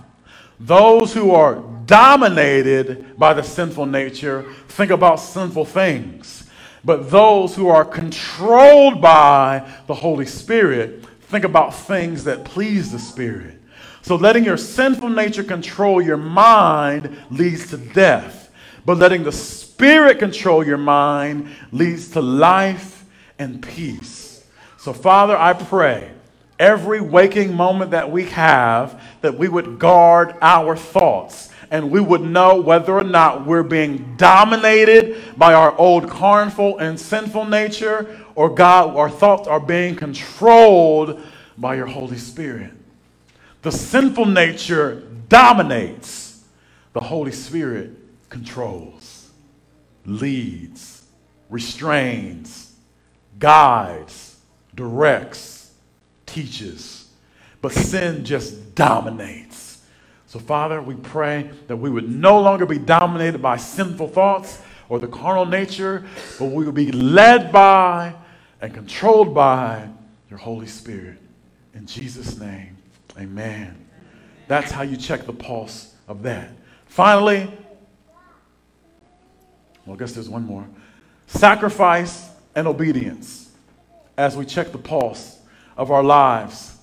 Those 0.61 1.13
who 1.13 1.33
are 1.33 1.57
dominated 1.87 3.19
by 3.19 3.35
the 3.35 3.43
sinful 3.43 3.87
nature 3.87 4.45
think 4.69 4.93
about 4.93 5.17
sinful 5.17 5.65
things. 5.65 6.49
But 6.85 7.11
those 7.11 7.57
who 7.57 7.67
are 7.67 7.85
controlled 7.85 9.03
by 9.03 9.69
the 9.89 9.95
Holy 9.95 10.25
Spirit 10.25 11.05
think 11.23 11.45
about 11.45 11.75
things 11.75 12.23
that 12.25 12.45
please 12.45 12.93
the 12.93 12.99
Spirit. 13.01 13.61
So 14.03 14.15
letting 14.15 14.45
your 14.45 14.57
sinful 14.57 15.09
nature 15.09 15.43
control 15.43 16.01
your 16.01 16.17
mind 16.17 17.17
leads 17.29 17.71
to 17.71 17.77
death. 17.77 18.53
But 18.87 18.99
letting 18.99 19.25
the 19.25 19.33
Spirit 19.33 20.21
control 20.21 20.65
your 20.65 20.79
mind 20.79 21.49
leads 21.73 22.11
to 22.11 22.21
life 22.21 23.05
and 23.37 23.61
peace. 23.61 24.45
So, 24.79 24.93
Father, 24.93 25.37
I 25.37 25.55
pray 25.55 26.13
every 26.63 27.01
waking 27.01 27.55
moment 27.57 27.91
that 27.91 28.09
we 28.09 28.25
have, 28.27 29.03
that 29.21 29.37
we 29.37 29.49
would 29.49 29.81
guard 29.81 30.37
our 30.41 30.77
thoughts 30.77 31.51
and 31.73 31.91
we 31.91 32.01
would 32.01 32.21
know 32.21 32.61
whether 32.61 32.93
or 32.93 33.03
not 33.03 33.45
we're 33.45 33.65
being 33.65 34.15
dominated 34.17 35.37
by 35.37 35.55
our 35.55 35.77
old 35.77 36.09
carnal 36.09 36.79
and 36.79 37.01
sinful 37.01 37.47
nature 37.47 38.25
or 38.37 38.49
God, 38.49 38.95
our 38.95 39.11
thoughts 39.11 39.49
are 39.49 39.59
being 39.59 39.97
controlled 39.97 41.21
by 41.59 41.75
your 41.75 41.87
Holy 41.87 42.19
Spirit. 42.19 42.73
The 43.63 43.73
sinful 43.73 44.27
nature 44.27 45.03
dominates, 45.29 46.45
the 46.93 47.01
Holy 47.01 47.33
Spirit 47.33 47.91
controls, 48.29 49.31
leads, 50.07 51.03
restrains, 51.51 52.73
guides, 53.39 54.37
directs 54.75 55.62
teaches, 56.33 57.09
but 57.61 57.73
sin 57.73 58.25
just 58.25 58.75
dominates. 58.75 59.83
So, 60.27 60.39
Father, 60.39 60.83
we 60.83 60.95
pray 60.95 61.51
that 61.69 61.77
we 61.77 61.91
would 61.91 62.09
no 62.09 62.41
longer 62.41 62.67
be 62.67 62.79
dominated 62.79 63.43
by 63.43 63.59
sinful 63.59 64.09
thoughts 64.09 64.63
or 64.89 64.99
the 64.99 65.09
carnal 65.09 65.47
nature, 65.47 66.05
but 66.39 66.47
we 66.47 66.65
would 66.65 66.75
be 66.75 66.93
led 66.93 67.53
by 67.53 68.15
and 68.61 68.73
controlled 68.75 69.35
by 69.35 69.89
your 70.31 70.39
Holy 70.39 70.67
Spirit. 70.67 71.19
In 71.75 71.87
Jesus' 71.87 72.39
name, 72.39 72.77
amen. 73.19 73.77
That's 74.49 74.71
how 74.71 74.83
you 74.83 74.97
check 74.97 75.27
the 75.27 75.33
pulse 75.33 75.95
of 76.09 76.23
that. 76.23 76.51
Finally, 76.87 77.51
Well, 79.87 79.97
I 79.97 79.99
guess 79.99 80.13
there's 80.13 80.29
one 80.29 80.45
more. 80.45 80.67
Sacrifice 81.27 82.31
and 82.55 82.69
obedience 82.69 83.51
as 84.17 84.37
we 84.37 84.45
check 84.45 84.73
the 84.73 84.79
pulse 84.79 85.32
of 85.77 85.91
our 85.91 86.03
lives. 86.03 86.77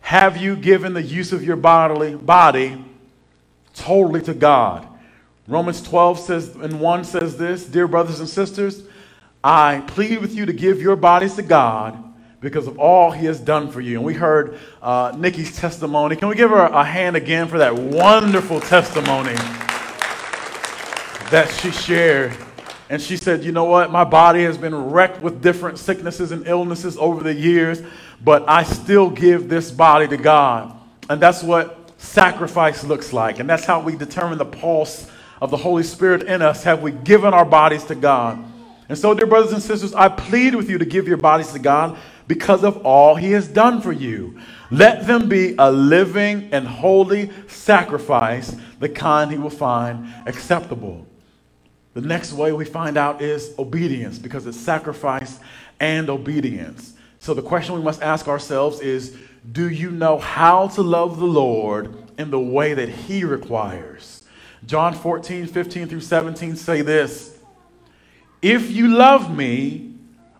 Have 0.00 0.36
you 0.36 0.56
given 0.56 0.94
the 0.94 1.02
use 1.02 1.32
of 1.32 1.44
your 1.44 1.56
bodily 1.56 2.14
body 2.14 2.84
totally 3.74 4.20
to 4.22 4.34
God? 4.34 4.86
Romans 5.48 5.82
12 5.82 6.18
says, 6.18 6.56
and 6.56 6.80
1 6.80 7.04
says 7.04 7.36
this 7.36 7.64
Dear 7.64 7.88
brothers 7.88 8.20
and 8.20 8.28
sisters, 8.28 8.82
I 9.42 9.82
plead 9.86 10.20
with 10.20 10.34
you 10.34 10.46
to 10.46 10.52
give 10.52 10.80
your 10.80 10.96
bodies 10.96 11.34
to 11.34 11.42
God 11.42 12.02
because 12.40 12.66
of 12.66 12.78
all 12.78 13.10
he 13.12 13.26
has 13.26 13.40
done 13.40 13.70
for 13.70 13.80
you. 13.80 13.96
And 13.96 14.04
we 14.04 14.14
heard 14.14 14.58
uh, 14.82 15.14
Nikki's 15.16 15.56
testimony. 15.56 16.16
Can 16.16 16.28
we 16.28 16.34
give 16.34 16.50
her 16.50 16.66
a 16.66 16.84
hand 16.84 17.16
again 17.16 17.48
for 17.48 17.58
that 17.58 17.74
wonderful 17.74 18.60
testimony 18.60 19.34
that 21.30 21.48
she 21.60 21.70
shared? 21.70 22.36
And 22.92 23.00
she 23.00 23.16
said, 23.16 23.42
You 23.42 23.52
know 23.52 23.64
what? 23.64 23.90
My 23.90 24.04
body 24.04 24.42
has 24.44 24.58
been 24.58 24.74
wrecked 24.90 25.22
with 25.22 25.40
different 25.40 25.78
sicknesses 25.78 26.30
and 26.30 26.46
illnesses 26.46 26.98
over 26.98 27.24
the 27.24 27.32
years, 27.32 27.80
but 28.22 28.46
I 28.46 28.64
still 28.64 29.08
give 29.08 29.48
this 29.48 29.70
body 29.70 30.06
to 30.08 30.18
God. 30.18 30.78
And 31.08 31.18
that's 31.18 31.42
what 31.42 31.90
sacrifice 31.98 32.84
looks 32.84 33.14
like. 33.14 33.38
And 33.38 33.48
that's 33.48 33.64
how 33.64 33.80
we 33.80 33.96
determine 33.96 34.36
the 34.36 34.44
pulse 34.44 35.10
of 35.40 35.50
the 35.50 35.56
Holy 35.56 35.84
Spirit 35.84 36.24
in 36.24 36.42
us. 36.42 36.64
Have 36.64 36.82
we 36.82 36.90
given 36.90 37.32
our 37.32 37.46
bodies 37.46 37.84
to 37.84 37.94
God? 37.94 38.44
And 38.90 38.98
so, 38.98 39.14
dear 39.14 39.26
brothers 39.26 39.54
and 39.54 39.62
sisters, 39.62 39.94
I 39.94 40.10
plead 40.10 40.54
with 40.54 40.68
you 40.68 40.76
to 40.76 40.84
give 40.84 41.08
your 41.08 41.16
bodies 41.16 41.50
to 41.54 41.58
God 41.58 41.96
because 42.28 42.62
of 42.62 42.84
all 42.84 43.14
He 43.14 43.32
has 43.32 43.48
done 43.48 43.80
for 43.80 43.92
you. 43.92 44.38
Let 44.70 45.06
them 45.06 45.30
be 45.30 45.54
a 45.58 45.72
living 45.72 46.50
and 46.52 46.68
holy 46.68 47.30
sacrifice, 47.48 48.54
the 48.80 48.90
kind 48.90 49.30
He 49.30 49.38
will 49.38 49.48
find 49.48 50.12
acceptable. 50.26 51.06
The 51.94 52.00
next 52.00 52.32
way 52.32 52.52
we 52.52 52.64
find 52.64 52.96
out 52.96 53.20
is 53.20 53.54
obedience 53.58 54.18
because 54.18 54.46
it's 54.46 54.58
sacrifice 54.58 55.38
and 55.78 56.08
obedience. 56.08 56.94
So 57.18 57.34
the 57.34 57.42
question 57.42 57.74
we 57.74 57.82
must 57.82 58.02
ask 58.02 58.28
ourselves 58.28 58.80
is 58.80 59.16
do 59.50 59.68
you 59.68 59.90
know 59.90 60.18
how 60.18 60.68
to 60.68 60.82
love 60.82 61.18
the 61.18 61.26
Lord 61.26 61.94
in 62.16 62.30
the 62.30 62.40
way 62.40 62.74
that 62.74 62.88
He 62.88 63.24
requires? 63.24 64.24
John 64.66 64.94
14, 64.94 65.46
15 65.46 65.88
through 65.88 66.00
17 66.00 66.56
say 66.56 66.82
this 66.82 67.36
If 68.40 68.70
you 68.70 68.88
love 68.88 69.34
me, 69.36 69.94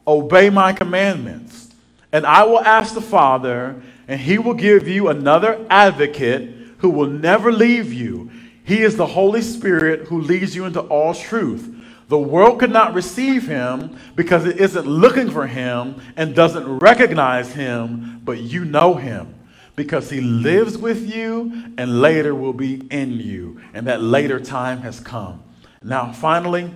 obey 0.07 0.50
my 0.50 0.72
commandments, 0.72 1.70
and 2.12 2.24
I 2.24 2.44
will 2.44 2.61
ask 2.61 2.94
the 2.94 3.00
Father, 3.00 3.82
and 4.07 4.20
He 4.20 4.38
will 4.38 4.55
give 4.55 4.86
you 4.86 5.09
another 5.09 5.66
advocate 5.68 6.50
who 6.78 6.90
will 6.90 7.09
never 7.09 7.53
leave 7.53 7.92
you 7.92 8.30
he 8.65 8.83
is 8.83 8.97
the 8.97 9.07
Holy 9.07 9.43
Spirit 9.43 10.09
who 10.09 10.21
leads 10.21 10.55
you 10.55 10.65
into 10.65 10.81
all 10.81 11.15
truth. 11.15 11.75
The 12.09 12.19
world 12.19 12.61
could 12.61 12.71
not 12.71 12.95
receive 12.95 13.47
him 13.49 13.97
because 14.15 14.45
it 14.45 14.61
isn't 14.61 14.87
looking 14.87 15.31
for 15.31 15.47
him 15.47 16.01
and 16.17 16.35
doesn't 16.35 16.79
recognize 16.79 17.55
him, 17.55 18.21
but 18.23 18.39
you 18.39 18.65
know 18.65 18.95
him 18.95 19.35
because 19.77 20.11
he 20.11 20.21
lives 20.21 20.77
with 20.77 21.13
you 21.13 21.73
and 21.79 22.01
later 22.01 22.35
will 22.35 22.53
be 22.53 22.87
in 22.91 23.13
you. 23.13 23.61
And 23.73 23.87
that 23.87 24.03
later 24.03 24.39
time 24.39 24.83
has 24.83 25.01
come. 25.01 25.43
Now, 25.83 26.13
finally, 26.13 26.73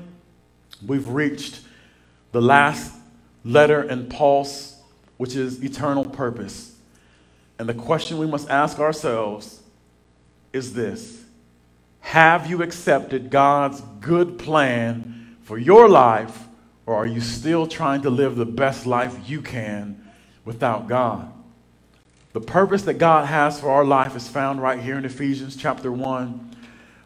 we've 0.84 1.08
reached 1.08 1.60
the 2.32 2.40
last 2.40 2.94
letter 3.44 3.82
in 3.82 4.08
Pulse, 4.08 4.80
which 5.18 5.36
is 5.36 5.62
eternal 5.62 6.04
purpose. 6.04 6.76
And 7.58 7.68
the 7.68 7.74
question 7.74 8.18
we 8.18 8.26
must 8.26 8.48
ask 8.50 8.78
ourselves 8.78 9.60
is 10.52 10.72
this 10.72 11.25
have 12.06 12.48
you 12.48 12.62
accepted 12.62 13.30
God's 13.30 13.80
good 14.00 14.38
plan 14.38 15.36
for 15.42 15.58
your 15.58 15.88
life, 15.88 16.44
or 16.86 16.94
are 16.94 17.06
you 17.06 17.20
still 17.20 17.66
trying 17.66 18.02
to 18.02 18.10
live 18.10 18.36
the 18.36 18.46
best 18.46 18.86
life 18.86 19.28
you 19.28 19.42
can 19.42 20.08
without 20.44 20.86
God? 20.86 21.32
The 22.32 22.40
purpose 22.40 22.82
that 22.82 22.94
God 22.94 23.26
has 23.26 23.58
for 23.58 23.70
our 23.70 23.84
life 23.84 24.14
is 24.14 24.28
found 24.28 24.62
right 24.62 24.78
here 24.78 24.96
in 24.96 25.04
Ephesians 25.04 25.56
chapter 25.56 25.90
1, 25.90 26.56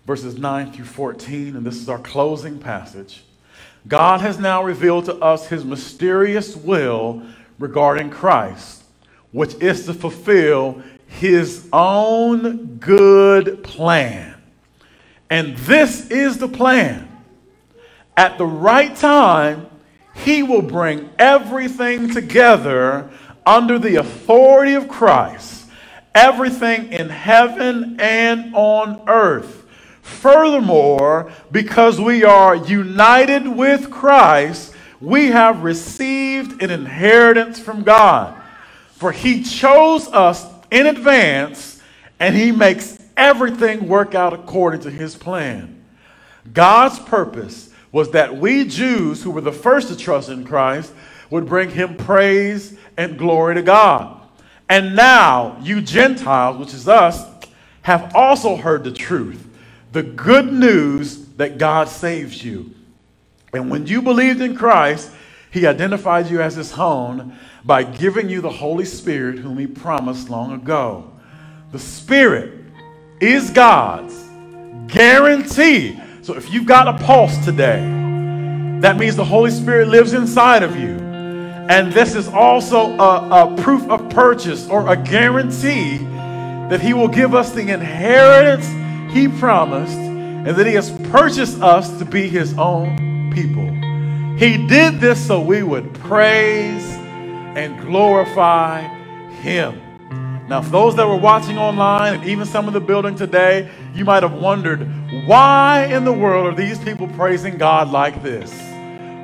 verses 0.06 0.36
9 0.36 0.70
through 0.72 0.84
14, 0.84 1.56
and 1.56 1.64
this 1.64 1.76
is 1.76 1.88
our 1.88 1.98
closing 1.98 2.58
passage. 2.58 3.24
God 3.88 4.20
has 4.20 4.38
now 4.38 4.62
revealed 4.62 5.06
to 5.06 5.14
us 5.14 5.48
his 5.48 5.64
mysterious 5.64 6.54
will 6.54 7.22
regarding 7.58 8.10
Christ, 8.10 8.84
which 9.32 9.54
is 9.62 9.86
to 9.86 9.94
fulfill 9.94 10.82
his 11.06 11.66
own 11.72 12.76
good 12.76 13.64
plan 13.64 14.29
and 15.30 15.56
this 15.58 16.10
is 16.10 16.38
the 16.38 16.48
plan. 16.48 17.08
At 18.16 18.36
the 18.36 18.44
right 18.44 18.94
time, 18.94 19.68
he 20.14 20.42
will 20.42 20.62
bring 20.62 21.08
everything 21.18 22.10
together 22.12 23.08
under 23.46 23.78
the 23.78 23.96
authority 23.96 24.74
of 24.74 24.88
Christ, 24.88 25.66
everything 26.14 26.92
in 26.92 27.08
heaven 27.08 27.96
and 28.00 28.54
on 28.54 29.02
earth. 29.08 29.64
Furthermore, 30.02 31.32
because 31.52 32.00
we 32.00 32.24
are 32.24 32.56
united 32.56 33.46
with 33.46 33.90
Christ, 33.90 34.74
we 35.00 35.28
have 35.28 35.62
received 35.62 36.62
an 36.62 36.70
inheritance 36.70 37.58
from 37.58 37.84
God. 37.84 38.34
For 38.96 39.12
he 39.12 39.42
chose 39.42 40.08
us 40.08 40.44
in 40.70 40.86
advance 40.86 41.80
and 42.18 42.34
he 42.34 42.52
makes 42.52 42.99
everything 43.16 43.88
work 43.88 44.14
out 44.14 44.32
according 44.32 44.80
to 44.80 44.90
his 44.90 45.16
plan. 45.16 45.82
God's 46.52 46.98
purpose 46.98 47.70
was 47.92 48.10
that 48.12 48.36
we 48.36 48.64
Jews, 48.64 49.22
who 49.22 49.30
were 49.30 49.40
the 49.40 49.52
first 49.52 49.88
to 49.88 49.96
trust 49.96 50.28
in 50.28 50.44
Christ, 50.44 50.92
would 51.28 51.46
bring 51.46 51.70
him 51.70 51.96
praise 51.96 52.76
and 52.96 53.18
glory 53.18 53.54
to 53.54 53.62
God. 53.62 54.20
And 54.68 54.94
now, 54.94 55.58
you 55.62 55.80
Gentiles, 55.80 56.58
which 56.58 56.74
is 56.74 56.86
us, 56.86 57.26
have 57.82 58.14
also 58.14 58.56
heard 58.56 58.84
the 58.84 58.92
truth, 58.92 59.46
the 59.92 60.02
good 60.02 60.52
news 60.52 61.26
that 61.36 61.58
God 61.58 61.88
saves 61.88 62.44
you. 62.44 62.74
And 63.52 63.70
when 63.70 63.86
you 63.86 64.02
believed 64.02 64.40
in 64.40 64.56
Christ, 64.56 65.10
he 65.50 65.66
identified 65.66 66.30
you 66.30 66.40
as 66.40 66.54
his 66.54 66.72
own 66.78 67.36
by 67.64 67.82
giving 67.82 68.28
you 68.28 68.40
the 68.40 68.50
Holy 68.50 68.84
Spirit, 68.84 69.38
whom 69.38 69.58
he 69.58 69.66
promised 69.66 70.30
long 70.30 70.52
ago. 70.52 71.10
The 71.72 71.78
Spirit 71.78 72.59
is 73.20 73.50
God's 73.50 74.28
guarantee. 74.86 75.98
So 76.22 76.34
if 76.34 76.52
you've 76.52 76.66
got 76.66 76.88
a 76.88 77.04
pulse 77.04 77.36
today, 77.44 77.80
that 78.80 78.96
means 78.96 79.16
the 79.16 79.24
Holy 79.24 79.50
Spirit 79.50 79.88
lives 79.88 80.14
inside 80.14 80.62
of 80.62 80.76
you. 80.76 80.96
And 81.70 81.92
this 81.92 82.14
is 82.14 82.28
also 82.28 82.96
a, 82.98 83.44
a 83.44 83.62
proof 83.62 83.88
of 83.88 84.10
purchase 84.10 84.68
or 84.68 84.90
a 84.92 84.96
guarantee 84.96 85.98
that 85.98 86.80
He 86.80 86.94
will 86.94 87.08
give 87.08 87.34
us 87.34 87.52
the 87.52 87.60
inheritance 87.60 88.66
He 89.12 89.28
promised 89.28 89.96
and 89.96 90.48
that 90.48 90.66
He 90.66 90.74
has 90.74 90.90
purchased 91.10 91.60
us 91.60 91.98
to 91.98 92.04
be 92.04 92.28
His 92.28 92.56
own 92.58 93.32
people. 93.34 93.68
He 94.36 94.66
did 94.66 95.00
this 95.00 95.24
so 95.24 95.40
we 95.40 95.62
would 95.62 95.92
praise 95.94 96.84
and 97.54 97.78
glorify 97.82 98.80
Him. 99.42 99.89
Now, 100.50 100.60
for 100.60 100.70
those 100.70 100.96
that 100.96 101.06
were 101.06 101.16
watching 101.16 101.58
online 101.58 102.14
and 102.14 102.24
even 102.24 102.44
some 102.44 102.66
of 102.66 102.74
the 102.74 102.80
building 102.80 103.14
today, 103.14 103.70
you 103.94 104.04
might 104.04 104.24
have 104.24 104.32
wondered 104.32 104.80
why 105.24 105.84
in 105.84 106.04
the 106.04 106.12
world 106.12 106.44
are 106.52 106.56
these 106.56 106.76
people 106.80 107.06
praising 107.06 107.56
God 107.56 107.88
like 107.92 108.20
this? 108.20 108.50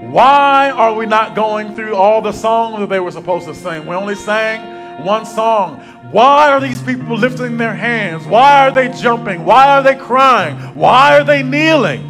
Why 0.09 0.71
are 0.71 0.95
we 0.95 1.05
not 1.05 1.35
going 1.35 1.75
through 1.75 1.97
all 1.97 2.23
the 2.23 2.31
songs 2.31 2.79
that 2.79 2.89
they 2.91 3.01
were 3.01 3.11
supposed 3.11 3.49
to 3.49 3.57
sing? 3.57 3.87
We 3.87 3.97
only 3.97 4.15
sang 4.15 5.05
one 5.05 5.27
song. 5.27 5.81
Why 6.13 6.53
are 6.53 6.61
these 6.61 6.81
people 6.81 7.19
lifting 7.19 7.57
their 7.57 7.75
hands? 7.75 8.25
Why 8.25 8.69
are 8.69 8.71
they 8.71 8.89
jumping? 8.91 9.45
Why 9.45 9.67
are 9.71 9.83
they 9.83 9.97
crying? 9.97 10.57
Why 10.77 11.19
are 11.19 11.25
they 11.25 11.43
kneeling? 11.43 12.07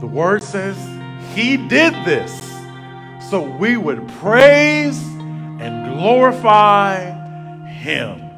The 0.00 0.06
word 0.06 0.42
says 0.42 0.78
he 1.34 1.58
did 1.58 1.92
this 2.06 2.40
so 3.28 3.42
we 3.42 3.76
would 3.76 4.08
praise 4.08 4.98
and 5.60 5.92
glorify 5.98 7.21
him. 7.82 8.30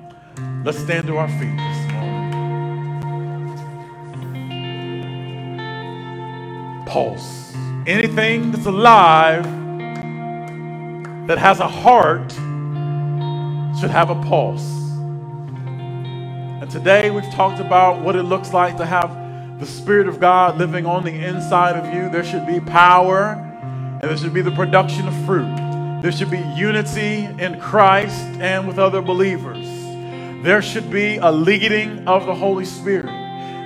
Let's 0.64 0.78
stand 0.78 1.06
to 1.06 1.18
our 1.18 1.28
feet 1.28 1.54
this 1.54 1.92
morning. 1.92 2.32
Pulse. 6.86 7.54
Anything 7.86 8.50
that's 8.52 8.64
alive 8.64 9.44
that 11.26 11.36
has 11.36 11.60
a 11.60 11.68
heart 11.68 12.32
should 13.78 13.90
have 13.90 14.08
a 14.08 14.14
pulse. 14.22 14.66
And 16.62 16.70
today 16.70 17.10
we've 17.10 17.30
talked 17.30 17.60
about 17.60 18.00
what 18.00 18.16
it 18.16 18.22
looks 18.22 18.54
like 18.54 18.78
to 18.78 18.86
have 18.86 19.10
the 19.60 19.66
Spirit 19.66 20.08
of 20.08 20.20
God 20.20 20.56
living 20.56 20.86
on 20.86 21.04
the 21.04 21.12
inside 21.12 21.76
of 21.76 21.92
you. 21.92 22.08
There 22.08 22.24
should 22.24 22.46
be 22.46 22.60
power 22.60 23.32
and 24.00 24.10
there 24.10 24.16
should 24.16 24.32
be 24.32 24.40
the 24.40 24.52
production 24.52 25.06
of 25.06 25.26
fruit. 25.26 25.63
There 26.04 26.12
should 26.12 26.30
be 26.30 26.44
unity 26.54 27.24
in 27.38 27.58
Christ 27.58 28.20
and 28.38 28.68
with 28.68 28.78
other 28.78 29.00
believers. 29.00 29.66
There 30.44 30.60
should 30.60 30.90
be 30.90 31.16
a 31.16 31.32
leading 31.32 32.06
of 32.06 32.26
the 32.26 32.34
Holy 32.34 32.66
Spirit. 32.66 33.06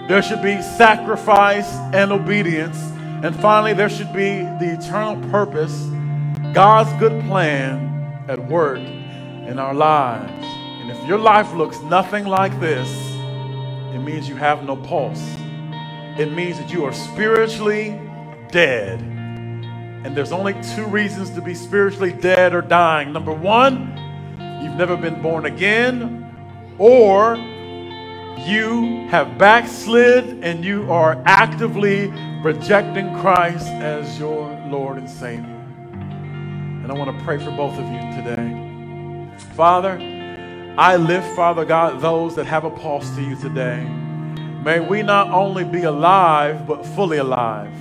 There 0.06 0.22
should 0.22 0.40
be 0.40 0.62
sacrifice 0.62 1.68
and 1.92 2.12
obedience. 2.12 2.78
And 3.24 3.34
finally, 3.34 3.72
there 3.72 3.88
should 3.88 4.12
be 4.12 4.42
the 4.60 4.78
eternal 4.78 5.16
purpose, 5.32 5.88
God's 6.54 6.92
good 7.00 7.24
plan 7.24 8.24
at 8.28 8.38
work 8.48 8.78
in 8.78 9.58
our 9.58 9.74
lives. 9.74 10.30
And 10.80 10.92
if 10.92 11.08
your 11.08 11.18
life 11.18 11.52
looks 11.54 11.80
nothing 11.80 12.24
like 12.24 12.60
this, 12.60 12.88
it 13.92 13.98
means 13.98 14.28
you 14.28 14.36
have 14.36 14.62
no 14.62 14.76
pulse. 14.76 15.28
It 16.16 16.30
means 16.30 16.56
that 16.58 16.72
you 16.72 16.84
are 16.84 16.92
spiritually 16.92 18.00
dead. 18.52 19.17
And 20.08 20.16
there's 20.16 20.32
only 20.32 20.54
two 20.74 20.86
reasons 20.86 21.28
to 21.32 21.42
be 21.42 21.52
spiritually 21.52 22.14
dead 22.14 22.54
or 22.54 22.62
dying. 22.62 23.12
Number 23.12 23.30
one, 23.30 23.94
you've 24.62 24.74
never 24.74 24.96
been 24.96 25.20
born 25.20 25.44
again, 25.44 26.34
or 26.78 27.36
you 28.46 29.06
have 29.08 29.36
backslid 29.36 30.42
and 30.42 30.64
you 30.64 30.90
are 30.90 31.22
actively 31.26 32.06
rejecting 32.42 33.14
Christ 33.18 33.66
as 33.66 34.18
your 34.18 34.48
Lord 34.70 34.96
and 34.96 35.10
Savior. 35.10 35.44
And 35.44 36.90
I 36.90 36.94
want 36.94 37.14
to 37.14 37.24
pray 37.26 37.36
for 37.36 37.50
both 37.50 37.78
of 37.78 37.84
you 37.84 38.00
today. 38.16 39.30
Father, 39.56 39.98
I 40.78 40.96
lift, 40.96 41.36
Father 41.36 41.66
God, 41.66 42.00
those 42.00 42.34
that 42.36 42.46
have 42.46 42.64
a 42.64 42.70
pulse 42.70 43.14
to 43.14 43.20
you 43.20 43.36
today. 43.36 43.84
May 44.64 44.80
we 44.80 45.02
not 45.02 45.28
only 45.28 45.64
be 45.64 45.82
alive, 45.82 46.66
but 46.66 46.86
fully 46.86 47.18
alive. 47.18 47.74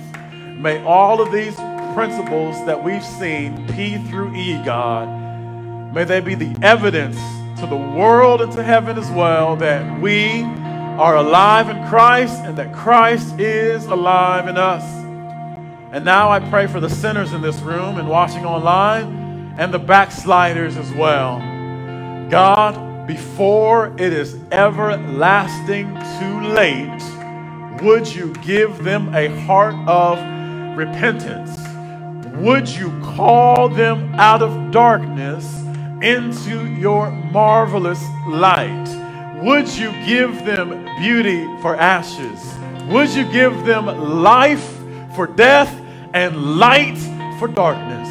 May 0.58 0.84
all 0.84 1.22
of 1.22 1.32
these 1.32 1.56
principles 1.94 2.64
that 2.66 2.82
we've 2.82 3.04
seen, 3.04 3.66
P 3.68 3.98
through 4.08 4.34
E, 4.34 4.62
God, 4.64 5.94
may 5.94 6.04
they 6.04 6.20
be 6.20 6.34
the 6.34 6.56
evidence 6.62 7.16
to 7.60 7.66
the 7.66 7.76
world 7.76 8.40
and 8.40 8.52
to 8.52 8.62
heaven 8.62 8.98
as 8.98 9.10
well 9.10 9.56
that 9.56 10.00
we 10.00 10.42
are 10.42 11.16
alive 11.16 11.68
in 11.68 11.86
Christ 11.88 12.40
and 12.44 12.56
that 12.58 12.74
Christ 12.74 13.38
is 13.38 13.86
alive 13.86 14.48
in 14.48 14.56
us. 14.56 14.82
And 15.92 16.04
now 16.04 16.30
I 16.30 16.40
pray 16.40 16.66
for 16.66 16.80
the 16.80 16.90
sinners 16.90 17.32
in 17.32 17.40
this 17.40 17.60
room 17.60 17.98
and 17.98 18.08
watching 18.08 18.44
online 18.44 19.54
and 19.58 19.72
the 19.72 19.78
backsliders 19.78 20.76
as 20.76 20.92
well. 20.92 21.38
God, 22.30 23.06
before 23.06 23.88
it 23.98 24.12
is 24.12 24.36
everlasting 24.52 25.86
too 26.20 26.40
late, 26.48 27.82
would 27.82 28.06
you 28.06 28.32
give 28.34 28.84
them 28.84 29.14
a 29.14 29.28
heart 29.42 29.74
of 29.88 30.18
repentance? 30.76 31.67
Would 32.36 32.68
you 32.68 32.90
call 33.02 33.68
them 33.68 34.14
out 34.14 34.42
of 34.42 34.70
darkness 34.70 35.62
into 36.02 36.66
your 36.66 37.10
marvelous 37.10 38.02
light? 38.28 38.86
Would 39.42 39.68
you 39.68 39.90
give 40.06 40.44
them 40.44 40.70
beauty 41.00 41.44
for 41.62 41.76
ashes? 41.76 42.54
Would 42.88 43.10
you 43.10 43.30
give 43.32 43.64
them 43.64 43.86
life 44.22 44.78
for 45.16 45.26
death 45.26 45.72
and 46.14 46.56
light 46.58 46.98
for 47.38 47.48
darkness? 47.48 48.08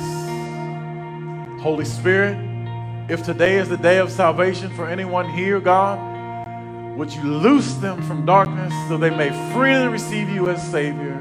Holy 1.61 1.85
Spirit, 1.85 2.37
if 3.09 3.23
today 3.23 3.57
is 3.57 3.69
the 3.69 3.77
day 3.77 3.99
of 3.99 4.11
salvation 4.11 4.69
for 4.75 4.87
anyone 4.87 5.29
here, 5.29 5.59
God, 5.59 5.99
would 6.97 7.13
you 7.13 7.23
loose 7.23 7.73
them 7.75 8.01
from 8.03 8.25
darkness 8.25 8.73
so 8.89 8.97
they 8.97 9.09
may 9.09 9.29
freely 9.53 9.87
receive 9.87 10.29
you 10.29 10.49
as 10.49 10.61
Savior? 10.71 11.13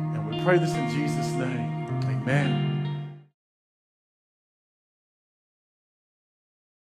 And 0.00 0.28
we 0.30 0.42
pray 0.44 0.58
this 0.58 0.74
in 0.74 0.90
Jesus' 0.90 1.32
name. 1.32 1.39
Amen. 2.30 2.79